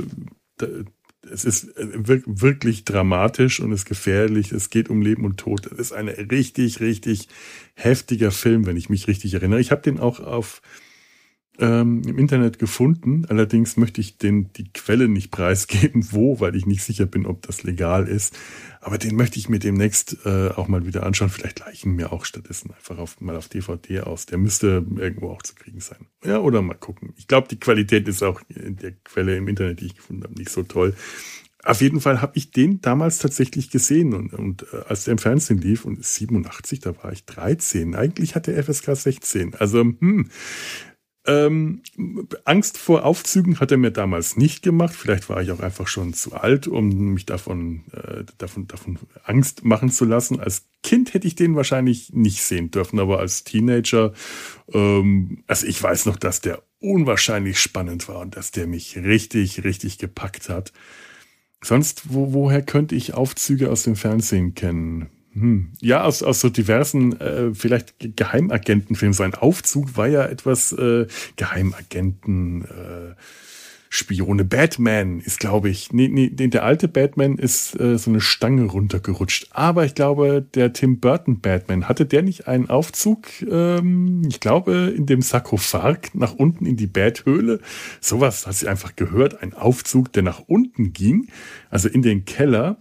es 1.32 1.46
ist 1.46 1.78
äh, 1.78 1.88
wirklich 2.26 2.86
dramatisch 2.86 3.60
und 3.60 3.72
es 3.72 3.82
ist 3.82 3.86
gefährlich. 3.86 4.52
Es 4.52 4.70
geht 4.70 4.90
um 4.90 5.02
Leben 5.02 5.26
und 5.26 5.38
Tod. 5.38 5.66
Es 5.66 5.80
ist 5.80 5.92
ein 5.94 6.08
richtig, 6.08 6.80
richtig 6.80 7.28
heftiger 7.76 8.32
Film, 8.32 8.66
wenn 8.66 8.78
ich 8.78 8.90
mich 8.90 9.08
richtig 9.08 9.34
erinnere. 9.34 9.60
Ich 9.60 9.72
habe 9.72 9.82
den 9.82 10.00
auch 10.00 10.20
auf 10.20 10.62
ähm, 11.60 12.02
im 12.06 12.18
Internet 12.18 12.60
gefunden. 12.60 13.26
Allerdings 13.30 13.78
möchte 13.78 14.02
ich 14.02 14.18
den, 14.18 14.52
die 14.54 14.72
Quelle 14.72 15.08
nicht 15.08 15.32
preisgeben, 15.32 16.08
wo, 16.12 16.40
weil 16.40 16.56
ich 16.56 16.66
nicht 16.66 16.84
sicher 16.84 17.06
bin, 17.06 17.26
ob 17.26 17.42
das 17.44 17.64
legal 17.64 18.08
ist. 18.08 18.38
Aber 18.82 18.98
den 18.98 19.16
möchte 19.16 19.40
ich 19.40 19.50
mir 19.50 19.60
demnächst 19.60 20.18
äh, 20.26 20.50
auch 20.50 20.68
mal 20.68 20.86
wieder 20.86 21.06
anschauen. 21.06 21.30
Vielleicht 21.30 21.60
leichen 21.60 21.96
mir 21.96 22.12
auch 22.14 22.26
stattdessen 22.26 22.72
einfach 22.72 22.98
auf, 22.98 23.20
mal 23.20 23.36
auf 23.36 23.50
DVD 23.50 24.02
aus. 24.02 24.26
Der 24.26 24.38
müsste 24.38 24.86
irgendwo 24.96 25.30
auch 25.30 25.42
zu 25.42 25.56
kriegen 25.56 25.80
sein. 25.80 26.08
Ja, 26.24 26.40
oder 26.40 26.62
mal 26.62 26.76
gucken. 26.76 27.14
Ich 27.18 27.28
glaube, 27.28 27.48
die 27.48 27.60
Qualität 27.60 28.08
ist 28.08 28.24
auch 28.24 28.42
in 28.50 28.78
der 28.78 28.94
Quelle 29.04 29.36
im 29.36 29.48
Internet, 29.48 29.82
die 29.82 29.88
ich 29.88 29.96
gefunden 29.96 30.24
habe, 30.24 30.36
nicht 30.36 30.50
so 30.50 30.64
toll. 30.64 30.94
Auf 31.68 31.82
jeden 31.82 32.00
Fall 32.00 32.22
habe 32.22 32.32
ich 32.36 32.52
den 32.52 32.80
damals 32.80 33.18
tatsächlich 33.18 33.70
gesehen 33.70 34.14
und, 34.14 34.34
und 34.34 34.64
äh, 34.72 34.84
als 34.88 35.04
der 35.04 35.14
im 35.14 35.18
Fernsehen 35.18 35.60
lief 35.60 35.84
und 35.84 36.04
87, 36.04 36.80
da 36.80 36.96
war 37.04 37.12
ich 37.12 37.26
13. 37.26 37.94
Eigentlich 37.94 38.36
hatte 38.36 38.54
FSK 38.64 38.96
16. 38.96 39.56
Also 39.56 39.82
hm, 39.82 40.30
ähm, 41.28 41.82
Angst 42.46 42.78
vor 42.78 43.04
Aufzügen 43.04 43.60
hat 43.60 43.72
er 43.72 43.78
mir 43.78 43.92
damals 43.92 44.38
nicht 44.38 44.64
gemacht. 44.64 44.96
Vielleicht 44.96 45.30
war 45.30 45.42
ich 45.42 45.52
auch 45.52 45.60
einfach 45.60 45.88
schon 45.88 46.14
zu 46.14 46.34
alt, 46.34 46.68
um 46.68 47.14
mich 47.14 47.26
davon, 47.26 47.84
äh, 47.92 48.24
davon, 48.38 48.68
davon 48.68 48.98
Angst 49.24 49.66
machen 49.66 49.92
zu 49.92 50.06
lassen. 50.06 50.40
Als 50.40 50.68
Kind 50.84 51.14
hätte 51.14 51.28
ich 51.28 51.36
den 51.36 51.56
wahrscheinlich 51.56 52.14
nicht 52.14 52.42
sehen 52.42 52.72
dürfen, 52.72 53.00
aber 53.00 53.20
als 53.20 53.44
Teenager, 53.44 54.14
ähm, 54.74 55.44
also 55.48 55.68
ich 55.68 55.82
weiß 55.84 56.06
noch, 56.06 56.16
dass 56.16 56.40
der 56.40 56.64
unwahrscheinlich 56.80 57.60
spannend 57.60 58.08
war 58.08 58.20
und 58.20 58.38
dass 58.38 58.52
der 58.52 58.68
mich 58.68 58.98
richtig, 58.98 59.64
richtig 59.66 59.98
gepackt 59.98 60.48
hat. 60.48 60.72
Sonst, 61.62 62.14
wo, 62.14 62.34
woher 62.34 62.62
könnte 62.62 62.96
ich 62.96 63.14
Aufzüge 63.14 63.70
aus 63.70 63.84
dem 63.84 63.96
Fernsehen 63.96 64.54
kennen? 64.54 65.10
Hm. 65.40 65.70
Ja, 65.82 66.04
aus, 66.04 66.24
aus 66.24 66.40
so 66.40 66.50
diversen, 66.50 67.20
äh, 67.20 67.54
vielleicht 67.54 68.16
Geheimagentenfilmen. 68.16 69.14
So 69.14 69.24
ein 69.24 69.36
Aufzug 69.36 69.96
war 69.96 70.08
ja 70.08 70.26
etwas 70.26 70.72
äh, 70.72 71.06
Geheimagenten, 71.36 72.66
äh, 72.66 73.16
Spione. 73.90 74.44
Batman 74.44 75.20
ist, 75.20 75.40
glaube 75.40 75.70
ich, 75.70 75.94
nee, 75.94 76.08
nee, 76.08 76.30
der 76.30 76.64
alte 76.64 76.88
Batman 76.88 77.38
ist 77.38 77.80
äh, 77.80 77.98
so 77.98 78.10
eine 78.10 78.22
Stange 78.22 78.66
runtergerutscht. 78.66 79.48
Aber 79.52 79.86
ich 79.86 79.96
glaube, 79.96 80.46
der 80.56 80.74
Tim 80.74 81.00
Burton 81.00 81.40
Batman, 81.40 81.88
hatte 81.88 82.06
der 82.06 82.22
nicht 82.22 82.48
einen 82.48 82.70
Aufzug, 82.70 83.28
ähm, 83.50 84.24
ich 84.28 84.40
glaube, 84.40 84.94
in 84.96 85.06
dem 85.06 85.22
Sarkophag 85.22 86.14
nach 86.14 86.34
unten 86.34 86.66
in 86.66 86.78
die 86.78 86.88
Bathöhle? 86.88 87.60
Sowas 88.02 88.46
hat 88.46 88.56
sie 88.56 88.68
einfach 88.68 88.96
gehört. 88.96 89.42
Ein 89.42 89.54
Aufzug, 89.54 90.12
der 90.14 90.24
nach 90.24 90.42
unten 90.48 90.94
ging, 90.94 91.28
also 91.70 91.88
in 91.88 92.02
den 92.02 92.26
Keller. 92.26 92.78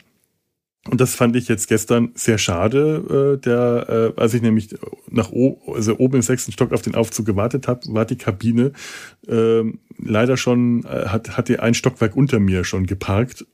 Und 0.91 1.01
das 1.01 1.15
fand 1.15 1.37
ich 1.37 1.49
jetzt 1.49 1.69
gestern 1.69 2.11
sehr 2.15 2.39
schade, 2.39 3.37
äh, 3.37 3.41
der, 3.41 4.15
äh, 4.17 4.21
als 4.21 4.35
ich 4.35 4.43
nämlich 4.43 4.77
nach 5.11 5.31
o 5.33 5.61
also 5.75 5.99
oben 5.99 6.17
im 6.17 6.23
sechsten 6.23 6.53
Stock 6.53 6.73
auf 6.73 6.83
den 6.83 6.95
Aufzug 6.95 7.27
gewartet 7.27 7.69
habe, 7.69 7.81
war 7.89 8.05
die 8.05 8.17
Kabine 8.17 8.73
äh, 9.27 9.63
leider 9.99 10.37
schon, 10.37 10.85
äh, 10.85 11.07
hat, 11.07 11.37
hat 11.37 11.49
die 11.49 11.59
ein 11.59 11.75
Stockwerk 11.75 12.17
unter 12.17 12.39
mir 12.39 12.65
schon 12.65 12.87
geparkt. 12.87 13.47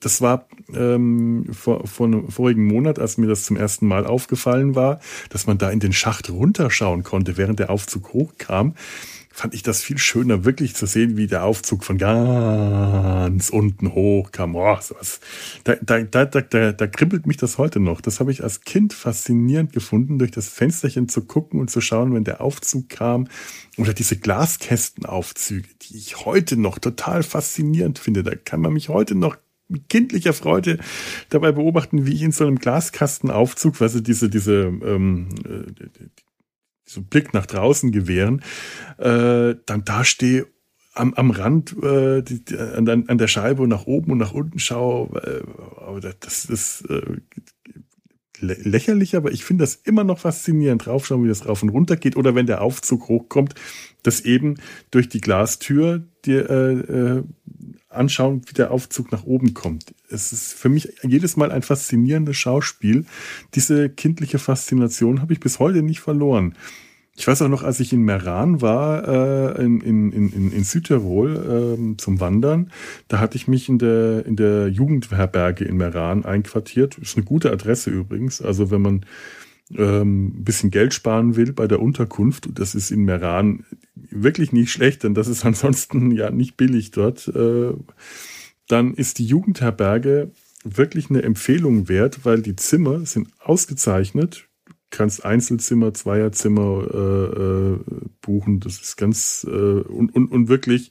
Das 0.00 0.22
war 0.22 0.48
ähm, 0.74 1.46
vor, 1.52 1.86
vor 1.86 2.06
einem 2.06 2.28
vorigen 2.28 2.66
Monat, 2.66 2.98
als 2.98 3.18
mir 3.18 3.26
das 3.26 3.44
zum 3.44 3.56
ersten 3.56 3.86
Mal 3.86 4.06
aufgefallen 4.06 4.74
war, 4.74 5.00
dass 5.28 5.46
man 5.46 5.58
da 5.58 5.70
in 5.70 5.80
den 5.80 5.92
Schacht 5.92 6.30
runterschauen 6.30 7.02
konnte, 7.02 7.36
während 7.36 7.58
der 7.58 7.70
Aufzug 7.70 8.14
hochkam 8.14 8.74
fand 9.34 9.52
ich 9.52 9.64
das 9.64 9.82
viel 9.82 9.98
schöner, 9.98 10.44
wirklich 10.44 10.76
zu 10.76 10.86
sehen, 10.86 11.16
wie 11.16 11.26
der 11.26 11.42
Aufzug 11.42 11.82
von 11.82 11.98
ganz 11.98 13.50
unten 13.50 13.92
hoch 13.92 14.30
kam. 14.30 14.54
Oh, 14.54 14.76
sowas. 14.80 15.18
Da, 15.64 15.74
da, 15.82 16.04
da, 16.04 16.24
da, 16.24 16.70
da 16.72 16.86
kribbelt 16.86 17.26
mich 17.26 17.36
das 17.36 17.58
heute 17.58 17.80
noch. 17.80 18.00
Das 18.00 18.20
habe 18.20 18.30
ich 18.30 18.44
als 18.44 18.60
Kind 18.60 18.92
faszinierend 18.92 19.72
gefunden, 19.72 20.20
durch 20.20 20.30
das 20.30 20.48
Fensterchen 20.48 21.08
zu 21.08 21.24
gucken 21.24 21.58
und 21.58 21.68
zu 21.68 21.80
schauen, 21.80 22.14
wenn 22.14 22.22
der 22.22 22.40
Aufzug 22.40 22.88
kam. 22.88 23.26
Oder 23.76 23.92
diese 23.92 24.16
Glaskästenaufzüge, 24.16 25.68
die 25.82 25.96
ich 25.96 26.24
heute 26.24 26.56
noch 26.56 26.78
total 26.78 27.24
faszinierend 27.24 27.98
finde. 27.98 28.22
Da 28.22 28.36
kann 28.36 28.60
man 28.60 28.72
mich 28.72 28.88
heute 28.88 29.16
noch 29.16 29.36
mit 29.66 29.88
kindlicher 29.88 30.32
Freude 30.32 30.78
dabei 31.30 31.50
beobachten, 31.50 32.06
wie 32.06 32.14
ich 32.14 32.22
in 32.22 32.30
so 32.30 32.46
einem 32.46 32.60
Glaskastenaufzug, 32.60 33.82
also 33.82 33.98
diese, 33.98 34.28
diese, 34.28 34.66
ähm, 34.84 35.28
äh, 35.44 36.06
so 36.84 37.02
Blick 37.02 37.34
nach 37.34 37.46
draußen 37.46 37.92
gewähren, 37.92 38.42
äh, 38.98 39.54
dann 39.66 39.84
da 39.84 40.04
stehe 40.04 40.46
am, 40.94 41.14
am 41.14 41.30
Rand 41.30 41.74
äh, 41.82 42.22
die, 42.22 42.44
die, 42.44 42.56
an, 42.56 42.88
an 42.88 43.18
der 43.18 43.28
Scheibe 43.28 43.62
und 43.62 43.68
nach 43.68 43.86
oben 43.86 44.12
und 44.12 44.18
nach 44.18 44.32
unten 44.32 44.58
schaue. 44.58 45.08
Äh, 45.20 45.82
aber 45.82 46.00
das 46.00 46.44
ist 46.44 46.82
äh, 46.88 47.16
lächerlich, 48.40 49.16
aber 49.16 49.32
ich 49.32 49.44
finde 49.44 49.62
das 49.62 49.74
immer 49.74 50.04
noch 50.04 50.18
faszinierend, 50.18 50.86
draufschauen, 50.86 51.24
wie 51.24 51.28
das 51.28 51.46
rauf 51.46 51.62
und 51.62 51.70
runter 51.70 51.96
geht. 51.96 52.16
Oder 52.16 52.34
wenn 52.34 52.46
der 52.46 52.62
Aufzug 52.62 53.08
hochkommt, 53.08 53.54
dass 54.02 54.20
eben 54.20 54.56
durch 54.90 55.08
die 55.08 55.20
Glastür 55.20 56.06
die, 56.24 56.32
äh, 56.32 57.18
äh, 57.18 57.24
anschauen, 57.96 58.42
wie 58.46 58.54
der 58.54 58.70
Aufzug 58.70 59.12
nach 59.12 59.24
oben 59.24 59.54
kommt. 59.54 59.94
Es 60.08 60.32
ist 60.32 60.54
für 60.54 60.68
mich 60.68 60.92
jedes 61.02 61.36
Mal 61.36 61.52
ein 61.52 61.62
faszinierendes 61.62 62.36
Schauspiel. 62.36 63.04
Diese 63.54 63.88
kindliche 63.88 64.38
Faszination 64.38 65.20
habe 65.20 65.32
ich 65.32 65.40
bis 65.40 65.58
heute 65.58 65.82
nicht 65.82 66.00
verloren. 66.00 66.54
Ich 67.16 67.28
weiß 67.28 67.42
auch 67.42 67.48
noch, 67.48 67.62
als 67.62 67.78
ich 67.78 67.92
in 67.92 68.02
Meran 68.02 68.60
war, 68.60 69.06
äh, 69.06 69.64
in, 69.64 69.80
in, 69.80 70.10
in, 70.12 70.52
in 70.52 70.64
Südtirol 70.64 71.76
äh, 71.78 71.96
zum 71.96 72.18
Wandern, 72.18 72.72
da 73.06 73.20
hatte 73.20 73.36
ich 73.36 73.46
mich 73.46 73.68
in 73.68 73.78
der, 73.78 74.26
in 74.26 74.34
der 74.34 74.68
Jugendherberge 74.68 75.64
in 75.64 75.76
Meran 75.76 76.24
einquartiert. 76.24 76.98
Ist 76.98 77.16
eine 77.16 77.24
gute 77.24 77.52
Adresse 77.52 77.90
übrigens. 77.90 78.42
Also 78.42 78.72
wenn 78.72 78.82
man 78.82 79.06
ähm, 79.76 80.44
bisschen 80.44 80.70
Geld 80.70 80.94
sparen 80.94 81.36
will 81.36 81.52
bei 81.52 81.66
der 81.66 81.80
Unterkunft, 81.80 82.48
das 82.52 82.74
ist 82.74 82.90
in 82.90 83.04
Meran 83.04 83.64
wirklich 83.94 84.52
nicht 84.52 84.70
schlecht, 84.70 85.02
denn 85.04 85.14
das 85.14 85.28
ist 85.28 85.44
ansonsten 85.46 86.10
ja 86.10 86.30
nicht 86.30 86.56
billig 86.56 86.90
dort, 86.90 87.28
äh, 87.28 87.72
dann 88.68 88.94
ist 88.94 89.18
die 89.18 89.26
Jugendherberge 89.26 90.30
wirklich 90.64 91.10
eine 91.10 91.22
Empfehlung 91.22 91.88
wert, 91.88 92.24
weil 92.24 92.40
die 92.40 92.56
Zimmer 92.56 93.04
sind 93.04 93.28
ausgezeichnet. 93.38 94.48
Du 94.66 94.72
kannst 94.90 95.24
Einzelzimmer, 95.24 95.92
Zweierzimmer 95.92 96.86
äh, 96.94 97.40
äh, 97.42 97.78
buchen. 98.22 98.60
Das 98.60 98.80
ist 98.80 98.96
ganz 98.96 99.46
äh, 99.46 99.50
und, 99.50 100.14
und, 100.14 100.28
und 100.28 100.48
wirklich 100.48 100.90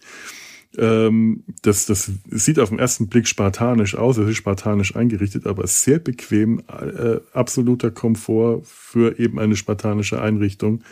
ähm, 0.78 1.44
das, 1.62 1.86
das 1.86 2.12
sieht 2.30 2.60
auf 2.60 2.70
den 2.70 2.80
ersten 2.80 3.08
Blick 3.08 3.28
spartanisch 3.28 3.96
aus, 3.96 4.18
es 4.18 4.30
ist 4.30 4.38
spartanisch 4.38 4.96
eingerichtet, 4.96 5.46
aber 5.46 5.68
sehr 5.68 6.00
bequem, 6.00 6.64
äh, 6.68 7.20
absoluter 7.34 7.92
Komfort 7.92 8.64
für 8.66 9.20
eben 9.20 9.40
eine 9.40 9.56
spartanische 9.56 10.22
Einrichtung 10.22 10.84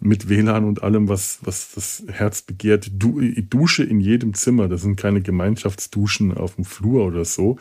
mit 0.00 0.28
WLAN 0.28 0.64
und 0.64 0.82
allem, 0.82 1.08
was, 1.08 1.40
was 1.42 1.72
das 1.74 2.04
Herz 2.08 2.42
begehrt. 2.42 2.90
Du, 2.94 3.20
Dusche 3.20 3.82
in 3.82 4.00
jedem 4.00 4.34
Zimmer, 4.34 4.68
das 4.68 4.82
sind 4.82 4.96
keine 4.96 5.20
Gemeinschaftsduschen 5.20 6.36
auf 6.36 6.54
dem 6.54 6.64
Flur 6.64 7.04
oder 7.04 7.24
so. 7.24 7.58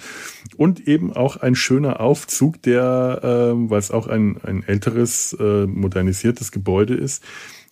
Und 0.55 0.87
eben 0.87 1.13
auch 1.13 1.37
ein 1.37 1.55
schöner 1.55 1.99
Aufzug, 1.99 2.61
der, 2.61 3.21
äh, 3.23 3.69
weil 3.69 3.79
es 3.79 3.89
auch 3.89 4.07
ein, 4.07 4.37
ein 4.43 4.63
älteres, 4.63 5.35
äh, 5.39 5.65
modernisiertes 5.65 6.51
Gebäude 6.51 6.93
ist, 6.93 7.23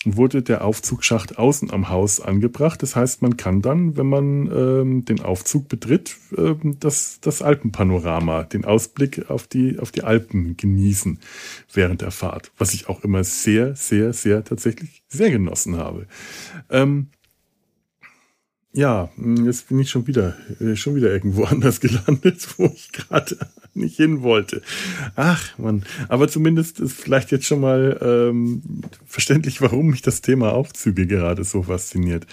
wurde 0.06 0.41
der 0.41 0.63
Aufzugsschacht 0.63 1.38
außen 1.38 1.72
am 1.72 1.89
Haus 1.89 2.20
angebracht. 2.20 2.82
Das 2.82 2.96
heißt, 2.96 3.22
man 3.22 3.38
kann 3.38 3.62
dann, 3.62 3.98
wenn 3.98 4.08
man 4.08 4.52
ähm, 4.52 5.06
den 5.06 5.22
Aufzug 5.22 5.68
betritt, 5.68 6.18
ähm, 6.38 6.78
das, 6.80 7.20
das 7.22 7.41
Alpenpanorama, 7.41 8.44
den 8.44 8.65
Ausblick 8.65 9.30
auf 9.30 9.48
die, 9.48 9.80
auf 9.80 9.91
die 9.91 10.04
Alpen 10.04 10.58
genießen 10.58 11.20
während 11.74 12.02
der 12.02 12.12
Fahrt, 12.12 12.52
was 12.58 12.74
ich 12.74 12.88
auch 12.88 13.04
immer 13.04 13.24
sehr, 13.24 13.76
sehr, 13.76 14.13
sehr 14.13 14.44
tatsächlich 14.44 15.04
sehr 15.08 15.32
genossen 15.32 15.78
habe. 15.78 16.08
Ähm, 16.70 17.08
ja, 18.74 19.10
jetzt 19.46 19.70
bin 19.70 19.80
ich 19.80 19.89
schon 19.89 20.06
wieder, 20.06 20.36
äh, 20.60 20.76
schon 20.76 20.96
wieder 20.96 21.10
irgendwo 21.12 21.44
anders 21.46 21.80
gelandet, 21.80 22.48
wo 22.58 22.65
ich 22.65 22.91
gerade 22.91 23.38
nicht 23.75 23.97
hin 23.97 24.21
wollte. 24.21 24.61
Ach 25.15 25.57
man, 25.57 25.83
aber 26.07 26.27
zumindest 26.27 26.79
ist 26.79 26.99
vielleicht 26.99 27.31
jetzt 27.31 27.45
schon 27.45 27.61
mal 27.61 27.99
ähm, 28.01 28.61
verständlich, 29.05 29.61
warum 29.61 29.88
mich 29.88 30.01
das 30.01 30.21
Thema 30.21 30.53
Aufzüge 30.53 31.07
gerade 31.07 31.43
so 31.43 31.63
fasziniert. 31.63 32.25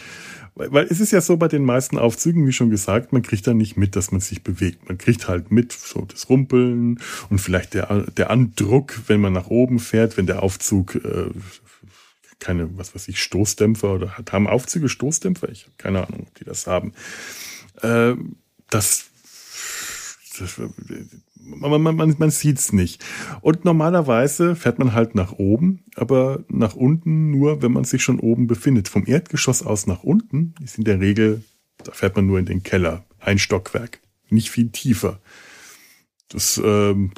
Weil, 0.54 0.72
weil 0.72 0.86
es 0.90 1.00
ist 1.00 1.12
ja 1.12 1.20
so 1.20 1.36
bei 1.36 1.48
den 1.48 1.64
meisten 1.64 1.98
Aufzügen, 1.98 2.46
wie 2.46 2.52
schon 2.52 2.70
gesagt, 2.70 3.12
man 3.12 3.22
kriegt 3.22 3.46
da 3.46 3.54
nicht 3.54 3.76
mit, 3.76 3.96
dass 3.96 4.12
man 4.12 4.20
sich 4.20 4.42
bewegt. 4.42 4.88
Man 4.88 4.98
kriegt 4.98 5.28
halt 5.28 5.50
mit 5.50 5.72
so 5.72 6.02
das 6.02 6.28
Rumpeln 6.28 7.00
und 7.30 7.38
vielleicht 7.38 7.74
der, 7.74 8.06
der 8.16 8.30
Andruck, 8.30 9.00
wenn 9.06 9.20
man 9.20 9.32
nach 9.32 9.46
oben 9.46 9.78
fährt, 9.78 10.16
wenn 10.16 10.26
der 10.26 10.42
Aufzug 10.42 10.96
äh, 10.96 11.30
keine, 12.42 12.76
was 12.76 12.94
weiß 12.94 13.08
ich, 13.08 13.22
Stoßdämpfer 13.22 13.94
oder 13.94 14.16
haben 14.16 14.48
Aufzüge 14.48 14.88
Stoßdämpfer? 14.88 15.48
Ich 15.48 15.62
habe 15.62 15.74
keine 15.78 16.06
Ahnung, 16.06 16.26
ob 16.28 16.34
die 16.34 16.44
das 16.44 16.66
haben. 16.66 16.92
Äh, 17.82 18.14
das, 18.68 19.06
das 20.38 20.60
man, 21.44 21.82
man, 21.82 21.96
man, 21.96 22.14
man 22.18 22.30
sieht 22.30 22.58
es 22.58 22.72
nicht. 22.72 23.04
Und 23.40 23.64
normalerweise 23.64 24.56
fährt 24.56 24.78
man 24.78 24.92
halt 24.92 25.14
nach 25.14 25.32
oben, 25.32 25.84
aber 25.96 26.44
nach 26.48 26.74
unten 26.74 27.30
nur, 27.30 27.62
wenn 27.62 27.72
man 27.72 27.84
sich 27.84 28.02
schon 28.02 28.20
oben 28.20 28.46
befindet. 28.46 28.88
Vom 28.88 29.06
Erdgeschoss 29.06 29.62
aus 29.62 29.86
nach 29.86 30.02
unten 30.02 30.54
ist 30.62 30.78
in 30.78 30.84
der 30.84 31.00
Regel, 31.00 31.42
da 31.84 31.92
fährt 31.92 32.16
man 32.16 32.26
nur 32.26 32.38
in 32.38 32.46
den 32.46 32.62
Keller, 32.62 33.04
ein 33.20 33.38
Stockwerk, 33.38 34.00
nicht 34.30 34.50
viel 34.50 34.70
tiefer. 34.70 35.20
Das 36.28 36.60
ähm, 36.64 37.12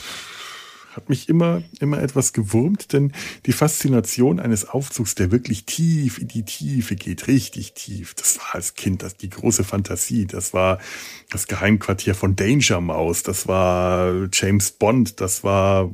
hat 0.97 1.09
mich 1.09 1.29
immer, 1.29 1.63
immer 1.81 2.01
etwas 2.01 2.33
gewurmt, 2.33 2.93
denn 2.93 3.13
die 3.47 3.53
Faszination 3.53 4.41
eines 4.41 4.69
Aufzugs, 4.69 5.15
der 5.15 5.31
wirklich 5.31 5.65
tief 5.65 6.19
in 6.19 6.29
die 6.29 6.45
Tiefe 6.45 6.97
geht, 6.97 7.27
richtig 7.27 7.75
tief, 7.75 8.15
das 8.15 8.39
war 8.39 8.55
als 8.55 8.75
Kind 8.75 9.03
das, 9.03 9.17
die 9.17 9.31
große 9.31 9.65
Fantasie. 9.65 10.27
Das 10.27 10.55
war 10.55 10.79
das 11.31 11.47
Geheimquartier 11.47 12.15
von 12.15 12.37
Danger 12.37 12.81
Mouse, 12.81 13.23
das 13.23 13.49
war 13.49 14.29
James 14.33 14.73
Bond, 14.73 15.21
das 15.21 15.45
war 15.45 15.91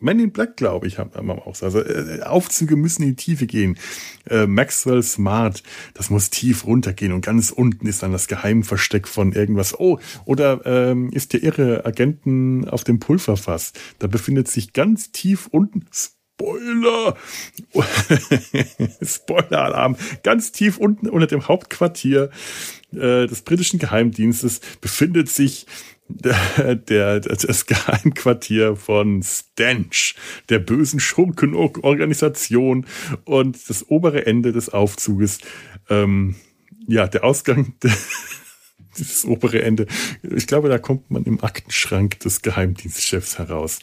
Men 0.00 0.18
in 0.18 0.32
Black, 0.32 0.56
glaube 0.56 0.86
ich, 0.86 0.98
haben 0.98 1.10
wir 1.28 1.46
auch. 1.46 1.62
Also 1.62 1.80
äh, 1.80 2.22
Aufzüge 2.22 2.74
müssen 2.76 3.02
in 3.02 3.10
die 3.10 3.16
Tiefe 3.16 3.46
gehen. 3.46 3.78
Äh, 4.28 4.46
Maxwell 4.46 5.02
Smart, 5.02 5.62
das 5.94 6.08
muss 6.08 6.30
tief 6.30 6.64
runtergehen 6.64 7.12
und 7.12 7.24
ganz 7.24 7.50
unten 7.50 7.86
ist 7.86 8.02
dann 8.02 8.12
das 8.12 8.26
Geheimversteck 8.26 9.06
von 9.06 9.32
irgendwas. 9.32 9.78
Oh, 9.78 9.98
oder 10.24 10.62
ähm, 10.64 11.10
ist 11.12 11.34
der 11.34 11.42
irre 11.42 11.84
Agenten 11.84 12.66
auf 12.68 12.82
dem 12.82 12.98
Pulverfass? 12.98 13.72
Da 13.98 14.06
befindet 14.06 14.48
sich 14.48 14.72
ganz 14.72 15.12
tief 15.12 15.48
unten. 15.50 15.86
Spoiler! 15.92 17.16
Spoiler-Alarm! 19.02 19.96
Ganz 20.22 20.52
tief 20.52 20.78
unten 20.78 21.10
unter 21.10 21.26
dem 21.26 21.46
Hauptquartier 21.46 22.30
äh, 22.92 23.26
des 23.26 23.42
britischen 23.42 23.78
Geheimdienstes 23.78 24.60
befindet 24.80 25.28
sich 25.28 25.66
der, 26.56 26.74
der, 26.76 27.20
das 27.20 27.66
Geheimquartier 27.66 28.76
von 28.76 29.22
Stench, 29.22 30.14
der 30.48 30.58
bösen 30.58 31.00
Schurkenorganisation 31.00 32.86
und 33.24 33.68
das 33.68 33.88
obere 33.88 34.26
Ende 34.26 34.52
des 34.52 34.68
Aufzuges. 34.70 35.38
Ähm, 35.88 36.36
ja, 36.86 37.06
der 37.06 37.24
Ausgang, 37.24 37.74
dieses 38.98 39.24
obere 39.24 39.62
Ende. 39.62 39.86
Ich 40.22 40.46
glaube, 40.46 40.68
da 40.68 40.78
kommt 40.78 41.10
man 41.10 41.24
im 41.24 41.42
Aktenschrank 41.42 42.18
des 42.20 42.42
Geheimdienstchefs 42.42 43.38
heraus. 43.38 43.78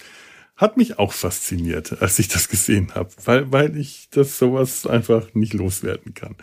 Hat 0.55 0.75
mich 0.75 0.97
auch 0.97 1.13
fasziniert, 1.13 2.01
als 2.01 2.17
ich 2.17 2.29
das 2.29 2.49
gesehen 2.49 2.95
habe, 2.95 3.11
weil, 3.25 3.51
weil 3.51 3.77
ich 3.77 4.09
das 4.09 4.39
sowas 4.39 4.87
einfach 4.87 5.33
nicht 5.35 5.53
loswerden 5.53 6.15
kann. 6.15 6.35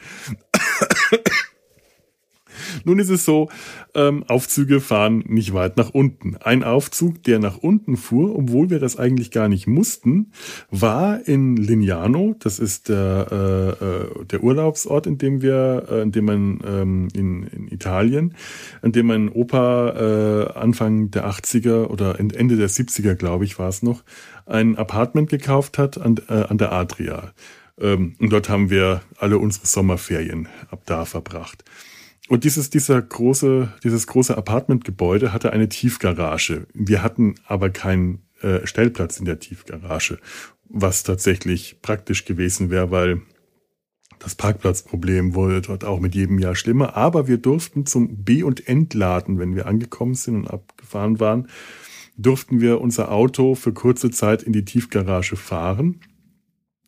Nun 2.84 2.98
ist 2.98 3.10
es 3.10 3.24
so, 3.24 3.48
ähm, 3.94 4.24
Aufzüge 4.24 4.80
fahren 4.80 5.24
nicht 5.26 5.54
weit 5.54 5.76
nach 5.76 5.90
unten. 5.90 6.36
Ein 6.36 6.64
Aufzug, 6.64 7.22
der 7.22 7.38
nach 7.38 7.58
unten 7.58 7.96
fuhr, 7.96 8.36
obwohl 8.36 8.70
wir 8.70 8.78
das 8.78 8.96
eigentlich 8.98 9.30
gar 9.30 9.48
nicht 9.48 9.66
mussten, 9.66 10.32
war 10.70 11.26
in 11.26 11.56
Lignano. 11.56 12.34
Das 12.38 12.58
ist 12.58 12.88
der, 12.88 13.26
äh, 13.30 13.84
äh, 13.84 14.24
der 14.24 14.42
Urlaubsort, 14.42 15.06
in 15.06 15.18
dem 15.18 15.42
wir, 15.42 15.86
äh, 15.90 16.02
in 16.02 16.12
dem 16.12 16.24
man 16.24 16.60
ähm, 16.66 17.08
in, 17.14 17.44
in 17.44 17.68
Italien, 17.68 18.34
in 18.82 18.92
dem 18.92 19.06
mein 19.06 19.28
Opa 19.28 19.90
äh, 19.90 20.58
Anfang 20.58 21.10
der 21.10 21.28
80er 21.28 21.86
oder 21.86 22.18
Ende 22.18 22.56
der 22.56 22.68
70er, 22.68 23.14
glaube 23.14 23.44
ich, 23.44 23.58
war 23.58 23.68
es 23.68 23.82
noch, 23.82 24.02
ein 24.46 24.76
Apartment 24.76 25.30
gekauft 25.30 25.78
hat 25.78 25.98
an, 25.98 26.16
äh, 26.28 26.32
an 26.32 26.58
der 26.58 26.72
Adria. 26.72 27.32
Ähm, 27.78 28.14
und 28.20 28.32
dort 28.32 28.48
haben 28.48 28.70
wir 28.70 29.02
alle 29.18 29.38
unsere 29.38 29.66
Sommerferien 29.66 30.48
ab 30.70 30.82
da 30.86 31.04
verbracht. 31.04 31.64
Und 32.28 32.44
dieses, 32.44 32.70
dieser 32.70 33.00
große, 33.02 33.72
dieses 33.82 34.06
große 34.06 34.36
Apartmentgebäude 34.36 35.32
hatte 35.32 35.52
eine 35.52 35.68
Tiefgarage. 35.68 36.66
Wir 36.72 37.02
hatten 37.02 37.34
aber 37.46 37.70
keinen 37.70 38.22
äh, 38.40 38.66
Stellplatz 38.66 39.18
in 39.18 39.26
der 39.26 39.40
Tiefgarage, 39.40 40.18
was 40.64 41.02
tatsächlich 41.02 41.80
praktisch 41.82 42.24
gewesen 42.24 42.70
wäre, 42.70 42.90
weil 42.90 43.22
das 44.18 44.34
Parkplatzproblem 44.36 45.34
wurde 45.34 45.60
dort 45.60 45.84
auch 45.84 46.00
mit 46.00 46.14
jedem 46.14 46.38
Jahr 46.38 46.54
schlimmer. 46.54 46.96
Aber 46.96 47.28
wir 47.28 47.36
durften 47.36 47.84
zum 47.84 48.24
B- 48.24 48.42
und 48.42 48.66
Entladen, 48.66 49.38
wenn 49.38 49.54
wir 49.54 49.66
angekommen 49.66 50.14
sind 50.14 50.36
und 50.36 50.48
abgefahren 50.48 51.20
waren, 51.20 51.48
durften 52.16 52.60
wir 52.60 52.80
unser 52.80 53.12
Auto 53.12 53.54
für 53.54 53.74
kurze 53.74 54.10
Zeit 54.10 54.42
in 54.42 54.54
die 54.54 54.64
Tiefgarage 54.64 55.36
fahren 55.36 56.00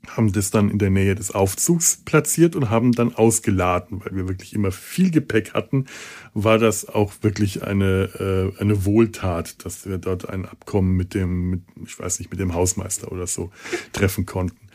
haben 0.08 0.32
das 0.32 0.50
dann 0.50 0.70
in 0.70 0.78
der 0.78 0.90
Nähe 0.90 1.14
des 1.14 1.30
Aufzugs 1.30 2.02
platziert 2.04 2.56
und 2.56 2.70
haben 2.70 2.92
dann 2.92 3.14
ausgeladen, 3.14 4.00
weil 4.04 4.16
wir 4.16 4.28
wirklich 4.28 4.54
immer 4.54 4.72
viel 4.72 5.10
Gepäck 5.10 5.54
hatten, 5.54 5.86
war 6.34 6.58
das 6.58 6.88
auch 6.88 7.12
wirklich 7.22 7.62
eine, 7.62 8.52
äh, 8.56 8.60
eine 8.60 8.84
Wohltat, 8.84 9.64
dass 9.64 9.86
wir 9.86 9.98
dort 9.98 10.28
ein 10.28 10.46
Abkommen 10.46 10.96
mit 10.96 11.14
dem, 11.14 11.50
mit, 11.50 11.62
ich 11.84 11.98
weiß 11.98 12.18
nicht, 12.18 12.30
mit 12.30 12.40
dem 12.40 12.54
Hausmeister 12.54 13.10
oder 13.10 13.26
so 13.26 13.50
treffen 13.92 14.26
konnten. 14.26 14.68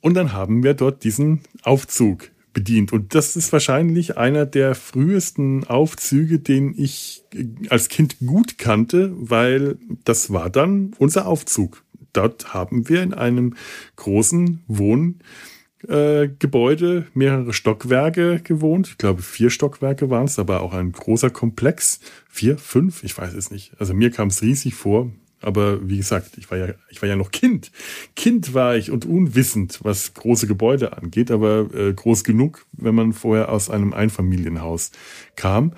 Und 0.00 0.14
dann 0.14 0.32
haben 0.32 0.62
wir 0.62 0.74
dort 0.74 1.04
diesen 1.04 1.40
Aufzug 1.62 2.30
bedient. 2.54 2.92
Und 2.92 3.14
das 3.14 3.36
ist 3.36 3.52
wahrscheinlich 3.52 4.16
einer 4.16 4.46
der 4.46 4.74
frühesten 4.74 5.64
Aufzüge, 5.64 6.38
den 6.38 6.74
ich 6.76 7.24
als 7.68 7.88
Kind 7.88 8.16
gut 8.24 8.56
kannte, 8.56 9.12
weil 9.16 9.76
das 10.04 10.32
war 10.32 10.48
dann 10.48 10.94
unser 10.98 11.26
Aufzug 11.26 11.83
dort 12.16 12.54
haben 12.54 12.88
wir 12.88 13.02
in 13.02 13.14
einem 13.14 13.54
großen 13.96 14.64
Wohngebäude 14.66 16.98
äh, 16.98 17.04
mehrere 17.14 17.52
Stockwerke 17.52 18.40
gewohnt. 18.42 18.88
Ich 18.88 18.98
glaube, 18.98 19.22
vier 19.22 19.50
Stockwerke 19.50 20.10
waren 20.10 20.24
es, 20.24 20.38
aber 20.38 20.62
auch 20.62 20.72
ein 20.72 20.92
großer 20.92 21.30
Komplex. 21.30 22.00
Vier, 22.28 22.58
fünf, 22.58 23.04
ich 23.04 23.16
weiß 23.16 23.34
es 23.34 23.50
nicht. 23.50 23.72
Also 23.78 23.94
mir 23.94 24.10
kam 24.10 24.28
es 24.28 24.42
riesig 24.42 24.74
vor. 24.74 25.10
Aber 25.44 25.88
wie 25.88 25.98
gesagt, 25.98 26.38
ich 26.38 26.50
war 26.50 26.56
ja, 26.56 26.68
ich 26.88 27.02
war 27.02 27.08
ja 27.08 27.16
noch 27.16 27.30
Kind. 27.30 27.70
Kind 28.16 28.54
war 28.54 28.76
ich 28.76 28.90
und 28.90 29.04
unwissend, 29.04 29.80
was 29.82 30.14
große 30.14 30.46
Gebäude 30.46 30.96
angeht, 30.96 31.30
aber 31.30 31.68
äh, 31.74 31.92
groß 31.92 32.24
genug, 32.24 32.64
wenn 32.72 32.94
man 32.94 33.12
vorher 33.12 33.50
aus 33.50 33.68
einem 33.68 33.92
Einfamilienhaus 33.92 34.90
kam. 35.36 35.74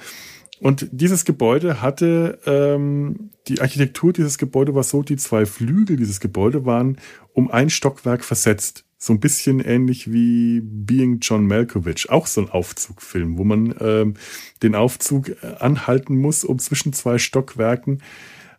Und 0.60 0.88
dieses 0.90 1.24
Gebäude 1.24 1.82
hatte, 1.82 2.38
ähm, 2.46 3.30
die 3.48 3.60
Architektur 3.60 4.12
dieses 4.12 4.38
Gebäude 4.38 4.74
war 4.74 4.82
so, 4.82 5.02
die 5.02 5.16
zwei 5.16 5.44
Flügel 5.46 5.96
dieses 5.96 6.20
Gebäude 6.20 6.64
waren 6.64 6.98
um 7.32 7.50
ein 7.50 7.68
Stockwerk 7.68 8.24
versetzt. 8.24 8.84
So 8.98 9.12
ein 9.12 9.20
bisschen 9.20 9.60
ähnlich 9.60 10.10
wie 10.10 10.62
Being 10.62 11.18
John 11.20 11.46
Malkovich, 11.46 12.08
auch 12.08 12.26
so 12.26 12.40
ein 12.40 12.48
Aufzugfilm, 12.48 13.36
wo 13.36 13.44
man 13.44 13.74
ähm, 13.78 14.14
den 14.62 14.74
Aufzug 14.74 15.28
äh, 15.28 15.56
anhalten 15.58 16.16
muss, 16.16 16.44
um 16.44 16.58
zwischen 16.58 16.94
zwei 16.94 17.18
Stockwerken 17.18 18.02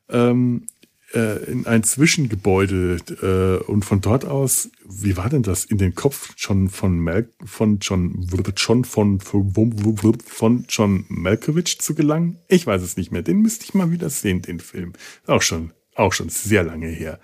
ähm, 0.09 0.67
äh, 0.67 0.76
in 1.13 1.65
ein 1.65 1.83
Zwischengebäude 1.83 2.97
äh, 3.21 3.63
und 3.65 3.85
von 3.85 4.01
dort 4.01 4.25
aus, 4.25 4.69
wie 4.85 5.15
war 5.15 5.29
denn 5.29 5.43
das, 5.43 5.63
in 5.63 5.77
den 5.77 5.95
Kopf 5.95 6.33
schon 6.35 6.69
von 6.69 6.99
Mal 6.99 7.29
von 7.45 7.79
John 7.79 8.27
schon 8.55 8.83
von 8.83 9.21
von 9.21 10.65
John 10.67 11.05
Malkovich 11.07 11.79
zu 11.79 11.95
gelangen? 11.95 12.39
Ich 12.49 12.67
weiß 12.67 12.81
es 12.81 12.97
nicht 12.97 13.11
mehr. 13.11 13.21
Den 13.21 13.41
müsste 13.41 13.65
ich 13.65 13.73
mal 13.73 13.91
wieder 13.91 14.09
sehen, 14.09 14.41
den 14.41 14.59
Film. 14.59 14.93
Auch 15.27 15.41
schon, 15.41 15.71
auch 15.95 16.11
schon 16.11 16.29
sehr 16.29 16.63
lange 16.63 16.87
her. 16.87 17.19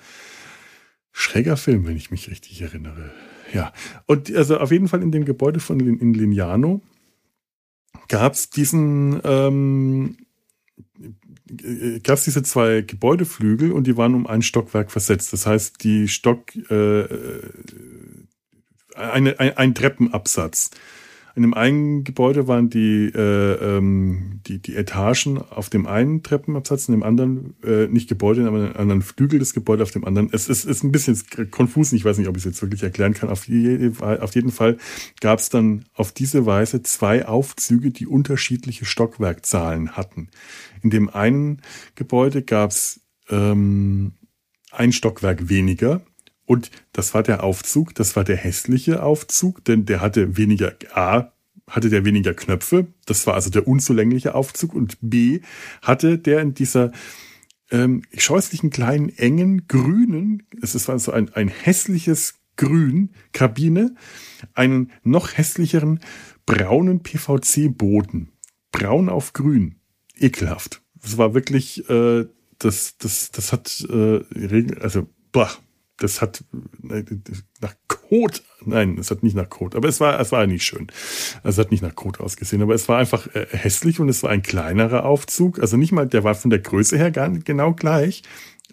Schräger 1.11 1.57
Film, 1.57 1.85
wenn 1.85 1.97
ich 1.97 2.09
mich 2.09 2.29
richtig 2.29 2.61
erinnere. 2.61 3.11
Ja, 3.53 3.73
und 4.07 4.33
also 4.33 4.57
auf 4.57 4.71
jeden 4.71 4.87
Fall 4.87 5.03
in 5.03 5.11
dem 5.11 5.25
Gebäude 5.25 5.59
von 5.59 5.79
in 5.79 6.13
Lignano 6.13 6.81
gab 8.07 8.33
es 8.33 8.49
diesen 8.49 9.21
ähm, 9.23 10.17
gab 12.03 12.17
es 12.17 12.25
diese 12.25 12.43
zwei 12.43 12.81
Gebäudeflügel 12.81 13.71
und 13.71 13.87
die 13.87 13.97
waren 13.97 14.15
um 14.15 14.27
ein 14.27 14.41
Stockwerk 14.41 14.91
versetzt. 14.91 15.33
Das 15.33 15.45
heißt, 15.45 15.83
die 15.83 16.07
Stock, 16.07 16.55
äh, 16.69 17.01
äh 17.01 17.49
eine, 18.95 19.39
ein, 19.39 19.57
ein 19.57 19.75
Treppenabsatz. 19.75 20.71
In 21.35 21.41
dem 21.41 21.55
einen 21.55 22.03
Gebäude 22.03 22.47
waren 22.47 22.69
die, 22.69 23.11
äh, 23.13 23.77
ähm, 23.77 24.41
die, 24.45 24.59
die 24.59 24.75
Etagen 24.75 25.39
auf 25.39 25.69
dem 25.69 25.87
einen 25.87 26.21
Treppenabsatz, 26.21 26.87
in 26.87 26.93
dem 26.93 27.01
anderen, 27.01 27.55
äh, 27.63 27.87
nicht 27.87 28.07
Gebäude, 28.07 28.45
aber 28.45 28.59
in 28.59 28.65
einem 28.65 28.77
anderen 28.77 29.01
Flügel 29.01 29.39
des 29.39 29.55
Gebäudes 29.55 29.87
auf 29.87 29.91
dem 29.91 30.05
anderen. 30.05 30.29
Es 30.31 30.47
ist, 30.47 30.63
ist 30.65 30.83
ein 30.83 30.91
bisschen 30.91 31.17
konfus, 31.49 31.91
ich 31.91 32.05
weiß 32.05 32.19
nicht, 32.19 32.27
ob 32.27 32.37
ich 32.37 32.41
es 32.41 32.51
jetzt 32.51 32.61
wirklich 32.61 32.83
erklären 32.83 33.15
kann. 33.15 33.29
Auf, 33.29 33.47
je, 33.47 33.91
auf 33.99 34.35
jeden 34.35 34.51
Fall 34.51 34.77
gab 35.21 35.39
es 35.39 35.49
dann 35.49 35.85
auf 35.95 36.11
diese 36.11 36.45
Weise 36.45 36.83
zwei 36.83 37.27
Aufzüge, 37.27 37.89
die 37.89 38.05
unterschiedliche 38.05 38.85
Stockwerkzahlen 38.85 39.93
hatten. 39.93 40.29
In 40.83 40.91
dem 40.91 41.09
einen 41.09 41.61
Gebäude 41.95 42.43
gab 42.43 42.69
es 42.69 43.01
ähm, 43.29 44.13
ein 44.71 44.91
Stockwerk 44.91 45.49
weniger, 45.49 46.01
und 46.53 46.69
das 46.91 47.15
war 47.15 47.23
der 47.23 47.43
Aufzug, 47.43 47.95
das 47.95 48.15
war 48.15 48.23
der 48.23 48.37
hässliche 48.37 49.01
Aufzug, 49.01 49.65
denn 49.65 49.85
der 49.85 50.01
hatte 50.01 50.37
weniger, 50.37 50.75
A, 50.93 51.31
hatte 51.67 51.89
der 51.89 52.05
weniger 52.05 52.35
Knöpfe, 52.35 52.85
das 53.07 53.25
war 53.25 53.33
also 53.33 53.49
der 53.49 53.67
unzulängliche 53.67 54.35
Aufzug 54.35 54.75
und 54.75 54.97
B, 55.01 55.41
hatte 55.81 56.19
der 56.19 56.41
in 56.41 56.53
dieser 56.53 56.91
ähm, 57.71 58.03
scheußlichen 58.15 58.69
kleinen, 58.69 59.09
engen, 59.09 59.67
grünen, 59.67 60.43
es 60.61 60.75
ist 60.75 60.91
also 60.91 61.11
ein, 61.11 61.33
ein 61.33 61.47
hässliches 61.47 62.35
Grün, 62.55 63.09
Kabine, 63.31 63.95
einen 64.53 64.91
noch 65.01 65.35
hässlicheren 65.35 66.01
braunen 66.45 67.01
PVC-Boden. 67.01 68.29
Braun 68.71 69.09
auf 69.09 69.33
grün. 69.33 69.77
Ekelhaft. 70.15 70.83
Das 71.01 71.17
war 71.17 71.33
wirklich, 71.33 71.89
äh, 71.89 72.25
das, 72.59 72.97
das, 72.99 73.31
das 73.31 73.51
hat, 73.51 73.83
äh, 73.89 74.21
also, 74.79 75.07
boah, 75.31 75.49
das 76.03 76.21
hat 76.21 76.43
äh, 76.89 77.03
nach 77.61 77.75
Kot. 77.87 78.43
Nein, 78.65 78.97
es 78.99 79.09
hat 79.09 79.23
nicht 79.23 79.35
nach 79.35 79.49
Kot, 79.49 79.75
aber 79.75 79.87
es 79.87 79.99
war, 79.99 80.19
es 80.19 80.31
war 80.31 80.45
nicht 80.45 80.63
schön. 80.63 80.87
Es 81.43 81.57
hat 81.57 81.71
nicht 81.71 81.81
nach 81.81 81.95
Kot 81.95 82.19
ausgesehen, 82.19 82.61
aber 82.61 82.75
es 82.75 82.87
war 82.89 82.99
einfach 82.99 83.33
äh, 83.33 83.47
hässlich 83.49 83.99
und 83.99 84.09
es 84.09 84.21
war 84.21 84.29
ein 84.29 84.43
kleinerer 84.43 85.05
Aufzug. 85.05 85.59
Also 85.59 85.77
nicht 85.77 85.91
mal, 85.91 86.07
der 86.07 86.23
war 86.23 86.35
von 86.35 86.49
der 86.49 86.59
Größe 86.59 86.97
her 86.97 87.11
gar 87.11 87.29
genau 87.29 87.73
gleich, 87.73 88.23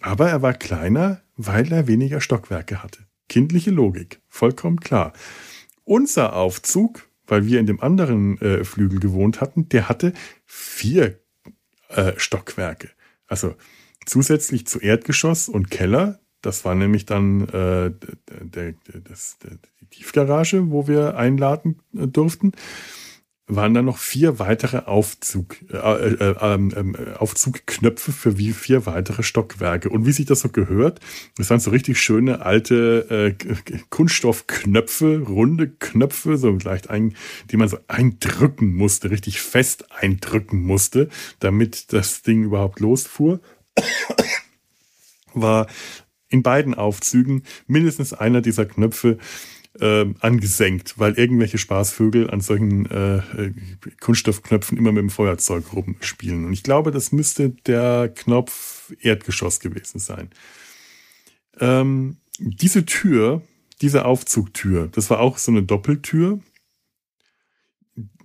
aber 0.01 0.29
er 0.29 0.41
war 0.41 0.53
kleiner, 0.53 1.21
weil 1.37 1.71
er 1.71 1.87
weniger 1.87 2.21
Stockwerke 2.21 2.83
hatte. 2.83 2.99
Kindliche 3.29 3.71
Logik, 3.71 4.21
vollkommen 4.27 4.79
klar. 4.79 5.13
Unser 5.85 6.35
Aufzug, 6.35 7.07
weil 7.25 7.45
wir 7.45 7.59
in 7.59 7.65
dem 7.65 7.79
anderen 7.79 8.39
äh, 8.41 8.63
Flügel 8.63 8.99
gewohnt 8.99 9.41
hatten, 9.41 9.69
der 9.69 9.87
hatte 9.87 10.13
vier 10.45 11.19
äh, 11.89 12.13
Stockwerke. 12.17 12.89
Also 13.27 13.55
zusätzlich 14.05 14.67
zu 14.67 14.79
Erdgeschoss 14.79 15.47
und 15.47 15.71
Keller 15.71 16.20
das 16.41 16.65
war 16.65 16.75
nämlich 16.75 17.05
dann 17.05 17.47
äh, 17.49 17.91
der, 18.41 18.73
das, 19.03 19.37
der, 19.39 19.51
die 19.79 19.85
Tiefgarage, 19.85 20.71
wo 20.71 20.87
wir 20.87 21.15
einladen 21.15 21.79
äh, 21.95 22.07
durften. 22.07 22.53
Waren 23.47 23.73
dann 23.73 23.85
noch 23.85 23.97
vier 23.97 24.39
weitere 24.39 24.85
Aufzug, 24.85 25.57
äh, 25.71 25.75
äh, 25.75 26.35
ähm, 26.39 26.73
ähm, 26.75 26.95
Aufzugknöpfe 27.17 28.13
für 28.13 28.37
wie 28.37 28.53
vier 28.53 28.85
weitere 28.85 29.23
Stockwerke. 29.23 29.89
Und 29.89 30.05
wie 30.05 30.13
sich 30.13 30.25
das 30.25 30.39
so 30.39 30.49
gehört, 30.49 31.01
das 31.35 31.49
waren 31.49 31.59
so 31.59 31.71
richtig 31.71 31.99
schöne 31.99 32.45
alte 32.45 33.35
äh, 33.37 33.77
Kunststoffknöpfe, 33.89 35.23
runde 35.27 35.69
Knöpfe, 35.69 36.37
so 36.37 36.51
leicht 36.51 36.89
ein, 36.89 37.15
die 37.51 37.57
man 37.57 37.67
so 37.67 37.77
eindrücken 37.87 38.73
musste, 38.73 39.11
richtig 39.11 39.41
fest 39.41 39.91
eindrücken 39.91 40.63
musste, 40.63 41.09
damit 41.39 41.91
das 41.91 42.21
Ding 42.21 42.43
überhaupt 42.43 42.79
losfuhr 42.79 43.41
war 45.33 45.67
in 46.31 46.43
beiden 46.43 46.73
Aufzügen 46.73 47.43
mindestens 47.67 48.13
einer 48.13 48.41
dieser 48.41 48.65
Knöpfe 48.65 49.17
äh, 49.79 50.05
angesenkt, 50.19 50.97
weil 50.97 51.13
irgendwelche 51.13 51.57
Spaßvögel 51.57 52.29
an 52.29 52.41
solchen 52.41 52.85
äh, 52.87 53.17
äh, 53.17 53.53
Kunststoffknöpfen 53.99 54.77
immer 54.77 54.91
mit 54.91 55.01
dem 55.01 55.09
Feuerzeug 55.09 55.73
rumspielen. 55.73 56.45
Und 56.45 56.53
ich 56.53 56.63
glaube, 56.63 56.91
das 56.91 57.11
müsste 57.11 57.49
der 57.49 58.11
Knopf 58.13 58.93
Erdgeschoss 58.99 59.59
gewesen 59.59 59.99
sein. 59.99 60.29
Ähm, 61.59 62.17
diese 62.39 62.85
Tür, 62.85 63.41
diese 63.81 64.05
Aufzugtür, 64.05 64.87
das 64.87 65.09
war 65.09 65.19
auch 65.19 65.37
so 65.37 65.51
eine 65.51 65.63
Doppeltür, 65.63 66.39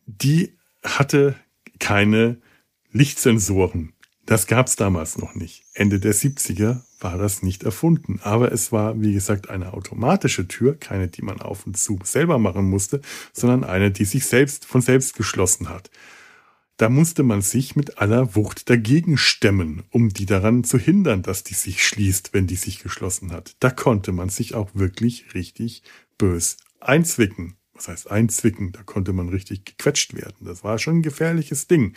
die 0.06 0.56
hatte 0.82 1.36
keine 1.78 2.38
Lichtsensoren. 2.92 3.92
Das 4.26 4.48
gab 4.48 4.66
es 4.66 4.74
damals 4.74 5.18
noch 5.18 5.36
nicht. 5.36 5.62
Ende 5.72 6.00
der 6.00 6.12
70er 6.12 6.82
war 6.98 7.16
das 7.16 7.42
nicht 7.42 7.62
erfunden. 7.62 8.18
Aber 8.22 8.50
es 8.50 8.72
war, 8.72 9.00
wie 9.00 9.12
gesagt, 9.12 9.48
eine 9.50 9.72
automatische 9.72 10.48
Tür, 10.48 10.76
keine, 10.78 11.06
die 11.06 11.22
man 11.22 11.40
auf 11.40 11.64
und 11.64 11.76
zu 11.78 12.00
selber 12.02 12.38
machen 12.38 12.68
musste, 12.68 13.00
sondern 13.32 13.62
eine, 13.62 13.92
die 13.92 14.04
sich 14.04 14.26
selbst 14.26 14.64
von 14.64 14.80
selbst 14.80 15.14
geschlossen 15.14 15.68
hat. 15.68 15.90
Da 16.76 16.88
musste 16.88 17.22
man 17.22 17.40
sich 17.40 17.76
mit 17.76 17.98
aller 17.98 18.34
Wucht 18.34 18.68
dagegen 18.68 19.16
stemmen, 19.16 19.84
um 19.90 20.10
die 20.10 20.26
daran 20.26 20.64
zu 20.64 20.76
hindern, 20.76 21.22
dass 21.22 21.44
die 21.44 21.54
sich 21.54 21.86
schließt, 21.86 22.34
wenn 22.34 22.48
die 22.48 22.56
sich 22.56 22.80
geschlossen 22.80 23.32
hat. 23.32 23.56
Da 23.60 23.70
konnte 23.70 24.12
man 24.12 24.28
sich 24.28 24.54
auch 24.54 24.70
wirklich 24.74 25.34
richtig 25.34 25.82
bös 26.18 26.58
einzwicken. 26.80 27.56
Was 27.74 27.88
heißt 27.88 28.10
einzwicken? 28.10 28.72
Da 28.72 28.82
konnte 28.82 29.12
man 29.12 29.28
richtig 29.28 29.64
gequetscht 29.64 30.14
werden. 30.14 30.46
Das 30.46 30.64
war 30.64 30.78
schon 30.78 30.98
ein 30.98 31.02
gefährliches 31.02 31.66
Ding. 31.66 31.94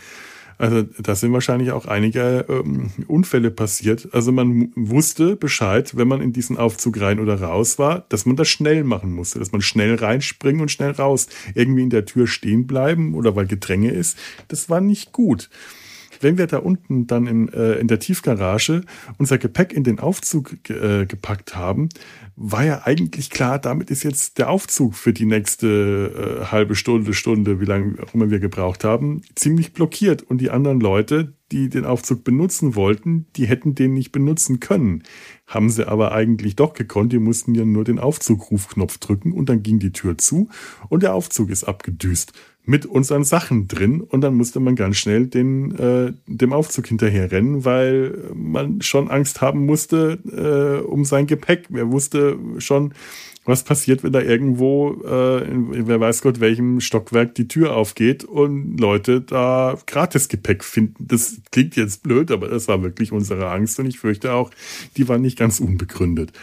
Also 0.59 0.83
da 0.83 1.15
sind 1.15 1.31
wahrscheinlich 1.31 1.71
auch 1.71 1.85
einige 1.85 2.45
ähm, 2.49 2.91
Unfälle 3.07 3.49
passiert. 3.49 4.09
Also 4.11 4.33
man 4.33 4.73
wusste 4.75 5.37
Bescheid, 5.37 5.95
wenn 5.95 6.09
man 6.09 6.21
in 6.21 6.33
diesen 6.33 6.57
Aufzug 6.57 6.99
rein 6.99 7.21
oder 7.21 7.41
raus 7.41 7.79
war, 7.79 8.05
dass 8.09 8.25
man 8.25 8.35
das 8.35 8.49
schnell 8.49 8.83
machen 8.83 9.13
musste, 9.13 9.39
dass 9.39 9.53
man 9.53 9.61
schnell 9.61 9.95
reinspringen 9.95 10.61
und 10.61 10.69
schnell 10.69 10.91
raus. 10.91 11.29
Irgendwie 11.55 11.83
in 11.83 11.89
der 11.89 12.03
Tür 12.03 12.27
stehen 12.27 12.67
bleiben 12.67 13.13
oder 13.15 13.37
weil 13.37 13.47
Gedränge 13.47 13.91
ist, 13.91 14.17
das 14.49 14.69
war 14.69 14.81
nicht 14.81 15.13
gut. 15.13 15.49
Wenn 16.21 16.37
wir 16.37 16.47
da 16.47 16.57
unten 16.57 17.07
dann 17.07 17.27
in, 17.27 17.47
äh, 17.53 17.75
in 17.75 17.87
der 17.87 17.99
Tiefgarage 17.99 18.81
unser 19.17 19.37
Gepäck 19.37 19.71
in 19.71 19.85
den 19.85 19.99
Aufzug 19.99 20.57
äh, 20.69 21.05
gepackt 21.05 21.55
haben, 21.55 21.87
war 22.41 22.63
ja 22.63 22.83
eigentlich 22.85 23.29
klar, 23.29 23.59
damit 23.59 23.91
ist 23.91 24.03
jetzt 24.03 24.37
der 24.37 24.49
Aufzug 24.49 24.95
für 24.95 25.11
die 25.11 25.25
nächste 25.25 26.39
äh, 26.41 26.45
halbe 26.45 26.73
Stunde, 26.73 27.13
Stunde, 27.13 27.59
wie 27.59 27.65
lange 27.65 28.01
auch 28.01 28.13
immer 28.13 28.31
wir 28.31 28.39
gebraucht 28.39 28.85
haben, 28.85 29.23
ziemlich 29.35 29.73
blockiert. 29.73 30.23
Und 30.23 30.39
die 30.39 30.49
anderen 30.49 30.79
Leute, 30.79 31.33
die 31.51 31.67
den 31.67 31.83
Aufzug 31.83 32.23
benutzen 32.23 32.75
wollten, 32.75 33.27
die 33.35 33.45
hätten 33.45 33.75
den 33.75 33.93
nicht 33.93 34.13
benutzen 34.13 34.61
können. 34.61 35.03
Haben 35.47 35.69
sie 35.69 35.85
aber 35.85 36.13
eigentlich 36.13 36.55
doch 36.55 36.73
gekonnt. 36.73 37.11
Die 37.11 37.19
mussten 37.19 37.55
ja 37.55 37.65
nur 37.65 37.83
den 37.83 37.99
Aufzugrufknopf 37.99 38.99
drücken 38.99 39.33
und 39.33 39.49
dann 39.49 39.61
ging 39.61 39.79
die 39.79 39.91
Tür 39.91 40.17
zu 40.17 40.47
und 40.87 41.03
der 41.03 41.15
Aufzug 41.15 41.49
ist 41.49 41.65
abgedüst 41.65 42.31
mit 42.69 42.85
unseren 42.85 43.23
Sachen 43.23 43.67
drin 43.67 43.99
und 43.99 44.21
dann 44.21 44.35
musste 44.35 44.59
man 44.59 44.75
ganz 44.75 44.97
schnell 44.97 45.25
den, 45.25 45.75
äh, 45.75 46.13
dem 46.27 46.53
Aufzug 46.53 46.85
hinterher 46.85 47.31
rennen, 47.31 47.65
weil 47.65 48.29
man 48.35 48.83
schon 48.83 49.09
Angst 49.09 49.41
haben 49.41 49.65
musste 49.65 50.19
äh, 50.29 50.85
um 50.85 51.03
sein 51.03 51.25
Gepäck. 51.25 51.65
Wer 51.69 51.91
wusste 51.91 52.37
schon, 52.59 52.93
was 53.43 53.63
passiert, 53.63 54.03
wenn 54.03 54.11
da 54.11 54.21
irgendwo, 54.21 55.01
äh, 55.03 55.49
in, 55.49 55.87
wer 55.87 55.99
weiß 55.99 56.21
Gott, 56.21 56.41
welchem 56.41 56.79
Stockwerk 56.79 57.33
die 57.33 57.47
Tür 57.47 57.75
aufgeht 57.75 58.23
und 58.23 58.79
Leute 58.79 59.21
da 59.21 59.75
Gratisgepäck 59.87 60.63
finden. 60.63 61.07
Das 61.07 61.41
klingt 61.51 61.75
jetzt 61.75 62.03
blöd, 62.03 62.29
aber 62.29 62.49
das 62.49 62.67
war 62.67 62.83
wirklich 62.83 63.11
unsere 63.11 63.49
Angst 63.49 63.79
und 63.79 63.87
ich 63.87 63.97
fürchte 63.97 64.33
auch, 64.33 64.51
die 64.95 65.07
war 65.07 65.17
nicht 65.17 65.39
ganz 65.39 65.59
unbegründet. 65.59 66.33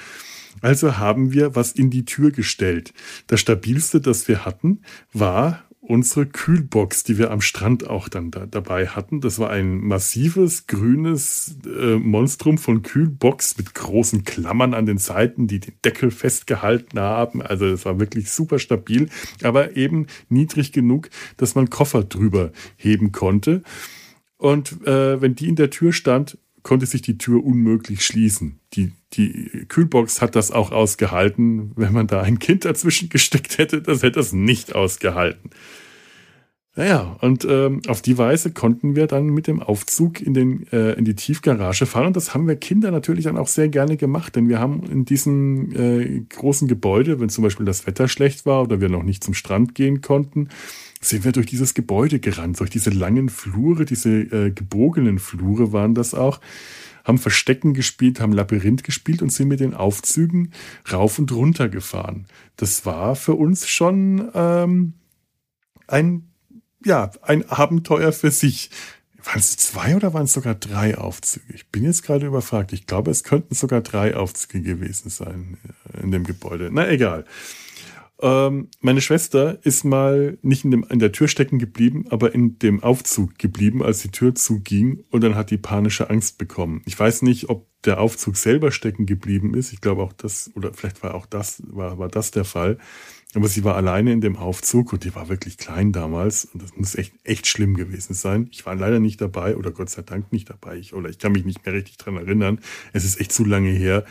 Also 0.61 0.99
haben 0.99 1.33
wir 1.33 1.55
was 1.55 1.71
in 1.71 1.91
die 1.91 2.05
Tür 2.05 2.33
gestellt. 2.33 2.93
Das 3.29 3.39
stabilste, 3.39 4.01
das 4.01 4.27
wir 4.27 4.45
hatten, 4.45 4.81
war 5.13 5.66
unsere 5.89 6.27
Kühlbox, 6.27 7.05
die 7.05 7.17
wir 7.17 7.31
am 7.31 7.41
Strand 7.41 7.89
auch 7.89 8.09
dann 8.09 8.31
da, 8.31 8.47
dabei 8.47 8.89
hatten. 8.89 9.21
Das 9.21 9.39
war 9.39 9.51
ein 9.51 9.79
massives, 9.79 10.67
grünes 10.67 11.59
äh, 11.65 11.97
Monstrum 11.97 12.59
von 12.59 12.83
Kühlbox 12.83 13.57
mit 13.57 13.75
großen 13.75 14.25
Klammern 14.25 14.75
an 14.75 14.87
den 14.87 14.99
Seiten, 14.99 15.47
die 15.47 15.61
den 15.61 15.75
Deckel 15.85 16.11
festgehalten 16.11 16.99
haben. 16.99 17.41
Also 17.41 17.67
es 17.67 17.85
war 17.85 18.01
wirklich 18.01 18.31
super 18.31 18.59
stabil, 18.59 19.09
aber 19.43 19.77
eben 19.77 20.07
niedrig 20.29 20.73
genug, 20.73 21.09
dass 21.37 21.55
man 21.55 21.71
Koffer 21.71 22.03
drüber 22.03 22.51
heben 22.77 23.13
konnte. 23.13 23.63
Und 24.39 24.87
äh, 24.87 25.21
wenn 25.21 25.35
die 25.35 25.49
in 25.49 25.57
der 25.57 25.71
Tür 25.71 25.93
stand, 25.93 26.39
konnte 26.67 26.85
sich 26.85 27.01
die 27.01 27.17
Tür 27.17 27.47
unmöglich 27.47 28.05
schließen. 28.05 28.59
Die, 28.75 28.93
die 29.13 29.67
Kühlbox 29.69 30.21
hat 30.21 30.35
das 30.35 30.51
auch 30.51 30.73
ausgehalten. 30.73 31.71
Wenn 31.77 31.93
man 31.93 32.09
da 32.09 32.23
ein 32.23 32.41
Kind 32.41 32.65
dazwischen 32.65 33.09
gesteckt 33.09 33.59
hätte, 33.59 33.81
das 33.81 34.03
hätte 34.03 34.19
das 34.19 34.33
nicht 34.33 34.75
ausgehalten. 34.75 35.51
Naja, 36.75 37.17
und 37.21 37.47
ähm, 37.49 37.83
auf 37.87 38.03
die 38.03 38.19
Weise 38.19 38.51
konnten 38.51 38.97
wir 38.97 39.07
dann 39.07 39.27
mit 39.27 39.47
dem 39.47 39.63
Aufzug 39.63 40.21
in, 40.21 40.35
den, 40.35 40.67
äh, 40.73 40.95
in 40.95 41.05
die 41.05 41.15
Tiefgarage 41.15 41.87
fahren. 41.87 42.09
Und 42.09 42.17
das 42.17 42.35
haben 42.35 42.49
wir 42.49 42.57
Kinder 42.57 42.91
natürlich 42.91 43.25
dann 43.25 43.39
auch 43.39 43.49
sehr 43.49 43.69
gerne 43.69 43.97
gemacht, 43.97 44.35
denn 44.35 44.49
wir 44.49 44.59
haben 44.59 44.83
in 44.91 45.05
diesem 45.05 45.71
äh, 45.73 46.21
großen 46.29 46.67
Gebäude, 46.67 47.21
wenn 47.21 47.29
zum 47.29 47.45
Beispiel 47.45 47.65
das 47.65 47.87
Wetter 47.87 48.09
schlecht 48.09 48.45
war 48.45 48.65
oder 48.65 48.81
wir 48.81 48.89
noch 48.89 49.05
nicht 49.05 49.23
zum 49.23 49.35
Strand 49.35 49.77
gehen 49.77 50.01
konnten, 50.01 50.49
sind 51.09 51.25
wir 51.25 51.33
durch 51.33 51.47
dieses 51.47 51.75
Gebäude 51.75 52.19
gerannt, 52.19 52.61
durch 52.61 52.71
diese 52.71 52.91
langen 52.91 53.29
Flure, 53.29 53.85
diese 53.85 54.11
äh, 54.11 54.51
gebogenen 54.51 55.19
Flure 55.19 55.73
waren 55.73 55.95
das 55.95 56.15
auch, 56.15 56.41
haben 57.05 57.19
Verstecken 57.19 57.73
gespielt, 57.73 58.21
haben 58.21 58.33
Labyrinth 58.33 58.83
gespielt 58.83 59.23
und 59.23 59.31
sind 59.31 59.49
mit 59.49 59.61
den 59.61 59.75
Aufzügen 59.75 60.53
rauf 60.93 61.19
und 61.19 61.31
runter 61.33 61.69
gefahren. 61.69 62.27
Das 62.57 62.85
war 62.85 63.15
für 63.15 63.35
uns 63.35 63.69
schon 63.69 64.29
ähm, 64.35 64.95
ein, 65.87 66.29
ja, 66.85 67.11
ein 67.23 67.49
Abenteuer 67.49 68.13
für 68.13 68.31
sich. 68.31 68.71
Waren 69.25 69.39
es 69.39 69.57
zwei 69.57 69.97
oder 69.97 70.15
waren 70.15 70.25
es 70.25 70.33
sogar 70.33 70.55
drei 70.55 70.99
Aufzüge? 70.99 71.55
Ich 71.55 71.69
bin 71.69 71.85
jetzt 71.85 72.03
gerade 72.03 72.27
überfragt. 72.27 72.73
Ich 72.73 72.87
glaube, 72.87 73.11
es 73.11 73.25
könnten 73.25 73.55
sogar 73.55 73.81
drei 73.81 74.17
Aufzüge 74.17 74.63
gewesen 74.63 75.11
sein 75.11 75.59
äh, 75.93 76.03
in 76.03 76.11
dem 76.11 76.25
Gebäude. 76.25 76.71
Na 76.73 76.89
egal. 76.89 77.25
Ähm, 78.23 78.69
meine 78.81 79.03
Schwester 79.03 79.59
ist 79.63 79.85
mal 79.85 80.39
nicht 80.41 80.65
in, 80.65 80.71
dem, 80.71 80.87
in 80.89 80.99
der 80.99 81.13
Tür 81.13 81.29
stecken 81.29 81.59
geblieben, 81.59 82.07
aber 82.09 82.35
in 82.35 82.59
dem 82.59 82.83
Aufzug 82.83 83.39
geblieben, 83.39 83.83
als 83.83 84.01
die 84.01 84.11
Tür 84.11 84.35
zuging 84.35 85.05
und 85.11 85.23
dann 85.23 85.35
hat 85.35 85.51
die 85.51 85.59
panische 85.59 86.09
Angst 86.09 86.39
bekommen. 86.39 86.83
Ich 86.87 86.99
weiß 86.99 87.23
nicht, 87.23 87.51
ob 87.51 87.67
der 87.85 88.01
Aufzug 88.01 88.37
selber 88.37 88.73
stecken 88.73 89.05
geblieben 89.05 89.55
ist. 89.55 89.73
Ich 89.73 89.81
glaube 89.81 90.03
auch 90.03 90.15
das, 90.15 90.51
oder 90.55 90.73
vielleicht 90.73 91.03
war 91.03 91.15
auch 91.15 91.27
das, 91.27 91.63
war, 91.67 91.99
war 91.99 92.09
das 92.09 92.31
der 92.31 92.45
Fall. 92.45 92.79
Aber 93.35 93.49
sie 93.49 93.65
war 93.65 93.77
alleine 93.77 94.13
in 94.13 94.23
dem 94.23 94.37
Aufzug 94.37 94.95
und 94.95 95.05
die 95.05 95.15
war 95.15 95.29
wirklich 95.29 95.59
klein 95.59 95.93
damals 95.93 96.47
und 96.47 96.63
das 96.63 96.75
muss 96.75 96.95
echt, 96.95 97.13
echt 97.23 97.47
schlimm 97.47 97.75
gewesen 97.75 98.15
sein. 98.15 98.49
Ich 98.51 98.65
war 98.65 98.75
leider 98.75 98.99
nicht 98.99 99.21
dabei 99.21 99.57
oder 99.57 99.73
Gott 99.73 99.91
sei 99.91 100.01
Dank 100.01 100.33
nicht 100.33 100.49
dabei. 100.49 100.79
Ich, 100.79 100.95
oder 100.95 101.11
ich 101.11 101.19
kann 101.19 101.33
mich 101.33 101.45
nicht 101.45 101.67
mehr 101.67 101.75
richtig 101.75 101.99
dran 101.99 102.17
erinnern. 102.17 102.61
Es 102.95 103.05
ist 103.05 103.21
echt 103.21 103.33
zu 103.33 103.45
lange 103.45 103.71
her 103.71 104.07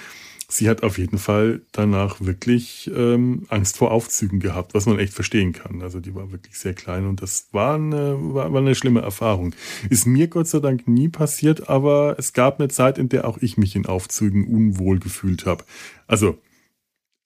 sie 0.56 0.70
hat 0.70 0.84
auf 0.84 0.98
jeden 0.98 1.18
Fall 1.18 1.62
danach 1.72 2.22
wirklich 2.22 2.90
ähm, 2.96 3.46
Angst 3.50 3.78
vor 3.78 3.92
Aufzügen 3.92 4.40
gehabt, 4.40 4.74
was 4.74 4.86
man 4.86 5.00
echt 5.00 5.14
verstehen 5.14 5.54
kann. 5.54 5.82
Also 5.82 6.00
die 6.00 6.16
war 6.16 6.32
wirklich 6.32 6.58
sehr 6.58 6.74
klein 6.74 7.06
und 7.06 7.22
das 7.22 7.50
war 7.52 7.76
eine, 7.76 8.18
war, 8.34 8.52
war 8.54 8.62
eine 8.62 8.76
schlimme 8.76 9.02
Erfahrung. 9.02 9.54
Ist 9.90 10.08
mir 10.08 10.28
Gott 10.28 10.48
sei 10.48 10.60
Dank 10.60 10.88
nie 10.88 11.10
passiert, 11.10 11.70
aber 11.70 12.16
es 12.18 12.34
gab 12.34 12.60
eine 12.60 12.70
Zeit, 12.70 12.98
in 12.98 13.10
der 13.10 13.28
auch 13.28 13.38
ich 13.40 13.58
mich 13.58 13.76
in 13.76 13.86
Aufzügen 13.86 14.48
unwohl 14.48 15.00
gefühlt 15.00 15.46
habe. 15.46 15.64
Also 16.08 16.38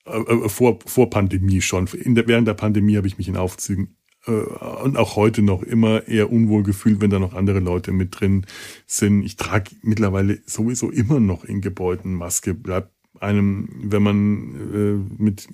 äh, 0.05 0.49
vor, 0.49 0.79
vor 0.85 1.09
Pandemie 1.09 1.61
schon. 1.61 1.87
In 1.87 2.15
der, 2.15 2.27
während 2.27 2.47
der 2.47 2.53
Pandemie 2.53 2.97
habe 2.97 3.07
ich 3.07 3.17
mich 3.17 3.27
in 3.27 3.37
Aufzügen 3.37 3.95
äh, 4.25 4.31
und 4.31 4.97
auch 4.97 5.15
heute 5.15 5.41
noch 5.41 5.63
immer 5.63 6.07
eher 6.07 6.31
unwohl 6.31 6.63
gefühlt, 6.63 7.01
wenn 7.01 7.09
da 7.09 7.19
noch 7.19 7.33
andere 7.33 7.59
Leute 7.59 7.91
mit 7.91 8.19
drin 8.19 8.45
sind. 8.85 9.23
Ich 9.23 9.35
trage 9.35 9.71
mittlerweile 9.81 10.39
sowieso 10.45 10.89
immer 10.89 11.19
noch 11.19 11.43
in 11.43 11.61
Gebäuden 11.61 12.13
Maske. 12.13 12.53
Bleibt 12.53 12.91
einem, 13.19 13.69
wenn 13.83 14.03
man 14.03 14.55
äh, 14.73 15.21
mit 15.21 15.47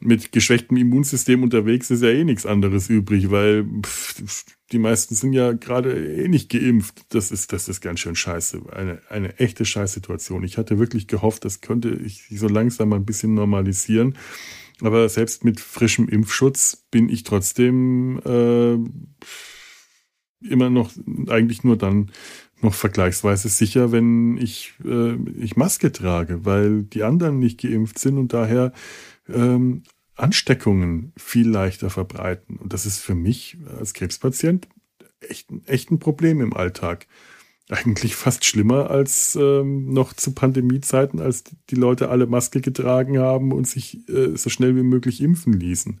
mit 0.00 0.30
geschwächtem 0.30 0.76
Immunsystem 0.76 1.42
unterwegs 1.42 1.90
ist 1.90 2.02
ja 2.02 2.10
eh 2.10 2.22
nichts 2.22 2.46
anderes 2.46 2.88
übrig, 2.88 3.30
weil 3.30 3.66
pff, 3.82 4.44
die 4.70 4.78
meisten 4.78 5.14
sind 5.14 5.32
ja 5.32 5.52
gerade 5.52 6.22
eh 6.22 6.28
nicht 6.28 6.50
geimpft. 6.50 7.02
Das 7.08 7.32
ist, 7.32 7.52
das 7.52 7.68
ist 7.68 7.80
ganz 7.80 8.00
schön 8.00 8.14
scheiße. 8.14 8.62
Eine, 8.72 9.00
eine 9.08 9.38
echte 9.38 9.64
Scheißsituation. 9.64 10.44
Ich 10.44 10.56
hatte 10.56 10.78
wirklich 10.78 11.08
gehofft, 11.08 11.44
das 11.44 11.60
könnte 11.60 11.90
ich 11.90 12.28
so 12.30 12.48
langsam 12.48 12.90
mal 12.90 12.96
ein 12.96 13.06
bisschen 13.06 13.34
normalisieren. 13.34 14.16
Aber 14.80 15.08
selbst 15.08 15.44
mit 15.44 15.58
frischem 15.58 16.08
Impfschutz 16.08 16.86
bin 16.90 17.08
ich 17.08 17.24
trotzdem 17.24 18.20
äh, 18.24 18.78
immer 20.46 20.70
noch 20.70 20.92
eigentlich 21.26 21.64
nur 21.64 21.76
dann 21.76 22.12
noch 22.62 22.74
vergleichsweise 22.74 23.48
sicher, 23.48 23.92
wenn 23.92 24.36
ich, 24.36 24.74
äh, 24.84 25.14
ich 25.40 25.56
Maske 25.56 25.92
trage, 25.92 26.44
weil 26.44 26.82
die 26.82 27.02
anderen 27.02 27.38
nicht 27.38 27.60
geimpft 27.60 27.98
sind 27.98 28.18
und 28.18 28.32
daher 28.32 28.72
ähm, 29.28 29.82
Ansteckungen 30.14 31.12
viel 31.16 31.48
leichter 31.48 31.90
verbreiten. 31.90 32.56
Und 32.56 32.72
das 32.72 32.86
ist 32.86 32.98
für 32.98 33.14
mich 33.14 33.58
als 33.78 33.94
Krebspatient 33.94 34.68
echt, 35.20 35.48
echt 35.66 35.90
ein 35.90 35.98
Problem 35.98 36.40
im 36.40 36.54
Alltag. 36.54 37.06
Eigentlich 37.68 38.16
fast 38.16 38.46
schlimmer 38.46 38.90
als 38.90 39.36
ähm, 39.36 39.92
noch 39.92 40.14
zu 40.14 40.32
Pandemiezeiten, 40.32 41.20
als 41.20 41.44
die 41.68 41.74
Leute 41.74 42.08
alle 42.08 42.26
Maske 42.26 42.62
getragen 42.62 43.18
haben 43.18 43.52
und 43.52 43.68
sich 43.68 44.08
äh, 44.08 44.36
so 44.36 44.48
schnell 44.48 44.74
wie 44.74 44.82
möglich 44.82 45.20
impfen 45.20 45.52
ließen. 45.52 46.00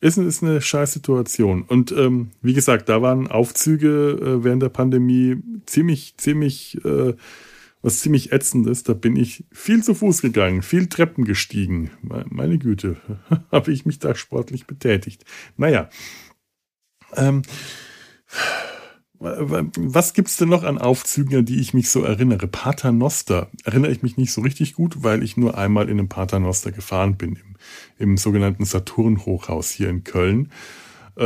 Ist, 0.00 0.18
ist 0.18 0.42
eine 0.42 0.60
scheiß 0.60 0.92
Situation. 0.92 1.62
Und 1.62 1.90
ähm, 1.92 2.30
wie 2.42 2.52
gesagt, 2.52 2.88
da 2.88 3.00
waren 3.00 3.28
Aufzüge 3.28 4.18
äh, 4.20 4.44
während 4.44 4.62
der 4.62 4.68
Pandemie 4.68 5.36
ziemlich, 5.64 6.16
ziemlich 6.18 6.84
äh, 6.84 7.14
was 7.86 8.00
ziemlich 8.00 8.32
ätzend 8.32 8.66
ist, 8.66 8.88
da 8.88 8.94
bin 8.94 9.14
ich 9.14 9.44
viel 9.52 9.80
zu 9.82 9.94
Fuß 9.94 10.20
gegangen, 10.20 10.62
viel 10.62 10.88
Treppen 10.88 11.24
gestiegen. 11.24 11.92
Meine 12.02 12.58
Güte, 12.58 12.96
habe 13.52 13.70
ich 13.70 13.86
mich 13.86 14.00
da 14.00 14.16
sportlich 14.16 14.66
betätigt. 14.66 15.24
Naja. 15.56 15.88
Ähm, 17.14 17.42
was 19.18 20.14
gibt's 20.14 20.36
denn 20.36 20.48
noch 20.48 20.62
an 20.62 20.78
Aufzügen, 20.78 21.38
an 21.38 21.44
die 21.44 21.60
ich 21.60 21.74
mich 21.74 21.90
so 21.90 22.02
erinnere? 22.02 22.46
Paternoster 22.46 23.48
erinnere 23.64 23.92
ich 23.92 24.02
mich 24.02 24.16
nicht 24.16 24.32
so 24.32 24.40
richtig 24.40 24.74
gut, 24.74 25.02
weil 25.02 25.22
ich 25.22 25.36
nur 25.36 25.56
einmal 25.56 25.88
in 25.88 25.98
einem 25.98 26.08
Paternoster 26.08 26.72
gefahren 26.72 27.16
bin, 27.16 27.36
im, 27.36 27.56
im 27.98 28.16
sogenannten 28.16 28.64
Saturn-Hochhaus 28.64 29.70
hier 29.70 29.88
in 29.88 30.04
Köln. 30.04 30.50
Äh, 31.16 31.24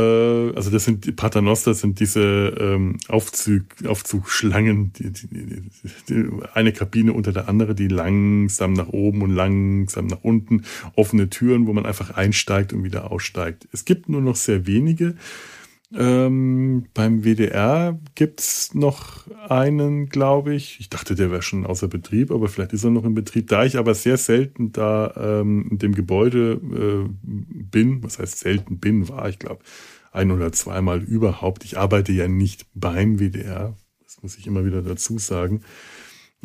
also 0.55 0.69
das 0.69 0.85
sind 0.85 1.05
die 1.05 1.11
Paternoster 1.11 1.73
sind 1.73 1.99
diese 1.99 2.21
ähm, 2.59 2.97
Aufzug, 3.09 3.63
Aufzugschlangen, 3.85 4.93
die, 4.93 5.11
die, 5.11 5.27
die, 5.27 5.61
die, 6.07 6.29
eine 6.53 6.71
Kabine 6.71 7.13
unter 7.13 7.33
der 7.33 7.49
andere, 7.49 7.75
die 7.75 7.87
langsam 7.87 8.73
nach 8.73 8.87
oben 8.87 9.21
und 9.21 9.31
langsam 9.31 10.07
nach 10.07 10.23
unten, 10.23 10.63
offene 10.95 11.29
Türen, 11.29 11.67
wo 11.67 11.73
man 11.73 11.85
einfach 11.85 12.11
einsteigt 12.11 12.73
und 12.73 12.83
wieder 12.83 13.11
aussteigt. 13.11 13.67
Es 13.73 13.85
gibt 13.85 14.07
nur 14.07 14.21
noch 14.21 14.35
sehr 14.35 14.65
wenige. 14.65 15.15
Ähm, 15.93 16.85
beim 16.93 17.23
WDR 17.23 17.99
gibt's 18.15 18.73
noch 18.73 19.27
einen, 19.49 20.07
glaube 20.07 20.55
ich. 20.55 20.79
Ich 20.79 20.89
dachte, 20.89 21.15
der 21.15 21.31
wäre 21.31 21.41
schon 21.41 21.65
außer 21.65 21.87
Betrieb, 21.87 22.31
aber 22.31 22.47
vielleicht 22.47 22.73
ist 22.73 22.83
er 22.85 22.91
noch 22.91 23.03
in 23.03 23.13
Betrieb. 23.13 23.47
Da 23.47 23.65
ich 23.65 23.77
aber 23.77 23.93
sehr 23.93 24.17
selten 24.17 24.71
da 24.71 25.13
ähm, 25.17 25.67
in 25.71 25.77
dem 25.79 25.93
Gebäude 25.93 26.61
äh, 26.61 27.09
bin, 27.23 28.03
was 28.03 28.19
heißt 28.19 28.39
selten 28.39 28.79
bin, 28.79 29.09
war 29.09 29.27
ich 29.27 29.39
glaube 29.39 29.63
ein 30.11 30.31
oder 30.31 30.51
zweimal 30.51 31.01
überhaupt. 31.01 31.65
Ich 31.65 31.77
arbeite 31.77 32.11
ja 32.11 32.27
nicht 32.27 32.65
beim 32.73 33.19
WDR, 33.19 33.75
das 34.03 34.21
muss 34.21 34.37
ich 34.37 34.47
immer 34.47 34.65
wieder 34.65 34.81
dazu 34.81 35.17
sagen. 35.19 35.61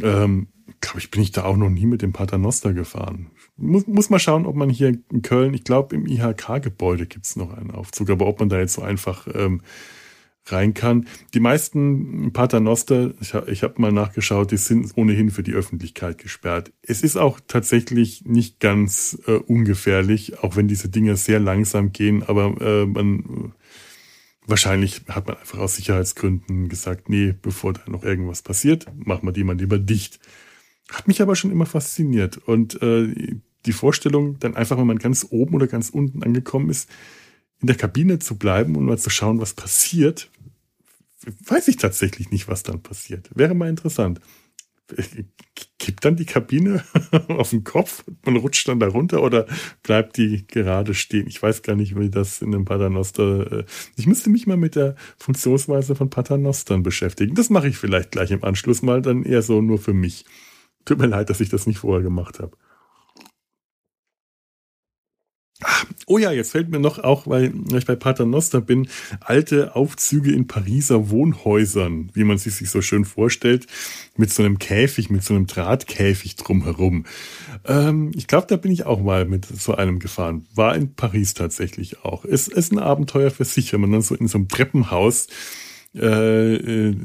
Ähm, 0.00 0.48
glaube 0.80 0.98
ich, 0.98 1.10
bin 1.10 1.22
ich 1.22 1.32
da 1.32 1.44
auch 1.44 1.56
noch 1.56 1.70
nie 1.70 1.86
mit 1.86 2.02
dem 2.02 2.12
Paternoster 2.12 2.72
gefahren. 2.72 3.30
Muss, 3.56 3.86
muss 3.86 4.10
mal 4.10 4.18
schauen, 4.18 4.46
ob 4.46 4.54
man 4.54 4.68
hier 4.68 4.88
in 4.88 5.22
Köln, 5.22 5.54
ich 5.54 5.64
glaube, 5.64 5.94
im 5.94 6.06
IHK-Gebäude 6.06 7.06
gibt 7.06 7.24
es 7.24 7.36
noch 7.36 7.52
einen 7.52 7.70
Aufzug, 7.70 8.10
aber 8.10 8.26
ob 8.26 8.40
man 8.40 8.48
da 8.48 8.58
jetzt 8.58 8.74
so 8.74 8.82
einfach 8.82 9.26
ähm, 9.34 9.62
rein 10.46 10.74
kann. 10.74 11.06
Die 11.34 11.40
meisten 11.40 12.32
Paternoster, 12.32 13.14
ich, 13.20 13.34
ich 13.34 13.62
habe 13.62 13.80
mal 13.80 13.92
nachgeschaut, 13.92 14.50
die 14.50 14.56
sind 14.56 14.92
ohnehin 14.96 15.30
für 15.30 15.42
die 15.42 15.54
Öffentlichkeit 15.54 16.18
gesperrt. 16.18 16.72
Es 16.82 17.02
ist 17.02 17.16
auch 17.16 17.40
tatsächlich 17.46 18.24
nicht 18.24 18.60
ganz 18.60 19.18
äh, 19.26 19.32
ungefährlich, 19.32 20.42
auch 20.42 20.56
wenn 20.56 20.68
diese 20.68 20.88
Dinge 20.88 21.16
sehr 21.16 21.40
langsam 21.40 21.92
gehen, 21.92 22.22
aber 22.22 22.60
äh, 22.60 22.86
man 22.86 23.54
wahrscheinlich 24.46 25.02
hat 25.08 25.26
man 25.26 25.36
einfach 25.36 25.58
aus 25.58 25.76
Sicherheitsgründen 25.76 26.68
gesagt, 26.68 27.08
nee, 27.08 27.34
bevor 27.40 27.72
da 27.72 27.82
noch 27.88 28.04
irgendwas 28.04 28.42
passiert, 28.42 28.86
machen 28.94 29.26
wir 29.26 29.32
die 29.32 29.44
mal 29.44 29.56
lieber 29.56 29.78
dicht. 29.78 30.20
Hat 30.90 31.08
mich 31.08 31.20
aber 31.20 31.34
schon 31.34 31.50
immer 31.50 31.66
fasziniert. 31.66 32.36
Und 32.36 32.80
äh, 32.80 33.38
die 33.66 33.72
Vorstellung, 33.72 34.38
dann 34.38 34.56
einfach, 34.56 34.78
wenn 34.78 34.86
man 34.86 34.98
ganz 34.98 35.26
oben 35.30 35.54
oder 35.54 35.66
ganz 35.66 35.90
unten 35.90 36.22
angekommen 36.22 36.70
ist, 36.70 36.88
in 37.60 37.66
der 37.66 37.76
Kabine 37.76 38.18
zu 38.18 38.36
bleiben 38.36 38.76
und 38.76 38.84
mal 38.84 38.98
zu 38.98 39.10
schauen, 39.10 39.40
was 39.40 39.54
passiert, 39.54 40.30
weiß 41.44 41.68
ich 41.68 41.76
tatsächlich 41.76 42.30
nicht, 42.30 42.48
was 42.48 42.62
dann 42.62 42.82
passiert. 42.82 43.30
Wäre 43.34 43.54
mal 43.54 43.68
interessant. 43.68 44.20
Kippt 45.78 46.04
dann 46.04 46.14
die 46.14 46.26
Kabine 46.26 46.84
auf 47.28 47.50
den 47.50 47.64
Kopf 47.64 48.04
und 48.06 48.24
man 48.24 48.36
rutscht 48.36 48.68
dann 48.68 48.78
da 48.78 48.86
runter 48.86 49.22
oder 49.22 49.46
bleibt 49.82 50.16
die 50.16 50.46
gerade 50.46 50.94
stehen? 50.94 51.26
Ich 51.26 51.42
weiß 51.42 51.62
gar 51.62 51.74
nicht, 51.74 51.98
wie 51.98 52.08
das 52.08 52.40
in 52.40 52.54
einem 52.54 52.64
Paternoster. 52.64 53.52
Äh, 53.52 53.64
ich 53.96 54.06
müsste 54.06 54.30
mich 54.30 54.46
mal 54.46 54.56
mit 54.56 54.76
der 54.76 54.94
Funktionsweise 55.18 55.96
von 55.96 56.08
Paternostern 56.08 56.84
beschäftigen. 56.84 57.34
Das 57.34 57.50
mache 57.50 57.68
ich 57.68 57.78
vielleicht 57.78 58.12
gleich 58.12 58.30
im 58.30 58.44
Anschluss 58.44 58.82
mal, 58.82 59.02
dann 59.02 59.24
eher 59.24 59.42
so 59.42 59.60
nur 59.60 59.78
für 59.78 59.94
mich. 59.94 60.24
Tut 60.84 60.98
mir 60.98 61.08
leid, 61.08 61.30
dass 61.30 61.40
ich 61.40 61.48
das 61.48 61.66
nicht 61.66 61.78
vorher 61.78 62.02
gemacht 62.02 62.38
habe. 62.38 62.56
Oh 66.08 66.18
ja, 66.18 66.30
jetzt 66.30 66.52
fällt 66.52 66.70
mir 66.70 66.78
noch 66.78 67.00
auch, 67.00 67.26
weil 67.26 67.52
ich 67.76 67.84
bei 67.84 67.96
Paternoster 67.96 68.60
bin, 68.60 68.86
alte 69.18 69.74
Aufzüge 69.74 70.30
in 70.30 70.46
Pariser 70.46 71.10
Wohnhäusern, 71.10 72.10
wie 72.14 72.22
man 72.22 72.38
sie 72.38 72.50
sich 72.50 72.70
so 72.70 72.80
schön 72.80 73.04
vorstellt, 73.04 73.66
mit 74.16 74.32
so 74.32 74.44
einem 74.44 74.60
Käfig, 74.60 75.10
mit 75.10 75.24
so 75.24 75.34
einem 75.34 75.48
Drahtkäfig 75.48 76.36
drumherum. 76.36 77.06
Ähm, 77.64 78.12
ich 78.14 78.28
glaube, 78.28 78.46
da 78.46 78.56
bin 78.56 78.70
ich 78.70 78.86
auch 78.86 79.02
mal 79.02 79.24
mit 79.24 79.46
so 79.46 79.74
einem 79.74 79.98
gefahren. 79.98 80.46
War 80.54 80.76
in 80.76 80.94
Paris 80.94 81.34
tatsächlich 81.34 82.04
auch. 82.04 82.24
Es 82.24 82.46
ist 82.46 82.70
ein 82.70 82.78
Abenteuer 82.78 83.32
für 83.32 83.44
sich, 83.44 83.72
wenn 83.72 83.80
man 83.80 83.90
dann 83.90 84.02
so 84.02 84.14
in 84.14 84.28
so 84.28 84.38
einem 84.38 84.46
Treppenhaus 84.46 85.26
äh, 85.96 86.54
äh 86.54 86.96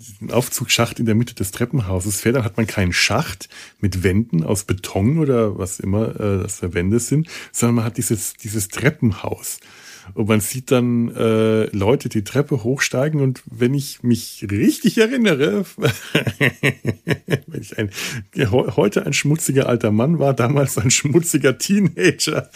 diesen 0.00 0.30
Aufzugsschacht 0.30 0.98
in 0.98 1.06
der 1.06 1.14
Mitte 1.14 1.34
des 1.34 1.50
Treppenhauses 1.50 2.20
fährt, 2.20 2.36
dann 2.36 2.44
hat 2.44 2.56
man 2.56 2.66
keinen 2.66 2.92
Schacht 2.92 3.48
mit 3.80 4.02
Wänden 4.02 4.42
aus 4.42 4.64
Beton 4.64 5.18
oder 5.18 5.58
was 5.58 5.78
immer 5.78 6.18
äh, 6.18 6.42
das 6.42 6.60
für 6.60 6.74
Wände 6.74 7.00
sind, 7.00 7.28
sondern 7.52 7.76
man 7.76 7.84
hat 7.84 7.98
dieses, 7.98 8.34
dieses 8.34 8.68
Treppenhaus. 8.68 9.60
Und 10.14 10.28
man 10.28 10.40
sieht 10.40 10.70
dann 10.70 11.14
äh, 11.14 11.64
Leute 11.76 12.08
die 12.08 12.24
Treppe 12.24 12.64
hochsteigen 12.64 13.20
und 13.20 13.42
wenn 13.46 13.74
ich 13.74 14.02
mich 14.02 14.46
richtig 14.50 14.98
erinnere, 14.98 15.64
wenn 17.46 17.60
ich 17.60 17.78
ein, 17.78 17.90
heute 18.50 19.06
ein 19.06 19.12
schmutziger 19.12 19.68
alter 19.68 19.90
Mann 19.90 20.18
war, 20.18 20.34
damals 20.34 20.78
ein 20.78 20.90
schmutziger 20.90 21.58
Teenager, 21.58 22.50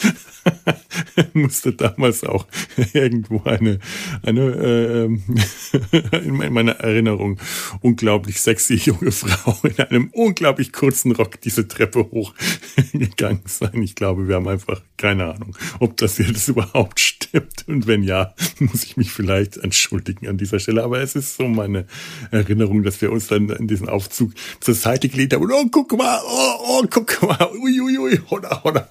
musste 1.32 1.72
damals 1.72 2.24
auch 2.24 2.46
irgendwo 2.92 3.42
eine, 3.44 3.78
eine 4.22 4.40
äh, 4.42 6.18
in 6.24 6.52
meiner 6.52 6.72
Erinnerung 6.72 7.38
unglaublich 7.80 8.40
sexy 8.40 8.74
junge 8.74 9.12
Frau 9.12 9.56
in 9.62 9.78
einem 9.78 10.10
unglaublich 10.12 10.72
kurzen 10.72 11.12
Rock 11.12 11.40
diese 11.40 11.68
Treppe 11.68 12.10
hochgegangen 12.10 13.42
sein. 13.46 13.82
Ich 13.82 13.94
glaube, 13.94 14.28
wir 14.28 14.36
haben 14.36 14.48
einfach 14.48 14.82
keine 14.96 15.34
Ahnung, 15.34 15.56
ob 15.80 15.96
das 15.96 16.18
jetzt 16.18 16.48
überhaupt 16.48 17.00
stimmt. 17.00 17.43
Und 17.66 17.86
wenn 17.86 18.02
ja, 18.02 18.34
muss 18.58 18.84
ich 18.84 18.96
mich 18.96 19.10
vielleicht 19.10 19.56
entschuldigen 19.56 20.28
an 20.28 20.36
dieser 20.36 20.58
Stelle. 20.58 20.82
Aber 20.82 21.00
es 21.00 21.14
ist 21.14 21.36
so 21.36 21.48
meine 21.48 21.86
Erinnerung, 22.30 22.82
dass 22.82 23.00
wir 23.00 23.12
uns 23.12 23.28
dann 23.28 23.48
in 23.48 23.68
diesen 23.68 23.88
Aufzug 23.88 24.32
zur 24.60 24.74
Seite 24.74 25.08
gelegt 25.08 25.34
haben 25.34 25.42
und 25.42 25.52
oh, 25.52 25.66
guck 25.70 25.96
mal, 25.96 26.20
oh, 26.26 26.54
oh, 26.82 26.84
guck 26.88 27.22
mal, 27.22 27.50
uiuiui, 27.52 27.98
ui, 27.98 28.20
hoda, 28.30 28.62
hoda. 28.64 28.88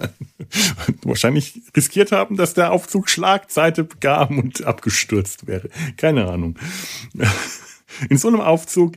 Und 0.88 1.06
wahrscheinlich 1.06 1.62
riskiert 1.76 2.12
haben, 2.12 2.36
dass 2.36 2.54
der 2.54 2.72
Aufzug 2.72 3.10
Schlagseite 3.10 3.84
bekam 3.84 4.40
und 4.40 4.64
abgestürzt 4.64 5.48
wäre. 5.48 5.70
Keine 5.98 6.28
Ahnung. 6.28 6.58
In 8.10 8.18
so 8.18 8.28
einem 8.28 8.42
Aufzug 8.42 8.94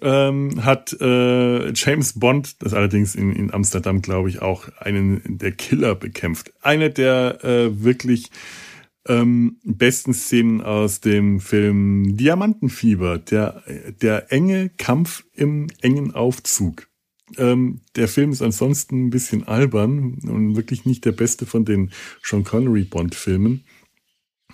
ähm, 0.00 0.64
hat 0.64 0.96
äh, 1.00 1.72
James 1.72 2.18
Bond, 2.18 2.62
das 2.62 2.74
allerdings 2.74 3.14
in, 3.14 3.32
in 3.34 3.52
Amsterdam, 3.52 4.00
glaube 4.00 4.28
ich, 4.28 4.40
auch 4.40 4.68
einen 4.78 5.20
der 5.38 5.52
Killer 5.52 5.94
bekämpft. 5.94 6.52
Eine 6.62 6.90
der 6.90 7.44
äh, 7.44 7.82
wirklich 7.84 8.30
ähm, 9.08 9.58
besten 9.64 10.12
Szenen 10.12 10.60
aus 10.60 11.00
dem 11.00 11.40
Film 11.40 12.16
Diamantenfieber, 12.16 13.18
der, 13.18 13.62
der 14.00 14.32
enge 14.32 14.70
Kampf 14.70 15.24
im 15.34 15.68
engen 15.80 16.14
Aufzug. 16.14 16.88
Ähm, 17.36 17.80
der 17.96 18.08
Film 18.08 18.32
ist 18.32 18.42
ansonsten 18.42 19.06
ein 19.06 19.10
bisschen 19.10 19.46
albern 19.46 20.18
und 20.26 20.56
wirklich 20.56 20.84
nicht 20.84 21.04
der 21.04 21.12
beste 21.12 21.46
von 21.46 21.64
den 21.64 21.90
Sean 22.22 22.44
Connery 22.44 22.84
Bond-Filmen. 22.84 23.64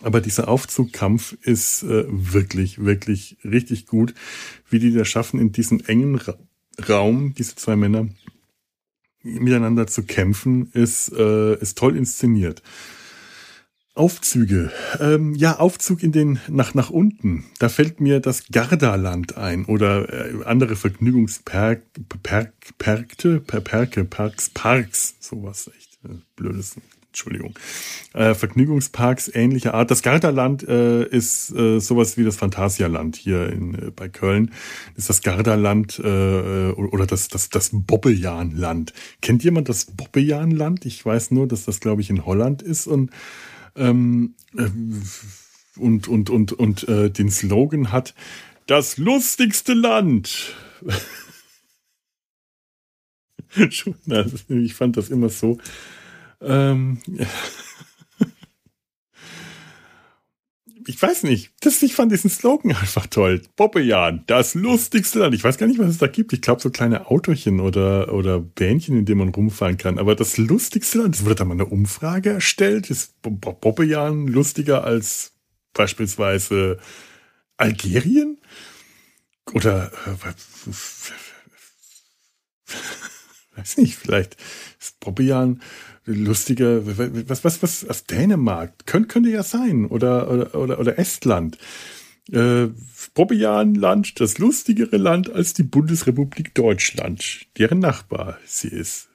Aber 0.03 0.21
dieser 0.21 0.49
Aufzugkampf 0.49 1.37
ist 1.43 1.83
äh, 1.83 2.05
wirklich, 2.09 2.85
wirklich 2.85 3.39
richtig 3.45 3.87
gut, 3.87 4.15
wie 4.69 4.79
die 4.79 4.93
das 4.93 5.09
schaffen, 5.09 5.41
in 5.41 5.53
diesem 5.53 5.81
engen 5.87 6.17
Ra 6.17 6.35
Raum, 6.91 7.33
diese 7.33 7.57
zwei 7.57 7.75
Männer, 7.75 8.07
miteinander 9.23 9.87
zu 9.87 10.03
kämpfen, 10.03 10.71
ist, 10.73 11.11
äh, 11.11 11.59
ist 11.59 11.79
toll 11.79 11.97
inszeniert. 11.97 12.63
Aufzüge. 13.97 14.71
Ähm, 15.01 15.35
ja, 15.35 15.59
Aufzug 15.59 16.03
in 16.03 16.13
den 16.13 16.39
nach 16.49 16.75
nach 16.75 16.91
unten. 16.91 17.47
Da 17.59 17.69
fällt 17.69 18.01
mir 18.01 18.21
das 18.21 18.45
Gardaland 18.53 19.37
ein 19.37 19.65
oder 19.65 20.13
äh, 20.13 20.45
andere 20.45 20.77
Vergnügungsperk 20.77 21.83
Perk, 22.23 22.53
Perkte, 22.79 23.41
per 23.41 23.61
Perke, 23.61 24.05
Parks, 24.05 24.51
Parks, 24.51 25.17
sowas 25.21 25.71
echt 25.75 25.99
äh, 26.05 26.19
blödes. 26.37 26.77
Entschuldigung. 27.09 27.59
Äh, 28.13 28.35
Vergnügungsparks 28.35 29.31
ähnlicher 29.35 29.73
Art. 29.73 29.91
Das 29.91 30.03
Gardaland 30.03 30.69
äh, 30.69 31.07
ist 31.07 31.51
äh, 31.57 31.79
sowas 31.81 32.19
wie 32.19 32.25
das 32.25 32.37
Phantasialand 32.37 33.17
hier 33.17 33.49
in, 33.49 33.75
äh, 33.75 33.91
bei 33.91 34.11
Köln. 34.11 34.51
ist 34.97 35.09
das 35.09 35.23
Gardaland 35.23 35.99
äh, 35.99 36.73
oder 36.73 37.07
das 37.07 37.29
das 37.29 37.49
das 37.49 37.71
Bobbejahnland. 37.73 38.93
Kennt 39.23 39.43
jemand 39.45 39.71
das 39.71 39.87
Bobbejahnland? 39.87 40.85
Ich 40.85 41.07
weiß 41.07 41.31
nur, 41.31 41.49
dass 41.49 41.65
das 41.65 41.81
glaube 41.81 42.03
ich 42.03 42.11
in 42.11 42.27
Holland 42.27 42.61
ist 42.61 42.87
und 42.87 43.11
ähm, 43.77 44.35
äh, 44.57 44.69
und, 45.79 46.09
und, 46.09 46.31
und, 46.31 46.53
und 46.53 46.89
äh, 46.89 47.11
den 47.11 47.31
Slogan 47.31 47.93
hat, 47.93 48.15
das 48.67 48.97
lustigste 48.97 49.75
Land. 49.75 50.55
ich 53.57 54.75
fand 54.75 54.97
das 54.97 55.11
immer 55.11 55.29
so. 55.29 55.59
Ähm, 56.41 56.99
ich 60.87 61.03
weiß 61.03 61.25
nicht. 61.25 61.53
Das, 61.61 61.83
ich 61.83 61.95
fand 61.95 62.13
diesen 62.13 62.31
Slogan 62.31 62.71
einfach 62.81 63.07
toll. 63.07 63.43
Bobbejan, 63.57 64.23
das 64.27 64.55
lustigste 64.55 65.19
Land. 65.19 65.35
Ich 65.35 65.43
weiß 65.43 65.59
gar 65.59 65.67
nicht, 65.67 65.79
was 65.79 65.89
es 65.89 65.99
da 65.99 66.07
gibt. 66.07 66.33
Ich 66.33 66.41
glaube, 66.41 66.63
so 66.63 66.71
kleine 66.71 67.11
Autochen 67.11 67.61
oder, 67.61 68.13
oder 68.13 68.39
Bähnchen, 68.41 68.97
in 68.97 69.05
denen 69.05 69.19
man 69.19 69.29
rumfahren 69.31 69.77
kann. 69.77 69.99
Aber 69.99 70.15
das 70.15 70.39
lustigste 70.39 70.99
Land, 70.99 71.17
es 71.17 71.25
wurde 71.25 71.35
da 71.37 71.45
mal 71.45 71.55
eine 71.55 71.67
Umfrage 71.67 72.31
erstellt. 72.31 72.89
Ist 72.91 73.21
Bobbejan 73.23 74.29
lustiger 74.29 74.85
als 74.85 75.33
beispielsweise 75.73 76.79
Algerien? 77.57 78.39
Oder, 79.53 79.93
äh, 80.07 80.15
weiß 83.57 83.79
nicht, 83.79 83.97
vielleicht 83.97 84.37
ist 84.81 85.01
Bobbejan 85.01 85.63
lustige, 86.07 86.83
was, 87.29 87.45
was, 87.45 87.63
was 87.63 87.89
aus 87.89 88.05
Dänemark, 88.05 88.87
könnte, 88.87 89.09
könnte 89.09 89.31
ja 89.31 89.43
sein, 89.43 89.87
oder, 89.87 90.31
oder, 90.31 90.55
oder, 90.55 90.79
oder 90.79 90.99
Estland. 90.99 91.59
Äh, 92.31 92.69
Bobbejaanland, 93.15 94.21
das 94.21 94.39
lustigere 94.39 94.97
Land 94.97 95.31
als 95.31 95.55
die 95.55 95.63
Bundesrepublik 95.63 96.55
Deutschland, 96.55 97.47
deren 97.57 97.79
Nachbar 97.79 98.39
sie 98.45 98.69
ist. 98.69 99.09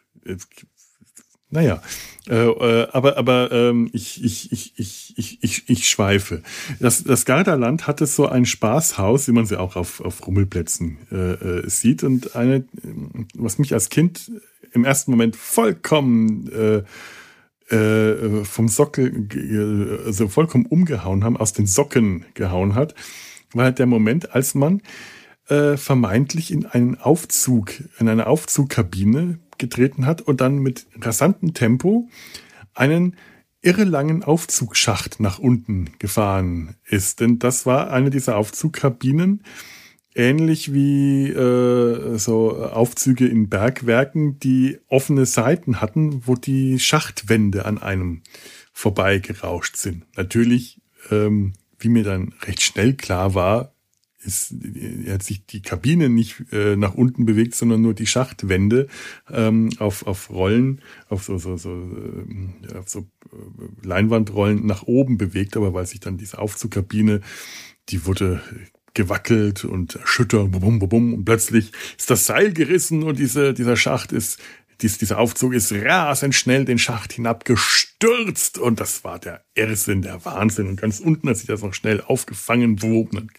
Naja, 1.50 1.82
äh, 2.30 2.36
äh, 2.36 2.88
aber 2.94 3.18
aber 3.18 3.52
ähm, 3.52 3.90
ich, 3.92 4.24
ich, 4.24 4.54
ich, 4.54 4.74
ich, 4.78 5.14
ich, 5.18 5.44
ich, 5.44 5.70
ich 5.70 5.90
schweife. 5.90 6.42
Das, 6.80 7.04
das 7.04 7.26
Gardaland 7.26 7.88
hatte 7.88 8.06
so 8.06 8.28
ein 8.28 8.46
Spaßhaus, 8.46 9.28
wie 9.28 9.34
man 9.34 9.46
sie 9.46 9.60
auch 9.60 9.76
auf, 9.76 10.00
auf 10.00 10.26
Rummelplätzen 10.26 10.98
äh, 11.12 11.16
äh, 11.16 11.70
sieht. 11.70 12.04
Und 12.04 12.38
eine, 12.38 12.64
was 13.34 13.60
mich 13.60 13.74
als 13.74 13.90
Kind 13.90 14.32
im 14.72 14.86
ersten 14.86 15.12
Moment 15.12 15.36
vollkommen 15.36 16.52
äh, 16.52 16.84
äh, 17.76 18.44
vom 18.44 18.68
Sockel, 18.68 19.28
also 20.06 20.28
vollkommen 20.28 20.66
umgehauen 20.66 21.24
haben, 21.24 21.38
aus 21.38 21.54
den 21.54 21.68
Socken 21.68 22.26
gehauen 22.34 22.76
hat, 22.76 22.96
war 23.54 23.66
halt 23.66 23.80
der 23.80 23.86
Moment, 23.86 24.34
als 24.36 24.56
man 24.56 24.82
äh, 25.48 25.78
vermeintlich 25.78 26.52
in 26.52 26.66
einen 26.66 27.00
Aufzug, 27.00 27.72
in 28.00 28.10
eine 28.10 28.28
Aufzugkabine 28.28 29.40
getreten 29.58 30.06
hat 30.06 30.22
und 30.22 30.42
dann 30.42 30.60
mit 30.60 30.88
rasantem 31.00 31.54
Tempo 31.54 32.10
einen 32.74 33.16
irrelangen 33.62 34.24
Aufzugsschacht 34.24 35.20
nach 35.20 35.40
unten 35.40 35.92
gefahren 36.00 36.76
ist. 36.86 37.20
Denn 37.20 37.38
das 37.40 37.66
war 37.66 37.92
eine 37.92 38.10
dieser 38.10 38.38
Aufzugkabinen, 38.38 39.44
ähnlich 40.16 40.74
wie 40.74 41.30
äh, 41.30 42.18
so 42.18 42.58
Aufzüge 42.58 43.28
in 43.28 43.50
Bergwerken, 43.50 44.40
die 44.40 44.80
offene 44.88 45.26
Seiten 45.26 45.82
hatten, 45.82 46.28
wo 46.28 46.36
die 46.36 46.80
Schachtwände 46.80 47.66
an 47.66 47.78
einem 47.78 48.22
vorbeigerauscht 48.74 49.78
sind. 49.78 50.06
Natürlich, 50.16 50.82
ähm, 51.10 51.54
wie 51.80 51.90
mir 51.90 52.04
dann 52.04 52.34
recht 52.44 52.62
schnell 52.62 52.94
klar 52.94 53.36
war, 53.36 53.74
ist, 54.24 54.54
er 55.06 55.16
hat 55.16 55.24
sich 55.24 55.46
die 55.46 55.62
Kabine 55.62 56.10
nicht 56.10 56.44
äh, 56.52 56.76
nach 56.76 56.94
unten 56.94 57.26
bewegt, 57.26 57.56
sondern 57.56 57.82
nur 57.82 57.94
die 57.94 58.06
Schachtwände 58.06 58.88
ähm, 59.32 59.70
auf, 59.80 60.06
auf 60.06 60.30
Rollen, 60.30 60.82
auf 61.10 61.24
so, 61.24 61.38
so, 61.38 61.58
so, 61.58 61.72
äh, 61.72 62.78
auf 62.78 62.88
so 62.88 63.00
äh, 63.00 63.88
Leinwandrollen 63.88 64.66
nach 64.66 64.84
oben 64.84 65.18
bewegt, 65.18 65.58
aber 65.58 65.74
weil 65.74 65.88
sich 65.88 66.00
dann 66.00 66.18
diese 66.18 66.38
Aufzugkabine, 66.38 67.22
die 67.90 68.06
wurde 68.06 68.42
gewackelt 68.94 69.64
und 69.66 69.96
erschüttert, 69.96 70.52
bum, 70.52 70.80
bum, 70.80 70.90
bum, 70.90 71.14
und 71.14 71.26
plötzlich 71.26 71.72
ist 71.98 72.10
das 72.10 72.26
Seil 72.26 72.54
gerissen 72.54 73.04
und 73.04 73.20
diese, 73.20 73.54
dieser 73.54 73.78
Schacht 73.78 74.12
ist, 74.12 74.40
dies, 74.82 74.98
dieser 74.98 75.20
Aufzug 75.20 75.54
ist 75.54 75.72
rasend 75.72 76.34
schnell 76.34 76.66
den 76.66 76.80
Schacht 76.80 77.14
hinabgestürzt. 77.14 78.58
Und 78.58 78.80
das 78.80 79.04
war 79.04 79.20
der 79.20 79.44
Irrsinn, 79.54 80.02
der 80.02 80.26
Wahnsinn. 80.26 80.68
Und 80.68 80.82
ganz 80.82 81.00
unten 81.00 81.30
hat 81.30 81.38
sich 81.38 81.48
das 81.48 81.62
noch 81.62 81.74
schnell 81.74 82.02
aufgefangen, 82.02 82.82
wo, 82.82 83.08
dann, 83.12 83.30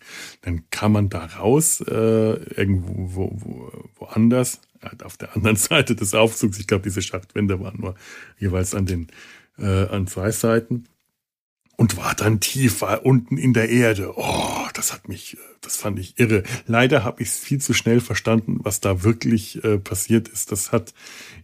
dann 0.42 0.64
kam 0.70 0.92
man 0.92 1.08
da 1.08 1.24
raus, 1.24 1.80
äh, 1.80 1.92
irgendwo 1.92 2.92
wo, 2.96 3.32
wo, 3.34 3.72
woanders, 3.96 4.60
auf 5.04 5.16
der 5.16 5.34
anderen 5.34 5.56
Seite 5.58 5.96
des 5.96 6.14
Aufzugs, 6.14 6.58
ich 6.58 6.66
glaube, 6.66 6.84
diese 6.84 7.02
Schachtwände 7.02 7.60
waren 7.60 7.80
nur 7.80 7.94
jeweils 8.38 8.74
an 8.74 8.86
den, 8.86 9.08
äh, 9.58 9.86
an 9.86 10.06
zwei 10.06 10.30
Seiten 10.30 10.84
und 11.76 11.96
war 11.96 12.14
dann 12.14 12.40
tiefer 12.40 13.04
unten 13.04 13.36
in 13.36 13.52
der 13.52 13.68
Erde. 13.68 14.12
Oh, 14.16 14.66
das 14.74 14.92
hat 14.92 15.08
mich, 15.08 15.36
das 15.60 15.76
fand 15.76 15.98
ich 15.98 16.18
irre. 16.18 16.42
Leider 16.66 17.04
habe 17.04 17.22
ich 17.22 17.28
es 17.28 17.38
viel 17.38 17.60
zu 17.60 17.72
schnell 17.74 18.00
verstanden, 18.00 18.60
was 18.62 18.80
da 18.80 19.02
wirklich 19.02 19.62
äh, 19.64 19.78
passiert 19.78 20.28
ist. 20.28 20.52
Das 20.52 20.72
hat 20.72 20.92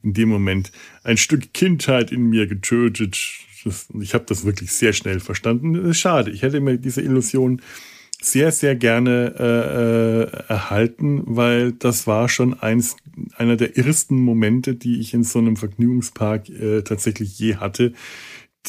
in 0.02 0.12
dem 0.14 0.28
Moment 0.28 0.70
ein 1.02 1.16
Stück 1.16 1.52
Kindheit 1.54 2.12
in 2.12 2.28
mir 2.28 2.46
getötet. 2.46 3.18
Das, 3.64 3.88
ich 4.00 4.14
habe 4.14 4.24
das 4.26 4.44
wirklich 4.44 4.72
sehr 4.72 4.92
schnell 4.92 5.20
verstanden. 5.20 5.92
Schade, 5.94 6.30
ich 6.30 6.42
hätte 6.42 6.60
mir 6.60 6.78
diese 6.78 7.02
Illusion 7.02 7.60
sehr, 8.20 8.50
sehr 8.50 8.74
gerne 8.74 9.34
äh, 9.38 10.22
äh, 10.22 10.44
erhalten, 10.48 11.22
weil 11.24 11.72
das 11.72 12.06
war 12.06 12.28
schon 12.28 12.54
eins, 12.54 12.96
einer 13.36 13.56
der 13.56 13.76
ersten 13.76 14.16
Momente, 14.16 14.74
die 14.74 15.00
ich 15.00 15.14
in 15.14 15.22
so 15.22 15.38
einem 15.38 15.56
Vergnügungspark 15.56 16.48
äh, 16.48 16.82
tatsächlich 16.82 17.38
je 17.38 17.56
hatte 17.56 17.92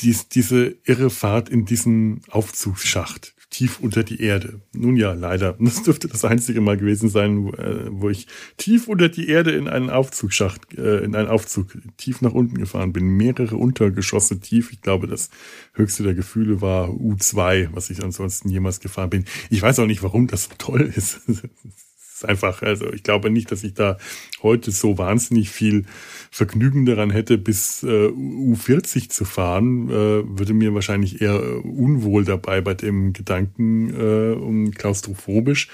dies, 0.01 0.29
diese 0.29 0.75
irre 0.83 1.09
Fahrt 1.09 1.49
in 1.49 1.65
diesen 1.65 2.21
Aufzugsschacht 2.29 3.33
tief 3.49 3.79
unter 3.79 4.03
die 4.03 4.21
Erde. 4.21 4.61
Nun 4.73 4.95
ja, 4.95 5.13
leider. 5.13 5.57
Das 5.69 5.83
dürfte 5.83 6.07
das 6.07 6.25
einzige 6.25 6.61
Mal 6.61 6.77
gewesen 6.77 7.09
sein, 7.09 7.45
wo 7.91 8.09
äh, 8.09 8.11
ich 8.11 8.27
tief 8.57 8.87
unter 8.87 9.09
die 9.09 9.29
Erde 9.29 9.51
in 9.51 9.67
einen 9.67 9.89
Aufzugsschacht, 9.89 10.77
äh, 10.77 10.99
in 10.99 11.15
einen 11.15 11.27
Aufzug 11.27 11.77
tief 11.97 12.21
nach 12.21 12.33
unten 12.33 12.57
gefahren 12.57 12.93
bin. 12.93 13.05
Mehrere 13.05 13.55
Untergeschosse 13.55 14.39
tief. 14.39 14.71
Ich 14.71 14.81
glaube, 14.81 15.07
das 15.07 15.29
höchste 15.73 16.03
der 16.03 16.13
Gefühle 16.13 16.61
war 16.61 16.89
U2, 16.89 17.69
was 17.73 17.89
ich 17.89 18.03
ansonsten 18.03 18.49
jemals 18.49 18.79
gefahren 18.79 19.09
bin. 19.09 19.25
Ich 19.49 19.61
weiß 19.61 19.79
auch 19.79 19.87
nicht, 19.87 20.03
warum 20.03 20.27
das 20.27 20.45
so 20.45 20.51
toll 20.57 20.91
ist. 20.95 21.21
ist 22.19 22.29
einfach, 22.29 22.61
also 22.61 22.91
ich 22.91 23.03
glaube 23.03 23.29
nicht, 23.29 23.51
dass 23.51 23.63
ich 23.63 23.73
da 23.73 23.97
heute 24.43 24.71
so 24.71 24.97
wahnsinnig 24.97 25.49
viel 25.49 25.85
Vergnügen 26.31 26.85
daran 26.85 27.09
hätte, 27.09 27.37
bis 27.37 27.83
äh, 27.83 28.07
U40 28.07 29.09
zu 29.09 29.25
fahren, 29.25 29.89
äh, 29.89 29.91
würde 30.37 30.53
mir 30.53 30.73
wahrscheinlich 30.73 31.21
eher 31.21 31.35
äh, 31.35 31.55
unwohl 31.55 32.25
dabei 32.25 32.61
bei 32.61 32.73
dem 32.73 33.13
Gedanken 33.13 33.93
äh, 33.93 34.33
und 34.33 34.75
klaustrophobisch. 34.75 35.69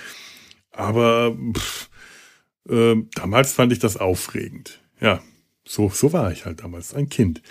Aber 0.71 1.35
pff, 1.53 1.89
äh, 2.69 2.95
damals 3.15 3.53
fand 3.53 3.71
ich 3.71 3.79
das 3.79 3.97
aufregend. 3.97 4.79
Ja, 5.01 5.21
so, 5.65 5.89
so 5.89 6.13
war 6.13 6.31
ich 6.31 6.45
halt 6.45 6.61
damals 6.63 6.93
ein 6.93 7.09
Kind. 7.09 7.41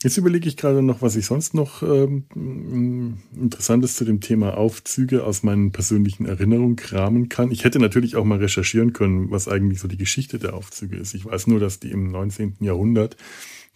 Jetzt 0.00 0.16
überlege 0.16 0.48
ich 0.48 0.56
gerade 0.56 0.80
noch, 0.80 1.02
was 1.02 1.16
ich 1.16 1.26
sonst 1.26 1.54
noch 1.54 1.82
ähm, 1.82 3.18
Interessantes 3.34 3.96
zu 3.96 4.04
dem 4.04 4.20
Thema 4.20 4.56
Aufzüge 4.56 5.24
aus 5.24 5.42
meinen 5.42 5.72
persönlichen 5.72 6.24
Erinnerungen 6.24 6.76
kramen 6.76 7.28
kann. 7.28 7.50
Ich 7.50 7.64
hätte 7.64 7.80
natürlich 7.80 8.14
auch 8.14 8.24
mal 8.24 8.38
recherchieren 8.38 8.92
können, 8.92 9.32
was 9.32 9.48
eigentlich 9.48 9.80
so 9.80 9.88
die 9.88 9.96
Geschichte 9.96 10.38
der 10.38 10.54
Aufzüge 10.54 10.96
ist. 10.96 11.14
Ich 11.14 11.24
weiß 11.24 11.48
nur, 11.48 11.58
dass 11.58 11.80
die 11.80 11.90
im 11.90 12.12
19. 12.12 12.58
Jahrhundert 12.60 13.16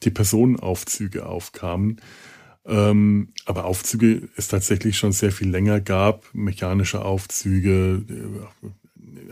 die 0.05 0.11
Personenaufzüge 0.11 1.27
aufkamen. 1.27 2.01
Ähm, 2.65 3.33
aber 3.45 3.65
Aufzüge 3.65 4.29
es 4.37 4.47
tatsächlich 4.47 4.97
schon 4.99 5.11
sehr 5.11 5.33
viel 5.33 5.51
länger 5.51 5.81
gab, 5.81 6.33
mechanische 6.33 7.05
Aufzüge. 7.05 8.05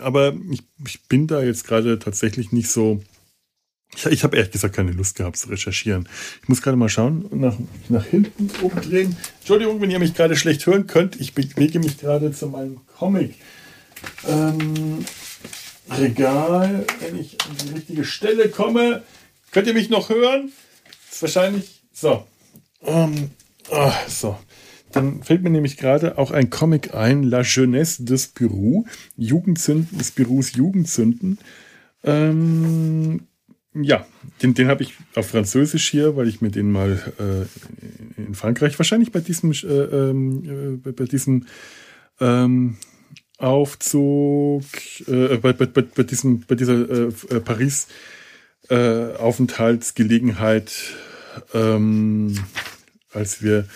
Aber 0.01 0.35
ich, 0.51 0.63
ich 0.85 1.03
bin 1.07 1.29
da 1.29 1.41
jetzt 1.41 1.69
gerade 1.69 2.01
tatsächlich 2.01 2.51
nicht 2.51 2.69
so 2.69 3.01
Ich, 3.97 4.07
ich 4.07 4.25
habe 4.25 4.37
ehrlich 4.37 4.53
gesagt 4.53 4.77
keine 4.77 4.93
Lust 4.93 5.17
gehabt 5.17 5.37
zu 5.37 5.49
recherchieren. 5.49 6.09
Ich 6.43 6.49
muss 6.49 6.63
gerade 6.63 6.77
mal 6.77 6.89
schauen 6.89 7.25
und 7.25 7.41
nach, 7.41 7.57
nach 7.89 8.05
hinten 8.05 8.51
umdrehen. 8.63 9.17
Entschuldigung, 9.41 9.81
wenn 9.81 9.91
ihr 9.91 9.99
mich 9.99 10.15
gerade 10.15 10.37
schlecht 10.37 10.67
hören 10.67 10.87
könnt. 10.87 11.21
Ich 11.21 11.35
bewege 11.35 11.79
mich 11.81 11.99
gerade 11.99 12.33
zu 12.33 12.49
meinem 12.49 12.81
Comic. 12.97 13.35
Ähm, 14.29 15.05
Regal, 15.91 16.85
wenn 17.01 17.19
ich 17.19 17.37
an 17.49 17.57
die 17.65 17.75
richtige 17.75 18.05
Stelle 18.05 18.49
komme. 18.49 19.03
Könnt 19.51 19.67
ihr 19.67 19.75
mich 19.75 19.91
noch 19.91 20.09
hören? 20.09 20.53
Ist 21.11 21.23
wahrscheinlich. 21.23 21.83
So. 21.93 22.25
Ähm, 22.83 23.31
oh, 23.71 23.93
so. 24.09 24.39
Dann 24.93 25.23
fällt 25.23 25.43
mir 25.43 25.51
nämlich 25.51 25.77
gerade 25.77 26.19
auch 26.19 26.31
ein 26.31 26.51
Comic 26.51 26.95
ein, 26.95 27.25
La 27.25 27.43
Jeunesse 27.43 28.05
des 28.05 28.25
Spirou, 28.25 28.87
Jugendzünden, 29.17 29.99
des 29.99 30.09
Spirous 30.09 30.53
Jugendzünden. 30.55 31.39
Ähm, 32.05 33.27
ja, 33.75 34.07
den, 34.43 34.55
den 34.55 34.69
habe 34.69 34.83
ich 34.83 34.95
auf 35.15 35.29
Französisch 35.29 35.91
hier, 35.91 36.17
weil 36.17 36.27
ich 36.29 36.41
mir 36.41 36.51
den 36.51 36.73
mal 36.73 36.99
äh, 37.19 37.45
in 38.21 38.35
Frankreich, 38.35 38.77
wahrscheinlich 38.79 39.13
bei 39.13 39.21
diesem, 39.21 39.53
äh, 39.53 39.67
ähm, 39.67 40.83
äh, 40.85 40.91
bei 40.91 41.05
diesem 41.05 41.47
ähm, 42.21 42.79
Aufzug, 43.39 44.65
äh, 45.07 45.37
bei, 45.37 45.53
bei, 45.53 45.67
bei, 45.67 46.03
diesem, 46.03 46.41
bei 46.41 46.57
dieser 46.57 46.91
äh, 46.91 47.13
äh 47.31 47.41
Paris 47.41 47.87
Aufenthaltsgelegenheit, 48.69 50.71
ähm, 51.55 52.39
als 53.11 53.43
wir 53.43 53.67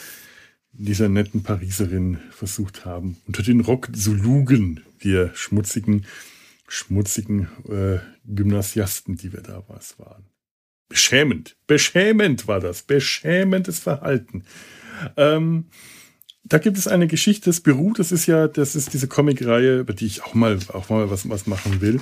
dieser 0.70 1.08
netten 1.08 1.42
Pariserin 1.42 2.18
versucht 2.30 2.84
haben, 2.84 3.16
unter 3.26 3.42
den 3.42 3.58
Rock 3.58 3.88
zu 3.96 4.14
lugen, 4.14 4.84
wir 5.00 5.32
schmutzigen, 5.34 6.06
schmutzigen 6.68 7.48
äh, 7.68 7.98
Gymnasiasten, 8.26 9.16
die 9.16 9.32
wir 9.32 9.42
da 9.42 9.64
was 9.68 9.98
waren. 9.98 10.26
Beschämend, 10.88 11.56
beschämend 11.66 12.46
war 12.46 12.60
das, 12.60 12.82
beschämendes 12.82 13.78
Verhalten. 13.78 14.44
Ähm, 15.16 15.66
da 16.44 16.58
gibt 16.58 16.76
es 16.76 16.86
eine 16.86 17.06
Geschichte, 17.06 17.46
das 17.46 17.60
Beruht, 17.60 17.98
das 17.98 18.12
ist 18.12 18.26
ja, 18.26 18.48
das 18.48 18.76
ist 18.76 18.92
diese 18.92 19.08
Comicreihe, 19.08 19.80
über 19.80 19.94
die 19.94 20.06
ich 20.06 20.24
auch 20.24 20.34
mal, 20.34 20.58
auch 20.72 20.90
mal 20.90 21.10
was, 21.10 21.28
was 21.28 21.46
machen 21.46 21.80
will. 21.80 22.00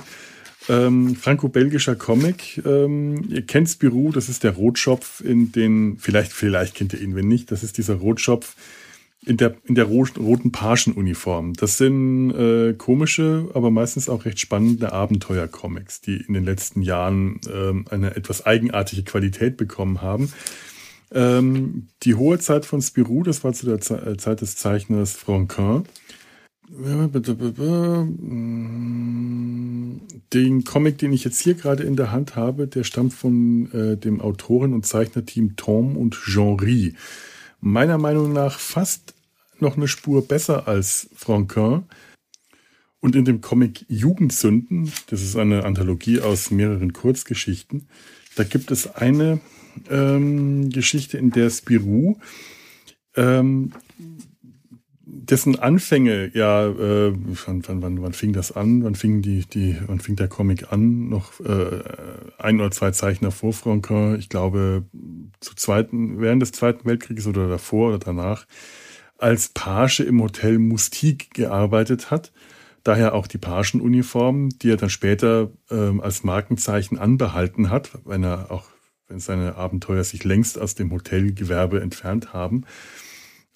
Ähm, 0.69 1.15
Franco-belgischer 1.15 1.95
Comic. 1.95 2.61
Ähm, 2.65 3.25
ihr 3.29 3.45
kennt 3.45 3.69
Spirou, 3.69 4.11
das 4.11 4.29
ist 4.29 4.43
der 4.43 4.51
Rotschopf 4.51 5.21
in 5.21 5.51
den, 5.51 5.97
vielleicht, 5.97 6.33
vielleicht 6.33 6.75
kennt 6.75 6.93
ihr 6.93 7.01
ihn, 7.01 7.15
wenn 7.15 7.27
nicht, 7.27 7.51
das 7.51 7.63
ist 7.63 7.77
dieser 7.77 7.95
Rotschopf 7.95 8.55
in 9.25 9.37
der, 9.37 9.55
in 9.65 9.75
der 9.75 9.85
roten 9.85 10.51
Pagenuniform. 10.51 11.53
Das 11.53 11.77
sind 11.77 12.31
äh, 12.31 12.73
komische, 12.73 13.49
aber 13.53 13.71
meistens 13.71 14.09
auch 14.09 14.25
recht 14.25 14.39
spannende 14.39 14.91
Abenteuer-Comics, 14.91 16.01
die 16.01 16.17
in 16.17 16.33
den 16.33 16.43
letzten 16.43 16.81
Jahren 16.81 17.39
ähm, 17.51 17.85
eine 17.89 18.15
etwas 18.15 18.45
eigenartige 18.45 19.03
Qualität 19.03 19.57
bekommen 19.57 20.01
haben. 20.01 20.31
Ähm, 21.13 21.87
die 22.03 22.15
hohe 22.15 22.39
Zeit 22.39 22.65
von 22.65 22.81
Spirou, 22.81 23.23
das 23.23 23.43
war 23.43 23.53
zu 23.53 23.65
der 23.65 23.79
Ze 23.79 23.95
äh, 24.05 24.17
Zeit 24.17 24.41
des 24.41 24.57
Zeichners 24.57 25.13
Franquin. 25.13 25.83
Den 30.33 30.63
Comic, 30.63 30.97
den 30.97 31.13
ich 31.13 31.23
jetzt 31.23 31.39
hier 31.39 31.53
gerade 31.53 31.83
in 31.83 31.95
der 31.95 32.11
Hand 32.11 32.35
habe, 32.35 32.67
der 32.67 32.83
stammt 32.83 33.13
von 33.13 33.71
äh, 33.73 33.95
dem 33.95 34.21
Autoren- 34.21 34.73
und 34.73 34.85
Zeichnerteam 34.85 35.55
Tom 35.55 35.95
und 35.95 36.15
Jean-Rie. 36.15 36.95
Meiner 37.61 37.97
Meinung 37.99 38.33
nach 38.33 38.57
fast 38.57 39.12
noch 39.63 39.77
eine 39.77 39.87
Spur 39.87 40.27
besser 40.27 40.67
als 40.67 41.09
Franquin. 41.15 41.85
Und 42.99 43.15
in 43.15 43.25
dem 43.25 43.41
Comic 43.41 43.85
Jugendsünden, 43.89 44.91
das 45.07 45.21
ist 45.21 45.35
eine 45.35 45.65
Anthologie 45.65 46.21
aus 46.21 46.51
mehreren 46.51 46.93
Kurzgeschichten, 46.93 47.87
da 48.35 48.43
gibt 48.43 48.71
es 48.71 48.95
eine 48.95 49.41
ähm, 49.89 50.69
Geschichte, 50.69 51.17
in 51.17 51.31
der 51.31 51.49
Spirou, 51.49 52.17
ähm, 53.15 53.71
dessen 55.05 55.59
Anfänge, 55.59 56.31
ja, 56.33 56.67
äh, 56.67 57.13
wann, 57.13 57.63
wann, 57.81 58.01
wann, 58.01 58.13
fing 58.13 58.33
das 58.33 58.51
an? 58.51 58.83
Wann 58.83 58.95
fing 58.95 59.21
die, 59.21 59.45
die, 59.45 59.77
wann 59.87 59.99
fing 59.99 60.15
der 60.15 60.27
Comic 60.27 60.71
an? 60.71 61.09
Noch 61.09 61.39
äh, 61.41 61.81
ein 62.37 62.59
oder 62.59 62.71
zwei 62.71 62.91
Zeichner 62.91 63.31
vor 63.31 63.53
Franquin, 63.53 64.17
ich 64.17 64.29
glaube, 64.29 64.85
zu 65.39 65.55
zweiten, 65.55 66.19
während 66.19 66.41
des 66.41 66.51
Zweiten 66.51 66.85
Weltkrieges 66.85 67.27
oder 67.27 67.47
davor 67.47 67.89
oder 67.89 67.99
danach, 67.99 68.45
als 69.23 69.47
Page 69.47 70.01
im 70.01 70.21
Hotel 70.21 70.59
Moustique 70.59 71.29
gearbeitet 71.33 72.11
hat. 72.11 72.33
Daher 72.83 73.15
auch 73.15 73.25
die 73.25 73.37
Pagenuniform, 73.37 74.49
die 74.49 74.71
er 74.71 74.75
dann 74.75 74.89
später 74.89 75.49
ähm, 75.71 76.01
als 76.01 76.25
Markenzeichen 76.25 76.99
anbehalten 76.99 77.69
hat, 77.69 77.91
wenn 78.03 78.23
er 78.23 78.51
auch 78.51 78.65
wenn 79.07 79.19
seine 79.19 79.55
Abenteuer 79.55 80.03
sich 80.03 80.25
längst 80.25 80.59
aus 80.59 80.75
dem 80.75 80.91
Hotelgewerbe 80.91 81.81
entfernt 81.81 82.33
haben. 82.33 82.65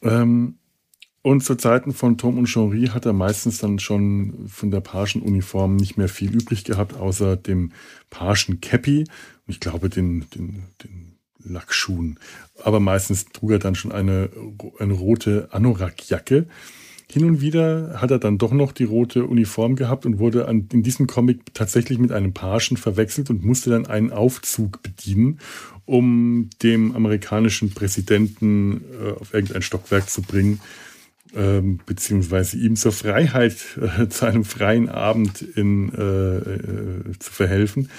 Ähm, 0.02 0.56
und 1.22 1.44
zu 1.44 1.56
Zeiten 1.56 1.94
von 1.94 2.18
Tom 2.18 2.38
und 2.38 2.46
Jean-Rie 2.46 2.90
hat 2.90 3.06
er 3.06 3.12
meistens 3.12 3.58
dann 3.58 3.80
schon 3.80 4.48
von 4.48 4.72
der 4.72 4.80
Pagenuniform 4.80 5.76
nicht 5.76 5.98
mehr 5.98 6.08
viel 6.08 6.34
übrig 6.34 6.64
gehabt, 6.64 6.96
außer 6.96 7.36
dem 7.36 7.74
Pagen-Cappy. 8.10 9.00
Und 9.00 9.08
ich 9.48 9.60
glaube, 9.60 9.90
den, 9.90 10.30
den, 10.34 10.64
den 10.82 11.17
Lackschuhen. 11.50 12.20
Aber 12.64 12.80
meistens 12.80 13.26
trug 13.26 13.52
er 13.52 13.60
dann 13.60 13.76
schon 13.76 13.92
eine, 13.92 14.30
eine 14.80 14.94
rote 14.94 15.50
Anorak-Jacke. 15.52 16.48
Hin 17.10 17.24
und 17.24 17.40
wieder 17.40 18.02
hat 18.02 18.12
er 18.12 18.20
dann 18.20 18.38
doch 18.38 18.52
noch 18.52 18.74
die 18.74 18.84
rote 18.84 19.26
Uniform 19.26 19.78
gehabt 19.78 20.06
und 20.06 20.20
wurde 20.20 20.48
an, 20.48 20.68
in 20.74 20.84
diesem 20.84 21.08
Comic 21.08 21.54
tatsächlich 21.54 22.00
mit 22.00 22.12
einem 22.12 22.34
Pagen 22.34 22.76
verwechselt 22.76 23.30
und 23.30 23.46
musste 23.46 23.70
dann 23.70 23.86
einen 23.86 24.12
Aufzug 24.12 24.84
bedienen, 24.84 25.40
um 25.86 26.50
dem 26.64 26.94
amerikanischen 26.94 27.74
Präsidenten 27.74 28.82
äh, 29.02 29.12
auf 29.12 29.34
irgendein 29.34 29.62
Stockwerk 29.62 30.10
zu 30.10 30.22
bringen, 30.22 30.60
äh, 31.34 31.62
beziehungsweise 31.62 32.58
ihm 32.58 32.76
zur 32.76 32.92
Freiheit, 32.92 33.56
äh, 33.80 34.10
zu 34.10 34.26
einem 34.26 34.44
freien 34.44 34.90
Abend 34.90 35.42
in, 35.42 35.94
äh, 35.94 36.38
äh, 36.38 37.20
zu 37.20 37.32
verhelfen. 37.32 37.90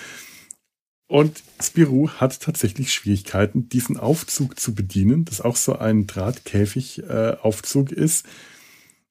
Und 1.09 1.43
Spirou 1.61 2.09
hat 2.11 2.41
tatsächlich 2.41 2.93
Schwierigkeiten, 2.93 3.69
diesen 3.69 3.97
Aufzug 3.97 4.61
zu 4.61 4.75
bedienen, 4.75 5.25
das 5.25 5.41
auch 5.41 5.57
so 5.57 5.77
ein 5.79 6.07
Drahtkäfig-Aufzug 6.07 7.93
äh, 7.93 7.95
ist 7.95 8.27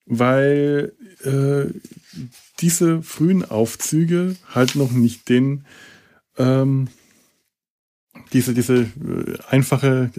weil 0.08 0.92
äh, 1.22 1.72
diese 2.60 3.02
frühen 3.02 3.44
Aufzüge 3.44 4.36
halt 4.48 4.74
noch 4.74 4.90
nicht 4.90 5.28
den 5.28 5.64
ähm, 6.38 6.88
diese 8.32 8.54
diese 8.54 8.80
äh, 8.80 9.38
einfache 9.48 10.10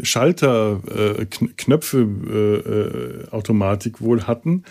äh, 0.00 0.04
Schalter 0.04 0.80
äh, 1.18 1.24
Knöpfe 1.26 1.98
äh, 2.00 3.26
äh, 3.26 3.28
Automatik 3.30 4.00
wohl 4.00 4.26
hatten. 4.26 4.64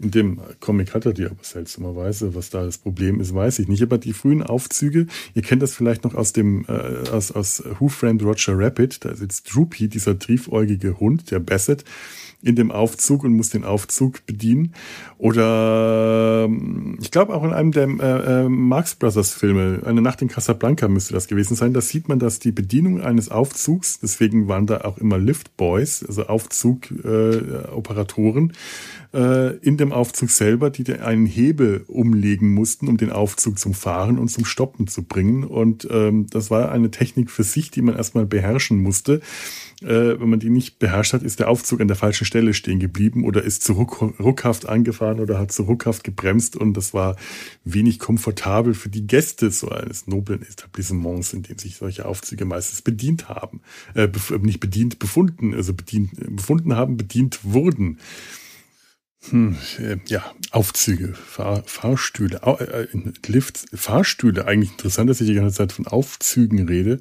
In 0.00 0.12
dem 0.12 0.40
Comic 0.60 0.94
hat 0.94 1.06
er 1.06 1.12
die 1.12 1.24
aber 1.24 1.42
seltsamerweise. 1.42 2.34
Was 2.34 2.50
da 2.50 2.64
das 2.64 2.78
Problem 2.78 3.20
ist, 3.20 3.34
weiß 3.34 3.58
ich 3.58 3.68
nicht. 3.68 3.82
Aber 3.82 3.98
die 3.98 4.12
frühen 4.12 4.42
Aufzüge, 4.42 5.06
ihr 5.34 5.42
kennt 5.42 5.62
das 5.62 5.74
vielleicht 5.74 6.04
noch 6.04 6.14
aus 6.14 6.32
dem 6.32 6.64
äh, 6.68 7.08
aus, 7.10 7.32
aus 7.32 7.62
Who 7.78 7.88
Framed 7.88 8.22
Roger 8.22 8.56
Rabbit. 8.56 9.04
Da 9.04 9.14
sitzt 9.14 9.52
Droopy, 9.52 9.88
dieser 9.88 10.18
triefäugige 10.18 11.00
Hund, 11.00 11.30
der 11.30 11.40
Bassett 11.40 11.84
in 12.40 12.54
dem 12.54 12.70
Aufzug 12.70 13.24
und 13.24 13.34
muss 13.34 13.50
den 13.50 13.64
Aufzug 13.64 14.24
bedienen. 14.24 14.72
Oder 15.18 16.44
ähm, 16.44 16.96
ich 17.00 17.10
glaube 17.10 17.34
auch 17.34 17.42
in 17.42 17.52
einem 17.52 17.72
der 17.72 17.88
äh, 17.88 18.44
äh, 18.44 18.48
Marx 18.48 18.94
Brothers 18.94 19.34
Filme, 19.34 19.80
eine 19.84 20.02
Nacht 20.02 20.22
in 20.22 20.28
Casablanca 20.28 20.86
müsste 20.86 21.14
das 21.14 21.26
gewesen 21.26 21.56
sein. 21.56 21.72
Da 21.72 21.80
sieht 21.80 22.08
man, 22.08 22.20
dass 22.20 22.38
die 22.38 22.52
Bedienung 22.52 23.00
eines 23.00 23.28
Aufzugs, 23.30 23.98
deswegen 24.00 24.46
waren 24.46 24.66
da 24.66 24.82
auch 24.82 24.98
immer 24.98 25.18
Lift 25.18 25.56
Boys, 25.56 26.04
also 26.06 26.26
Aufzugoperatoren, 26.26 28.50
äh, 28.50 28.54
in 29.10 29.76
dem 29.78 29.92
Aufzug 29.92 30.30
selber, 30.30 30.70
die 30.70 30.92
einen 30.92 31.26
Hebel 31.26 31.84
umlegen 31.88 32.52
mussten, 32.52 32.88
um 32.88 32.98
den 32.98 33.10
Aufzug 33.10 33.58
zum 33.58 33.72
Fahren 33.72 34.18
und 34.18 34.28
zum 34.28 34.44
Stoppen 34.44 34.86
zu 34.86 35.02
bringen. 35.02 35.44
Und 35.44 35.88
ähm, 35.90 36.26
das 36.28 36.50
war 36.50 36.70
eine 36.70 36.90
Technik 36.90 37.30
für 37.30 37.44
sich, 37.44 37.70
die 37.70 37.80
man 37.82 37.96
erstmal 37.96 38.26
beherrschen 38.26 38.82
musste 38.82 39.20
äh, 39.82 40.20
wenn 40.20 40.28
man 40.28 40.40
die 40.40 40.50
nicht 40.50 40.78
beherrscht 40.78 41.12
hat, 41.12 41.22
ist 41.22 41.38
der 41.38 41.48
Aufzug 41.48 41.80
an 41.80 41.88
der 41.88 41.96
falschen 41.96 42.24
Stelle 42.24 42.54
stehen 42.54 42.80
geblieben 42.80 43.24
oder 43.24 43.42
ist 43.42 43.62
zu 43.62 43.74
ruck, 43.74 44.02
ruckhaft 44.18 44.68
angefahren 44.68 45.20
oder 45.20 45.38
hat 45.38 45.52
zu 45.52 45.62
ruckhaft 45.62 46.04
gebremst 46.04 46.56
und 46.56 46.76
das 46.76 46.94
war 46.94 47.16
wenig 47.64 47.98
komfortabel 47.98 48.74
für 48.74 48.88
die 48.88 49.06
Gäste 49.06 49.50
so 49.50 49.68
eines 49.68 50.06
noblen 50.06 50.42
Etablissements, 50.42 51.32
in 51.32 51.42
dem 51.42 51.58
sich 51.58 51.76
solche 51.76 52.06
Aufzüge 52.06 52.44
meistens 52.44 52.82
bedient 52.82 53.28
haben, 53.28 53.60
äh, 53.94 54.08
nicht 54.40 54.60
bedient 54.60 54.98
befunden, 54.98 55.54
also 55.54 55.72
bedient 55.74 56.10
befunden 56.36 56.74
haben, 56.74 56.96
bedient 56.96 57.40
wurden. 57.44 57.98
Hm, 59.30 59.56
äh, 59.78 59.96
ja, 60.06 60.32
Aufzüge, 60.52 61.14
Fahr, 61.14 61.62
Fahrstühle, 61.66 62.40
äh, 62.42 62.86
Lifts, 63.26 63.66
Fahrstühle. 63.74 64.46
Eigentlich 64.46 64.70
interessant, 64.70 65.10
dass 65.10 65.20
ich 65.20 65.26
die 65.26 65.34
ganze 65.34 65.56
Zeit 65.56 65.72
von 65.72 65.86
Aufzügen 65.86 66.66
rede 66.68 67.00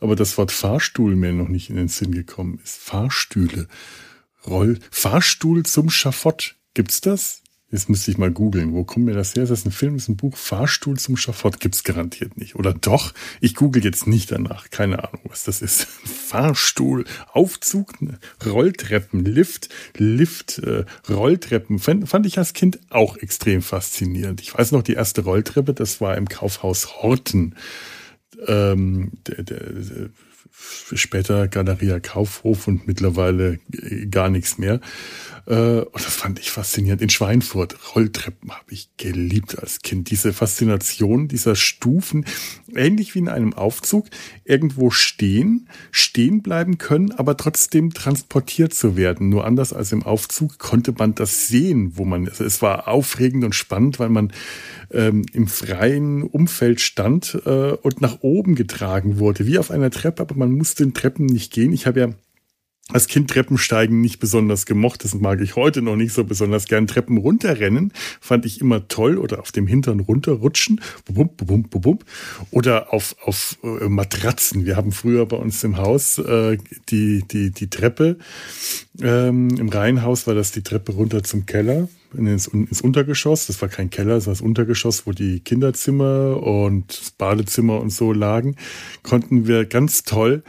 aber 0.00 0.16
das 0.16 0.38
Wort 0.38 0.52
Fahrstuhl 0.52 1.16
mir 1.16 1.32
noch 1.32 1.48
nicht 1.48 1.70
in 1.70 1.76
den 1.76 1.88
Sinn 1.88 2.12
gekommen 2.12 2.60
ist. 2.62 2.78
Fahrstühle. 2.78 3.68
Roll. 4.46 4.78
Fahrstuhl 4.90 5.64
zum 5.64 5.90
Schafott. 5.90 6.56
Gibt's 6.74 7.00
das? 7.00 7.42
Jetzt 7.70 7.90
müsste 7.90 8.10
ich 8.10 8.16
mal 8.16 8.30
googeln. 8.30 8.72
Wo 8.72 8.82
kommt 8.84 9.04
mir 9.04 9.14
das 9.14 9.34
her? 9.34 9.42
Ist 9.42 9.50
das 9.50 9.66
ein 9.66 9.72
Film? 9.72 9.96
Ist 9.96 10.08
ein 10.08 10.16
Buch? 10.16 10.38
Fahrstuhl 10.38 10.98
zum 10.98 11.18
Schafott 11.18 11.60
gibt's 11.60 11.84
garantiert 11.84 12.38
nicht. 12.38 12.54
Oder 12.56 12.72
doch? 12.72 13.12
Ich 13.42 13.54
google 13.54 13.84
jetzt 13.84 14.06
nicht 14.06 14.32
danach. 14.32 14.70
Keine 14.70 15.04
Ahnung, 15.04 15.20
was 15.24 15.44
das 15.44 15.60
ist. 15.60 15.84
Fahrstuhl, 16.04 17.04
Aufzug, 17.30 17.92
Rolltreppen, 18.46 19.22
Lift, 19.22 19.68
Lift, 19.98 20.60
äh, 20.60 20.86
Rolltreppen. 21.10 21.78
Fand, 21.78 22.08
fand 22.08 22.24
ich 22.24 22.38
als 22.38 22.54
Kind 22.54 22.78
auch 22.88 23.18
extrem 23.18 23.60
faszinierend. 23.60 24.40
Ich 24.40 24.56
weiß 24.56 24.72
noch, 24.72 24.82
die 24.82 24.94
erste 24.94 25.22
Rolltreppe, 25.22 25.74
das 25.74 26.00
war 26.00 26.16
im 26.16 26.26
Kaufhaus 26.26 27.02
Horten. 27.02 27.54
Ähm, 28.46 29.12
der, 29.26 29.42
der 29.42 29.58
später 30.94 31.48
Galeria 31.48 32.00
Kaufhof 32.00 32.68
und 32.68 32.86
mittlerweile 32.86 33.58
gar 34.10 34.28
nichts 34.28 34.58
mehr. 34.58 34.80
Äh, 35.46 35.80
und 35.80 35.94
das 36.04 36.14
fand 36.14 36.38
ich 36.38 36.50
faszinierend. 36.50 37.00
In 37.00 37.10
Schweinfurt, 37.10 37.76
Rolltreppen 37.94 38.52
habe 38.52 38.72
ich 38.72 38.90
geliebt 38.96 39.58
als 39.58 39.80
Kind. 39.80 40.10
Diese 40.10 40.32
Faszination 40.32 41.28
dieser 41.28 41.56
Stufen, 41.56 42.26
ähnlich 42.74 43.14
wie 43.14 43.20
in 43.20 43.28
einem 43.28 43.54
Aufzug, 43.54 44.06
irgendwo 44.44 44.90
stehen, 44.90 45.68
stehen 45.90 46.42
bleiben 46.42 46.78
können, 46.78 47.12
aber 47.12 47.36
trotzdem 47.36 47.92
transportiert 47.92 48.74
zu 48.74 48.96
werden. 48.96 49.28
Nur 49.28 49.44
anders 49.44 49.72
als 49.72 49.92
im 49.92 50.02
Aufzug 50.02 50.58
konnte 50.58 50.92
man 50.96 51.14
das 51.14 51.48
sehen, 51.48 51.92
wo 51.96 52.04
man, 52.04 52.28
also 52.28 52.44
es 52.44 52.62
war 52.62 52.88
aufregend 52.88 53.44
und 53.44 53.54
spannend, 53.54 53.98
weil 53.98 54.08
man 54.10 54.32
ähm, 54.90 55.24
im 55.32 55.46
freien 55.46 56.22
Umfeld 56.22 56.80
stand 56.80 57.38
äh, 57.46 57.72
und 57.72 58.00
nach 58.00 58.18
oben 58.20 58.54
getragen 58.54 59.18
wurde, 59.18 59.46
wie 59.46 59.58
auf 59.58 59.70
einer 59.70 59.90
Treppe, 59.90 60.22
aber 60.22 60.34
man 60.34 60.52
musste 60.52 60.84
in 60.84 60.94
Treppen 60.94 61.26
nicht 61.26 61.52
gehen. 61.52 61.72
Ich 61.72 61.86
habe 61.86 62.00
ja 62.00 62.08
als 62.92 63.06
Kind 63.06 63.30
Treppensteigen 63.30 64.00
nicht 64.00 64.18
besonders 64.18 64.64
gemocht. 64.64 65.04
Das 65.04 65.14
mag 65.14 65.40
ich 65.40 65.56
heute 65.56 65.82
noch 65.82 65.96
nicht 65.96 66.12
so 66.12 66.24
besonders 66.24 66.66
gern. 66.66 66.86
Treppen 66.86 67.18
runterrennen 67.18 67.92
fand 68.20 68.46
ich 68.46 68.60
immer 68.60 68.88
toll 68.88 69.18
oder 69.18 69.40
auf 69.40 69.52
dem 69.52 69.66
Hintern 69.66 70.00
runterrutschen. 70.00 70.80
Bum, 71.04 71.28
bum, 71.36 71.64
bum, 71.64 71.82
bum. 71.82 71.98
Oder 72.50 72.92
auf, 72.92 73.14
auf 73.22 73.58
äh, 73.62 73.88
Matratzen. 73.88 74.64
Wir 74.64 74.76
haben 74.76 74.92
früher 74.92 75.26
bei 75.26 75.36
uns 75.36 75.62
im 75.64 75.76
Haus 75.76 76.18
äh, 76.18 76.56
die, 76.88 77.24
die, 77.30 77.50
die 77.50 77.68
Treppe. 77.68 78.16
Ähm, 79.02 79.50
Im 79.58 79.68
Reihenhaus 79.68 80.26
war 80.26 80.34
das 80.34 80.52
die 80.52 80.62
Treppe 80.62 80.92
runter 80.92 81.22
zum 81.22 81.44
Keller. 81.44 81.88
Ins, 82.16 82.46
ins 82.46 82.80
Untergeschoss. 82.80 83.48
Das 83.48 83.60
war 83.60 83.68
kein 83.68 83.90
Keller, 83.90 84.14
das 84.14 84.26
war 84.26 84.32
das 84.32 84.40
Untergeschoss, 84.40 85.06
wo 85.06 85.12
die 85.12 85.40
Kinderzimmer 85.40 86.42
und 86.42 86.98
das 86.98 87.10
Badezimmer 87.10 87.80
und 87.80 87.90
so 87.90 88.14
lagen. 88.14 88.56
Konnten 89.02 89.46
wir 89.46 89.66
ganz 89.66 90.04
toll 90.04 90.42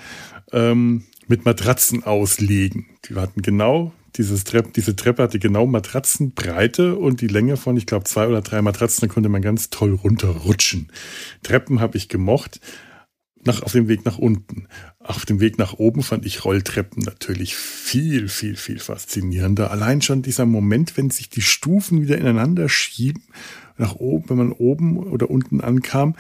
ähm, 0.54 1.04
mit 1.30 1.46
Matratzen 1.46 2.04
auslegen. 2.04 2.88
Die 3.06 3.16
hatten 3.16 3.42
genau 3.42 3.94
dieses 4.16 4.44
Trepp, 4.44 4.74
diese 4.74 4.96
Treppe 4.96 5.24
hatte 5.24 5.40
genau 5.40 5.66
Matratzenbreite 5.66 6.96
und 6.96 7.22
die 7.22 7.28
Länge 7.28 7.56
von, 7.56 7.78
ich 7.78 7.86
glaube, 7.86 8.06
zwei 8.06 8.28
oder 8.28 8.42
drei 8.42 8.62
Matratzen, 8.62 9.08
da 9.08 9.14
konnte 9.14 9.30
man 9.30 9.42
ganz 9.42 9.70
toll 9.70 9.94
runterrutschen. 9.94 10.92
Treppen 11.44 11.80
habe 11.80 11.98
ich 11.98 12.10
gemocht. 12.10 12.60
Nach, 13.46 13.62
auf 13.62 13.72
dem 13.72 13.88
Weg 13.88 14.04
nach 14.04 14.18
unten. 14.18 14.68
Auf 15.00 15.26
dem 15.26 15.40
Weg 15.40 15.58
nach 15.58 15.72
oben 15.76 16.04
fand 16.04 16.26
ich 16.26 16.44
Rolltreppen 16.44 17.04
natürlich 17.04 17.56
viel, 17.56 18.28
viel, 18.28 18.58
viel 18.58 18.80
faszinierender. 18.80 19.72
Allein 19.72 20.02
schon 20.02 20.22
dieser 20.22 20.46
Moment, 20.46 20.98
wenn 20.98 21.10
sich 21.10 21.30
die 21.30 21.42
Stufen 21.42 22.02
wieder 22.02 22.18
ineinander 22.18 22.68
schieben, 22.68 23.24
nach 23.78 23.96
oben, 23.96 24.30
wenn 24.30 24.38
man 24.38 24.52
oben 24.52 24.98
oder 24.98 25.30
unten 25.30 25.62
ankam 25.62 26.18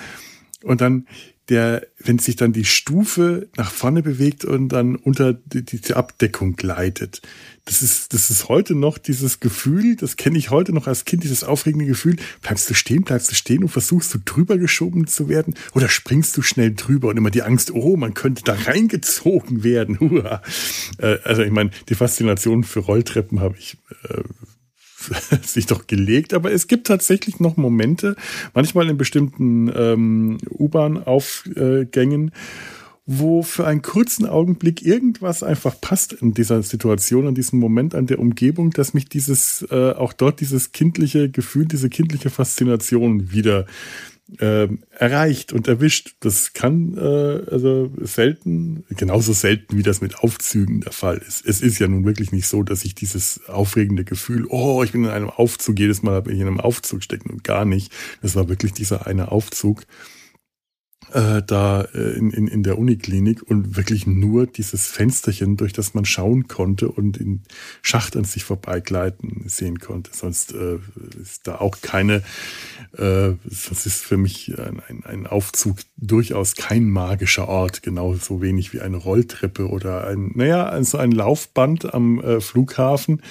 und 0.63 0.79
dann 0.79 1.07
der, 1.49 1.87
wenn 1.97 2.19
sich 2.19 2.35
dann 2.35 2.53
die 2.53 2.65
Stufe 2.65 3.47
nach 3.57 3.71
vorne 3.71 4.03
bewegt 4.03 4.45
und 4.45 4.69
dann 4.69 4.95
unter 4.95 5.33
die, 5.33 5.63
die 5.63 5.93
Abdeckung 5.93 6.55
gleitet. 6.55 7.21
Das 7.65 7.81
ist, 7.81 8.13
das 8.13 8.31
ist 8.31 8.49
heute 8.49 8.73
noch 8.73 8.97
dieses 8.97 9.39
Gefühl, 9.39 9.95
das 9.95 10.15
kenne 10.15 10.37
ich 10.37 10.49
heute 10.49 10.73
noch 10.73 10.87
als 10.87 11.05
Kind, 11.05 11.23
dieses 11.23 11.43
aufregende 11.43 11.85
Gefühl, 11.85 12.15
bleibst 12.41 12.69
du 12.69 12.73
stehen, 12.73 13.03
bleibst 13.03 13.29
du 13.31 13.35
stehen 13.35 13.63
und 13.63 13.69
versuchst 13.69 14.13
du 14.13 14.19
drüber 14.23 14.57
geschoben 14.57 15.07
zu 15.07 15.29
werden 15.29 15.55
oder 15.73 15.89
springst 15.89 16.35
du 16.37 16.41
schnell 16.41 16.73
drüber 16.73 17.09
und 17.09 17.17
immer 17.17 17.31
die 17.31 17.43
Angst, 17.43 17.71
oh, 17.71 17.95
man 17.97 18.13
könnte 18.13 18.43
da 18.43 18.53
reingezogen 18.53 19.63
werden. 19.63 19.97
Äh, 20.97 21.17
also 21.23 21.43
ich 21.43 21.51
meine, 21.51 21.71
die 21.87 21.95
Faszination 21.95 22.63
für 22.63 22.79
Rolltreppen 22.79 23.39
habe 23.39 23.55
ich 23.57 23.77
äh, 24.03 24.21
sich 25.43 25.65
doch 25.65 25.87
gelegt, 25.87 26.33
aber 26.33 26.51
es 26.51 26.67
gibt 26.67 26.87
tatsächlich 26.87 27.39
noch 27.39 27.57
Momente, 27.57 28.15
manchmal 28.53 28.89
in 28.89 28.97
bestimmten 28.97 29.71
ähm, 29.75 30.37
U-Bahn-Aufgängen, 30.49 32.31
wo 33.11 33.41
für 33.41 33.65
einen 33.65 33.81
kurzen 33.81 34.27
Augenblick 34.27 34.85
irgendwas 34.85 35.41
einfach 35.41 35.81
passt 35.81 36.13
in 36.13 36.35
dieser 36.35 36.61
Situation, 36.61 37.27
in 37.27 37.33
diesem 37.33 37.57
Moment 37.59 37.95
an 37.95 38.05
der 38.05 38.19
Umgebung, 38.19 38.69
dass 38.69 38.93
mich 38.93 39.09
dieses, 39.09 39.65
äh, 39.71 39.93
auch 39.93 40.13
dort 40.13 40.41
dieses 40.41 40.73
kindliche 40.73 41.29
Gefühl, 41.29 41.65
diese 41.65 41.89
kindliche 41.89 42.29
Faszination 42.29 43.31
wieder 43.31 43.65
äh, 44.37 44.67
erreicht 44.91 45.53
und 45.53 45.67
erwischt. 45.67 46.15
Das 46.19 46.53
kann 46.53 46.97
äh, 46.97 47.51
also 47.51 47.91
selten, 48.01 48.85
genauso 48.89 49.33
selten 49.33 49.77
wie 49.77 49.83
das 49.83 50.01
mit 50.01 50.19
Aufzügen 50.19 50.81
der 50.81 50.91
Fall 50.91 51.17
ist. 51.17 51.45
Es 51.45 51.61
ist 51.61 51.79
ja 51.79 51.87
nun 51.87 52.05
wirklich 52.05 52.31
nicht 52.31 52.47
so, 52.47 52.63
dass 52.63 52.85
ich 52.85 52.95
dieses 52.95 53.47
aufregende 53.47 54.03
Gefühl, 54.03 54.45
oh, 54.49 54.83
ich 54.83 54.91
bin 54.91 55.05
in 55.05 55.09
einem 55.09 55.29
Aufzug, 55.29 55.79
jedes 55.79 56.03
Mal 56.03 56.21
bin 56.21 56.35
ich 56.35 56.41
in 56.41 56.47
einem 56.47 56.59
Aufzug 56.59 57.03
stecken 57.03 57.29
und 57.29 57.43
gar 57.43 57.65
nicht. 57.65 57.91
Das 58.21 58.35
war 58.35 58.49
wirklich 58.49 58.73
dieser 58.73 59.07
eine 59.07 59.31
Aufzug 59.31 59.83
äh, 61.13 61.41
da 61.45 61.81
äh, 61.93 62.17
in, 62.17 62.31
in, 62.31 62.47
in 62.47 62.63
der 62.63 62.77
Uniklinik 62.77 63.41
und 63.43 63.75
wirklich 63.75 64.07
nur 64.07 64.47
dieses 64.47 64.87
Fensterchen, 64.87 65.57
durch 65.57 65.73
das 65.73 65.93
man 65.93 66.05
schauen 66.05 66.47
konnte 66.47 66.89
und 66.89 67.17
in 67.17 67.41
Schacht 67.81 68.15
an 68.15 68.23
sich 68.23 68.43
vorbeigleiten 68.43 69.43
sehen 69.47 69.79
konnte. 69.79 70.11
Sonst 70.13 70.53
äh, 70.53 70.77
ist 71.21 71.47
da 71.47 71.55
auch 71.55 71.77
keine, 71.81 72.23
äh, 72.97 73.31
sonst 73.49 73.85
ist 73.85 74.03
für 74.03 74.17
mich 74.17 74.57
ein, 74.59 74.81
ein, 74.87 75.03
ein 75.05 75.27
Aufzug 75.27 75.77
durchaus 75.97 76.55
kein 76.55 76.89
magischer 76.89 77.47
Ort, 77.47 77.83
genauso 77.83 78.41
wenig 78.41 78.73
wie 78.73 78.81
eine 78.81 78.97
Rolltreppe 78.97 79.69
oder 79.69 80.07
ein, 80.07 80.31
naja, 80.35 80.65
also 80.65 80.97
ein 80.97 81.11
Laufband 81.11 81.93
am 81.93 82.19
äh, 82.21 82.41
Flughafen 82.41 83.21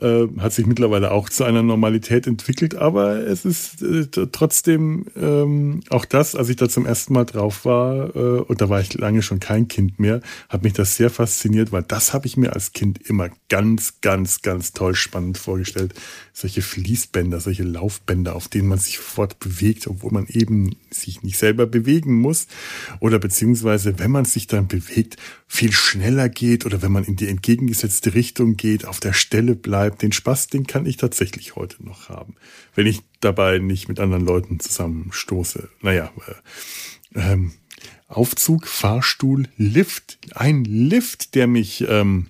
äh, 0.00 0.26
hat 0.38 0.52
sich 0.52 0.66
mittlerweile 0.66 1.10
auch 1.10 1.28
zu 1.28 1.44
einer 1.44 1.62
Normalität 1.62 2.26
entwickelt, 2.26 2.74
aber 2.74 3.18
es 3.18 3.44
ist 3.44 3.82
äh, 3.82 4.06
trotzdem 4.32 5.06
ähm, 5.16 5.80
auch 5.90 6.04
das, 6.04 6.34
als 6.34 6.48
ich 6.48 6.56
da 6.56 6.68
zum 6.68 6.86
ersten 6.86 7.12
Mal 7.12 7.24
drauf 7.24 7.64
war, 7.64 8.14
äh, 8.16 8.40
und 8.40 8.60
da 8.60 8.68
war 8.68 8.80
ich 8.80 8.94
lange 8.94 9.22
schon 9.22 9.40
kein 9.40 9.68
Kind 9.68 10.00
mehr, 10.00 10.20
hat 10.48 10.62
mich 10.62 10.72
das 10.72 10.96
sehr 10.96 11.10
fasziniert, 11.10 11.72
weil 11.72 11.82
das 11.82 12.14
habe 12.14 12.26
ich 12.26 12.36
mir 12.36 12.52
als 12.52 12.72
Kind 12.72 12.98
immer 13.08 13.28
ganz, 13.48 14.00
ganz, 14.00 14.42
ganz 14.42 14.72
toll 14.72 14.94
spannend 14.94 15.38
vorgestellt. 15.38 15.94
Solche 16.32 16.62
Fließbänder, 16.62 17.40
solche 17.40 17.64
Laufbänder, 17.64 18.34
auf 18.34 18.48
denen 18.48 18.68
man 18.68 18.78
sich 18.78 18.96
sofort 18.96 19.38
bewegt, 19.38 19.86
obwohl 19.86 20.12
man 20.12 20.26
eben 20.26 20.76
sich 20.90 21.22
nicht 21.22 21.36
selber 21.36 21.66
bewegen 21.66 22.14
muss. 22.14 22.46
Oder 23.00 23.18
beziehungsweise, 23.18 23.98
wenn 23.98 24.10
man 24.10 24.24
sich 24.24 24.46
dann 24.46 24.68
bewegt, 24.68 25.16
viel 25.46 25.72
schneller 25.72 26.30
geht 26.30 26.64
oder 26.64 26.80
wenn 26.80 26.92
man 26.92 27.04
in 27.04 27.16
die 27.16 27.28
entgegengesetzte 27.28 28.14
Richtung 28.14 28.56
geht, 28.56 28.86
auf 28.86 29.00
der 29.00 29.12
Stelle 29.12 29.54
bleibt. 29.54 29.81
Den 29.90 30.12
Spaß, 30.12 30.48
den 30.48 30.66
kann 30.66 30.86
ich 30.86 30.96
tatsächlich 30.96 31.56
heute 31.56 31.84
noch 31.84 32.08
haben. 32.08 32.36
Wenn 32.74 32.86
ich 32.86 33.00
dabei 33.20 33.58
nicht 33.58 33.88
mit 33.88 34.00
anderen 34.00 34.24
Leuten 34.24 34.60
zusammenstoße. 34.60 35.68
Naja, 35.80 36.12
äh, 37.14 37.32
ähm, 37.32 37.52
Aufzug, 38.08 38.66
Fahrstuhl, 38.66 39.48
Lift. 39.56 40.18
Ein 40.34 40.64
Lift, 40.64 41.34
der 41.34 41.46
mich, 41.46 41.84
ähm, 41.88 42.28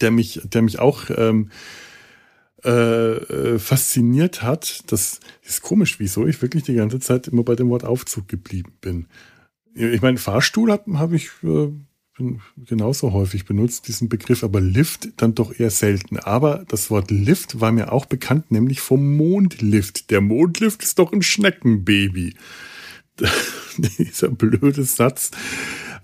der 0.00 0.10
mich, 0.10 0.40
der 0.44 0.62
mich 0.62 0.78
auch 0.78 1.10
ähm, 1.16 1.50
äh, 2.64 2.70
äh 2.70 3.58
fasziniert 3.58 4.42
hat. 4.42 4.84
Das 4.90 5.20
ist 5.42 5.62
komisch, 5.62 6.00
wieso 6.00 6.26
ich 6.26 6.42
wirklich 6.42 6.64
die 6.64 6.74
ganze 6.74 7.00
Zeit 7.00 7.28
immer 7.28 7.44
bei 7.44 7.54
dem 7.54 7.68
Wort 7.68 7.84
Aufzug 7.84 8.28
geblieben 8.28 8.72
bin. 8.80 9.06
Ich 9.74 10.02
meine, 10.02 10.18
Fahrstuhl 10.18 10.72
habe 10.72 10.98
hab 10.98 11.12
ich 11.12 11.30
äh, 11.44 11.70
genauso 12.66 13.12
häufig 13.12 13.44
benutzt, 13.44 13.88
diesen 13.88 14.08
Begriff, 14.08 14.44
aber 14.44 14.60
Lift 14.60 15.08
dann 15.16 15.34
doch 15.34 15.58
eher 15.58 15.70
selten. 15.70 16.18
Aber 16.18 16.64
das 16.68 16.90
Wort 16.90 17.10
Lift 17.10 17.60
war 17.60 17.72
mir 17.72 17.92
auch 17.92 18.06
bekannt, 18.06 18.50
nämlich 18.50 18.80
vom 18.80 19.16
Mondlift. 19.16 20.10
Der 20.10 20.20
Mondlift 20.20 20.82
ist 20.82 20.98
doch 20.98 21.12
ein 21.12 21.22
Schneckenbaby. 21.22 22.34
Dieser 23.98 24.28
blöde 24.28 24.84
Satz 24.84 25.30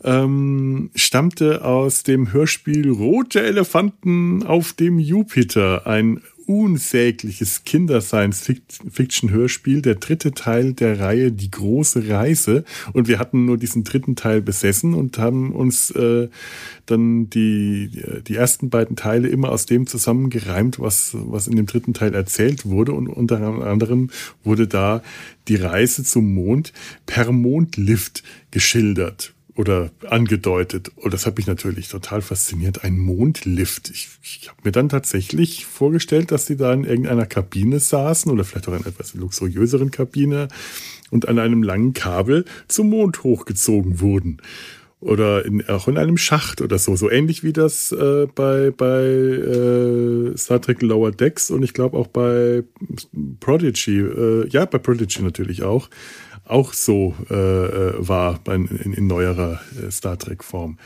ähm, 0.04 0.90
stammte 0.94 1.64
aus 1.64 2.02
dem 2.02 2.32
Hörspiel 2.32 2.90
Rote 2.90 3.42
Elefanten 3.42 4.42
auf 4.42 4.74
dem 4.74 4.98
Jupiter, 4.98 5.86
ein 5.86 6.20
unsägliches 6.46 7.64
Kinder-Science-Fiction-Hörspiel, 7.64 9.82
der 9.82 9.96
dritte 9.96 10.32
Teil 10.32 10.72
der 10.72 11.00
Reihe 11.00 11.32
Die 11.32 11.50
große 11.50 12.08
Reise. 12.08 12.64
Und 12.92 13.08
wir 13.08 13.18
hatten 13.18 13.44
nur 13.44 13.58
diesen 13.58 13.82
dritten 13.84 14.16
Teil 14.16 14.40
besessen 14.40 14.94
und 14.94 15.18
haben 15.18 15.52
uns 15.52 15.90
äh, 15.90 16.30
dann 16.86 17.28
die, 17.30 17.90
die 18.26 18.36
ersten 18.36 18.70
beiden 18.70 18.96
Teile 18.96 19.28
immer 19.28 19.50
aus 19.50 19.66
dem 19.66 19.86
zusammengereimt, 19.86 20.80
was, 20.80 21.10
was 21.14 21.46
in 21.48 21.56
dem 21.56 21.66
dritten 21.66 21.92
Teil 21.94 22.14
erzählt 22.14 22.66
wurde. 22.66 22.92
Und 22.92 23.08
unter 23.08 23.42
anderem 23.42 24.10
wurde 24.42 24.66
da 24.66 25.02
die 25.48 25.56
Reise 25.56 26.04
zum 26.04 26.32
Mond 26.32 26.72
per 27.06 27.32
Mondlift 27.32 28.22
geschildert 28.50 29.33
oder 29.56 29.90
angedeutet. 30.08 30.90
Und 30.96 31.14
das 31.14 31.26
hat 31.26 31.36
mich 31.36 31.46
natürlich 31.46 31.88
total 31.88 32.22
fasziniert. 32.22 32.82
Ein 32.82 32.98
Mondlift. 32.98 33.90
Ich, 33.90 34.08
ich 34.22 34.48
habe 34.48 34.58
mir 34.64 34.72
dann 34.72 34.88
tatsächlich 34.88 35.66
vorgestellt, 35.66 36.32
dass 36.32 36.46
die 36.46 36.56
da 36.56 36.72
in 36.72 36.84
irgendeiner 36.84 37.26
Kabine 37.26 37.78
saßen 37.78 38.32
oder 38.32 38.44
vielleicht 38.44 38.68
auch 38.68 38.74
in 38.74 38.84
etwas 38.84 39.14
luxuriöseren 39.14 39.90
Kabine 39.90 40.48
und 41.10 41.28
an 41.28 41.38
einem 41.38 41.62
langen 41.62 41.92
Kabel 41.92 42.44
zum 42.66 42.90
Mond 42.90 43.22
hochgezogen 43.22 44.00
wurden. 44.00 44.38
Oder 44.98 45.44
in, 45.44 45.68
auch 45.68 45.86
in 45.86 45.98
einem 45.98 46.16
Schacht 46.16 46.62
oder 46.62 46.78
so. 46.78 46.96
So 46.96 47.10
ähnlich 47.10 47.44
wie 47.44 47.52
das 47.52 47.92
äh, 47.92 48.26
bei, 48.34 48.70
bei 48.70 49.02
äh, 49.04 50.36
Star 50.36 50.62
Trek 50.62 50.80
Lower 50.80 51.12
Decks 51.12 51.50
und 51.50 51.62
ich 51.62 51.74
glaube 51.74 51.98
auch 51.98 52.06
bei 52.06 52.64
Prodigy. 53.38 53.98
Äh, 53.98 54.48
ja, 54.48 54.64
bei 54.64 54.78
Prodigy 54.78 55.22
natürlich 55.22 55.62
auch 55.62 55.90
auch 56.44 56.72
so 56.72 57.14
äh, 57.30 57.34
äh 57.34 58.08
war 58.08 58.40
in, 58.48 58.66
in, 58.66 58.92
in 58.92 59.06
neuerer 59.06 59.60
äh, 59.80 59.90
Star 59.90 60.18
Trek-Form. 60.18 60.78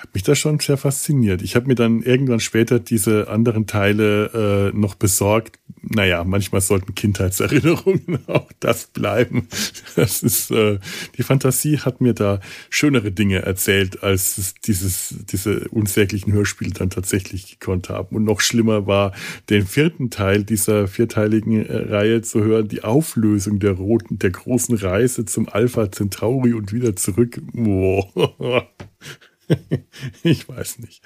Hat 0.00 0.14
mich 0.14 0.22
das 0.22 0.38
schon 0.38 0.58
sehr 0.58 0.78
fasziniert. 0.78 1.42
Ich 1.42 1.56
habe 1.56 1.66
mir 1.66 1.74
dann 1.74 2.00
irgendwann 2.00 2.40
später 2.40 2.80
diese 2.80 3.28
anderen 3.28 3.66
Teile 3.66 4.70
äh, 4.72 4.76
noch 4.76 4.94
besorgt. 4.94 5.58
Naja, 5.82 6.24
manchmal 6.24 6.62
sollten 6.62 6.94
Kindheitserinnerungen 6.94 8.20
auch 8.26 8.50
das 8.60 8.86
bleiben. 8.86 9.46
Das 9.96 10.22
ist 10.22 10.52
äh, 10.52 10.78
die 11.18 11.22
Fantasie 11.22 11.80
hat 11.80 12.00
mir 12.00 12.14
da 12.14 12.40
schönere 12.70 13.12
Dinge 13.12 13.42
erzählt, 13.42 14.02
als 14.02 14.38
es 14.38 14.54
dieses 14.54 15.16
diese 15.30 15.68
unsäglichen 15.68 16.32
Hörspiele 16.32 16.72
dann 16.72 16.88
tatsächlich 16.88 17.60
gekonnt 17.60 17.90
haben. 17.90 18.16
Und 18.16 18.24
noch 18.24 18.40
schlimmer 18.40 18.86
war, 18.86 19.12
den 19.50 19.66
vierten 19.66 20.08
Teil 20.08 20.44
dieser 20.44 20.88
vierteiligen 20.88 21.66
äh, 21.66 21.76
Reihe 21.76 22.22
zu 22.22 22.42
hören, 22.42 22.68
die 22.68 22.84
Auflösung 22.84 23.58
der 23.58 23.72
roten, 23.72 24.18
der 24.18 24.30
großen 24.30 24.76
Reise 24.76 25.26
zum 25.26 25.46
Alpha 25.46 25.92
Centauri 25.92 26.54
und 26.54 26.72
wieder 26.72 26.96
zurück. 26.96 27.38
Boah. 27.52 28.66
ich 30.22 30.48
weiß 30.48 30.78
nicht. 30.80 31.02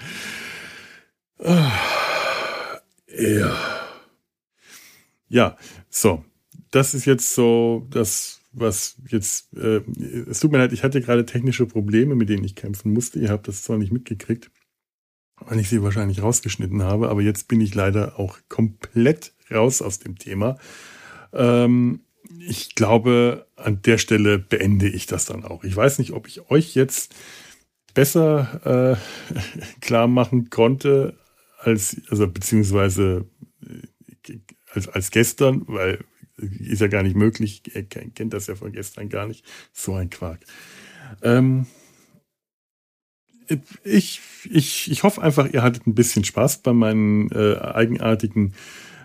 Ja. 3.16 3.84
Ja, 5.28 5.57
so. 5.90 6.24
Das 6.70 6.95
ist 6.95 7.05
jetzt 7.05 7.34
so 7.34 7.86
das, 7.90 8.40
was 8.53 8.97
jetzt. 9.09 9.53
Äh, 9.57 9.80
es 10.28 10.40
tut 10.40 10.51
mir 10.51 10.59
leid, 10.59 10.72
ich 10.72 10.82
hatte 10.82 11.01
gerade 11.01 11.24
technische 11.24 11.66
Probleme, 11.66 12.14
mit 12.14 12.28
denen 12.28 12.45
ich 12.45 12.57
kämpfen 12.57 12.92
musste. 12.92 13.18
Ihr 13.20 13.30
habt 13.30 13.47
das 13.49 13.62
zwar 13.62 13.78
nicht 13.78 13.92
mitgekriegt, 13.92 14.51
weil 15.36 15.61
ich 15.61 15.68
sie 15.68 15.82
wahrscheinlich 15.82 16.22
rausgeschnitten 16.22 16.82
habe, 16.82 17.09
aber 17.09 17.22
jetzt 17.22 17.49
bin 17.49 17.61
ich 17.61 17.74
leider 17.74 18.18
auch 18.18 18.38
komplett 18.49 19.34
raus 19.51 19.82
aus 19.82 20.01
dem 20.01 20.18
Thema. 20.18 20.59
Ähm, 21.32 22.01
ich 22.38 22.74
glaube, 22.74 23.47
an 23.57 23.82
der 23.82 23.99
Stelle 23.99 24.38
beende 24.38 24.88
ich 24.88 25.07
das 25.07 25.26
dann 25.26 25.45
auch. 25.45 25.62
Ich 25.64 25.76
weiß 25.76 25.99
nicht, 25.99 26.12
ob 26.12 26.26
ich 26.26 26.51
euch 26.51 26.74
jetzt 26.74 27.14
besser 27.95 28.99
äh, 28.99 29.80
klar 29.80 30.09
machen 30.09 30.51
konnte, 30.51 31.16
als, 31.59 32.01
also 32.11 32.26
beziehungsweise 32.28 33.26
äh, 33.62 34.38
als, 34.72 34.88
als 34.88 35.11
gestern, 35.11 35.62
weil 35.66 36.05
ist 36.36 36.80
ja 36.80 36.88
gar 36.88 37.05
nicht 37.05 37.16
möglich, 37.16 37.62
er 37.74 37.84
kennt 37.84 38.34
das 38.34 38.49
ja 38.49 38.57
von 38.57 38.72
gestern 38.72 39.09
gar 39.09 39.28
nicht. 39.28 39.45
So 39.72 39.95
ein 39.95 40.11
Quark. 40.11 40.40
Ähm, 41.22 41.66
ich, 43.84 44.20
ich, 44.51 44.90
ich 44.90 45.03
hoffe 45.03 45.22
einfach, 45.22 45.53
ihr 45.53 45.62
hattet 45.62 45.86
ein 45.86 45.95
bisschen 45.95 46.24
Spaß 46.24 46.59
bei 46.62 46.72
meinen 46.72 47.30
äh, 47.30 47.59
eigenartigen 47.59 48.55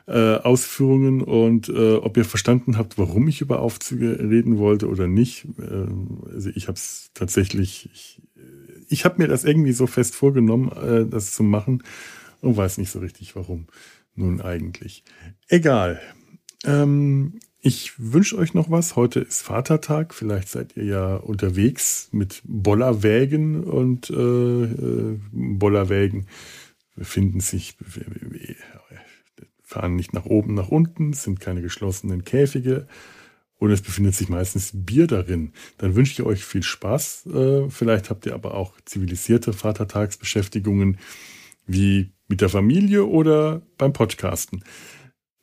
äh, 0.07 0.35
Ausführungen 0.37 1.21
und 1.21 1.69
äh, 1.69 1.95
ob 1.95 2.17
ihr 2.17 2.25
verstanden 2.25 2.77
habt, 2.77 2.97
warum 2.97 3.27
ich 3.27 3.41
über 3.41 3.59
Aufzüge 3.59 4.19
reden 4.19 4.57
wollte 4.57 4.87
oder 4.87 5.07
nicht. 5.07 5.45
Äh, 5.59 6.33
also 6.33 6.49
ich 6.55 6.67
habe 6.67 6.77
es 6.77 7.11
tatsächlich, 7.13 7.89
ich, 7.93 8.21
ich 8.89 9.05
habe 9.05 9.21
mir 9.21 9.27
das 9.27 9.43
irgendwie 9.43 9.71
so 9.71 9.87
fest 9.87 10.15
vorgenommen, 10.15 10.71
äh, 10.71 11.05
das 11.09 11.31
zu 11.31 11.43
machen 11.43 11.83
und 12.41 12.57
weiß 12.57 12.77
nicht 12.77 12.91
so 12.91 12.99
richtig 12.99 13.35
warum. 13.35 13.67
Nun 14.15 14.41
eigentlich. 14.41 15.03
Egal. 15.47 16.01
Ähm, 16.65 17.39
ich 17.61 17.93
wünsche 17.97 18.37
euch 18.37 18.53
noch 18.53 18.71
was. 18.71 18.95
Heute 18.95 19.19
ist 19.19 19.41
Vatertag. 19.41 20.13
Vielleicht 20.13 20.49
seid 20.49 20.75
ihr 20.75 20.85
ja 20.85 21.15
unterwegs 21.15 22.09
mit 22.11 22.41
Bollerwägen 22.45 23.63
und 23.63 24.09
äh, 24.09 24.63
äh, 24.63 25.19
Bollerwägen 25.31 26.27
befinden 26.95 27.39
sich, 27.39 27.77
fahren 29.63 29.95
nicht 29.95 30.13
nach 30.13 30.25
oben, 30.25 30.53
nach 30.53 30.69
unten, 30.69 31.13
sind 31.13 31.39
keine 31.39 31.61
geschlossenen 31.61 32.23
Käfige 32.25 32.87
und 33.60 33.72
es 33.72 33.82
befindet 33.82 34.16
sich 34.16 34.30
meistens 34.30 34.72
Bier 34.74 35.05
darin. 35.05 35.51
Dann 35.78 35.95
wünsche 35.95 36.14
ich 36.14 36.24
euch 36.24 36.43
viel 36.43 36.64
Spaß. 36.64 37.28
Äh, 37.28 37.70
vielleicht 37.70 38.10
habt 38.10 38.26
ihr 38.26 38.34
aber 38.34 38.55
auch 38.55 38.74
zivilisierte 38.86 39.53
Vatertagsbeschäftigungen 39.53 40.97
wie 41.68 42.12
mit 42.28 42.41
der 42.41 42.49
Familie 42.49 43.05
oder 43.05 43.62
beim 43.78 43.93
Podcasten. 43.93 44.64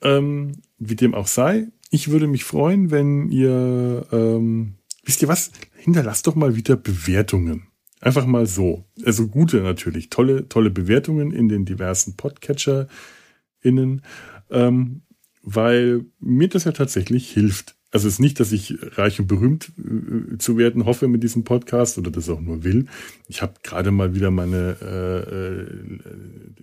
Ähm, 0.02 0.62
wie 0.78 0.96
dem 0.96 1.14
auch 1.14 1.26
sei, 1.26 1.68
ich 1.90 2.10
würde 2.10 2.26
mich 2.26 2.44
freuen, 2.44 2.90
wenn 2.90 3.30
ihr, 3.30 4.06
ähm, 4.10 4.76
wisst 5.04 5.22
ihr 5.22 5.28
was, 5.28 5.52
hinterlasst 5.76 6.26
doch 6.26 6.34
mal 6.34 6.56
wieder 6.56 6.76
Bewertungen. 6.76 7.68
Einfach 8.00 8.26
mal 8.26 8.46
so. 8.46 8.84
Also 9.04 9.28
gute 9.28 9.60
natürlich, 9.62 10.10
tolle, 10.10 10.48
tolle 10.48 10.70
Bewertungen 10.70 11.32
in 11.32 11.48
den 11.48 11.64
diversen 11.64 12.16
Podcatcher-Innen, 12.16 14.02
ähm, 14.50 15.02
weil 15.42 16.06
mir 16.18 16.48
das 16.48 16.64
ja 16.64 16.72
tatsächlich 16.72 17.30
hilft 17.30 17.75
also 17.96 18.08
es 18.08 18.14
ist 18.14 18.20
nicht, 18.20 18.40
dass 18.40 18.52
ich 18.52 18.76
reich 18.98 19.18
und 19.20 19.26
berühmt 19.26 19.72
äh, 19.78 20.36
zu 20.36 20.58
werden 20.58 20.84
hoffe 20.84 21.08
mit 21.08 21.22
diesem 21.22 21.44
Podcast 21.44 21.96
oder 21.96 22.10
das 22.10 22.28
auch 22.28 22.42
nur 22.42 22.62
will. 22.62 22.88
Ich 23.26 23.40
habe 23.40 23.54
gerade 23.62 23.90
mal 23.90 24.14
wieder 24.14 24.30
meine 24.30 24.76
äh, 24.82 25.30
äh, 25.30 25.66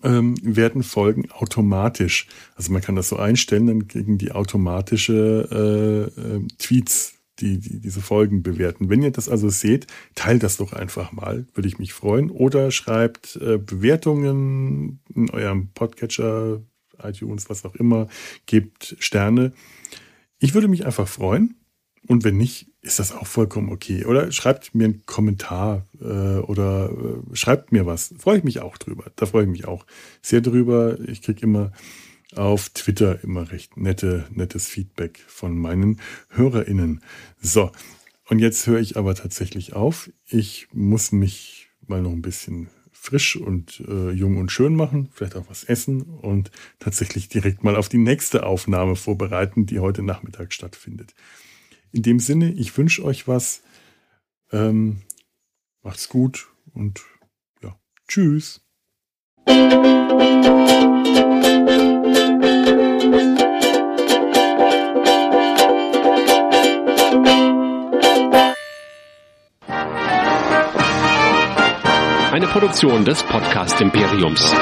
ähm, 0.03 0.37
werden 0.43 0.83
Folgen 0.83 1.31
automatisch. 1.33 2.27
Also 2.55 2.73
man 2.73 2.83
kann 2.83 2.97
das 2.97 3.09
so 3.09 3.17
einstellen, 3.17 3.67
dann 3.67 3.89
kriegen 3.89 4.19
die 4.19 4.33
automatische 4.33 6.13
äh, 6.17 6.21
äh, 6.21 6.47
Tweets 6.59 7.15
die, 7.41 7.59
die 7.59 7.81
diese 7.81 8.01
Folgen 8.01 8.43
bewerten. 8.43 8.89
Wenn 8.89 9.03
ihr 9.03 9.11
das 9.11 9.29
also 9.29 9.49
seht, 9.49 9.87
teilt 10.15 10.43
das 10.43 10.57
doch 10.57 10.73
einfach 10.73 11.13
mal, 11.13 11.47
würde 11.55 11.69
ich 11.69 11.79
mich 11.79 11.93
freuen. 11.93 12.31
Oder 12.31 12.71
schreibt 12.71 13.37
äh, 13.37 13.59
Bewertungen 13.59 15.01
in 15.15 15.31
eurem 15.31 15.69
Podcatcher, 15.75 16.63
iTunes, 17.03 17.51
was 17.51 17.65
auch 17.65 17.75
immer, 17.75 18.09
gebt 18.47 18.97
Sterne. 19.01 19.53
Ich 20.39 20.55
würde 20.55 20.69
mich 20.69 20.87
einfach 20.87 21.09
freuen. 21.09 21.57
Und 22.07 22.25
wenn 22.25 22.37
nicht, 22.37 22.69
ist 22.87 22.99
das 22.99 23.13
auch 23.13 23.27
vollkommen 23.27 23.71
okay. 23.71 24.05
Oder 24.05 24.31
schreibt 24.33 24.75
mir 24.75 24.85
einen 24.85 25.07
Kommentar 25.07 25.87
äh, 26.01 26.39
oder 26.39 26.91
äh, 26.91 27.37
schreibt 27.37 27.73
mir 27.73 27.85
was. 27.85 28.15
Freue 28.19 28.39
ich 28.39 28.45
mich 28.45 28.61
auch 28.61 28.79
drüber. 28.79 29.11
Da 29.17 29.27
freue 29.27 29.45
ich 29.45 29.51
mich 29.51 29.67
auch 29.67 29.87
sehr 30.23 30.41
drüber. 30.41 30.99
Ich 31.07 31.23
kriege 31.23 31.43
immer 31.43 31.73
auf 32.35 32.69
Twitter 32.71 33.23
immer 33.23 33.51
recht 33.51 33.77
nette, 33.77 34.27
nettes 34.31 34.67
Feedback 34.69 35.21
von 35.27 35.57
meinen 35.57 36.01
HörerInnen. 36.31 37.03
So, 37.41 37.73
und 38.29 38.39
jetzt 38.39 38.67
höre 38.67 38.81
ich 38.81 38.97
aber 38.97 39.15
tatsächlich 39.15 39.75
auf. 39.75 40.11
Ich 40.29 40.69
muss 40.73 41.13
mich 41.13 41.69
mal 41.87 42.03
noch 42.03 42.13
ein 42.13 42.23
bisschen 42.23 42.69
frisch 42.93 43.37
und 43.37 43.85
äh, 43.87 44.11
jung 44.11 44.37
und 44.37 44.51
schön 44.51 44.75
machen, 44.75 45.11
vielleicht 45.13 45.37
auch 45.37 45.49
was 45.49 45.63
essen 45.63 46.03
und 46.03 46.51
tatsächlich 46.81 47.29
direkt 47.29 47.63
mal 47.63 47.77
auf 47.77 47.89
die 47.89 47.99
nächste 47.99 48.45
Aufnahme 48.45 48.97
vorbereiten, 48.97 49.65
die 49.65 49.79
heute 49.79 50.03
Nachmittag 50.03 50.53
stattfindet. 50.53 51.15
In 51.97 52.03
dem 52.03 52.21
Sinne, 52.21 52.53
ich 52.53 52.77
wünsche 52.77 53.03
euch 53.07 53.27
was. 53.27 53.63
Ähm, 54.53 55.01
macht's 55.83 56.11
gut 56.11 56.49
und 56.75 57.01
ja, 57.63 57.75
tschüss. 58.07 58.61
Eine 72.31 72.47
Produktion 72.49 73.07
des 73.07 73.23
Podcast 73.23 73.81
Imperiums. 73.81 74.55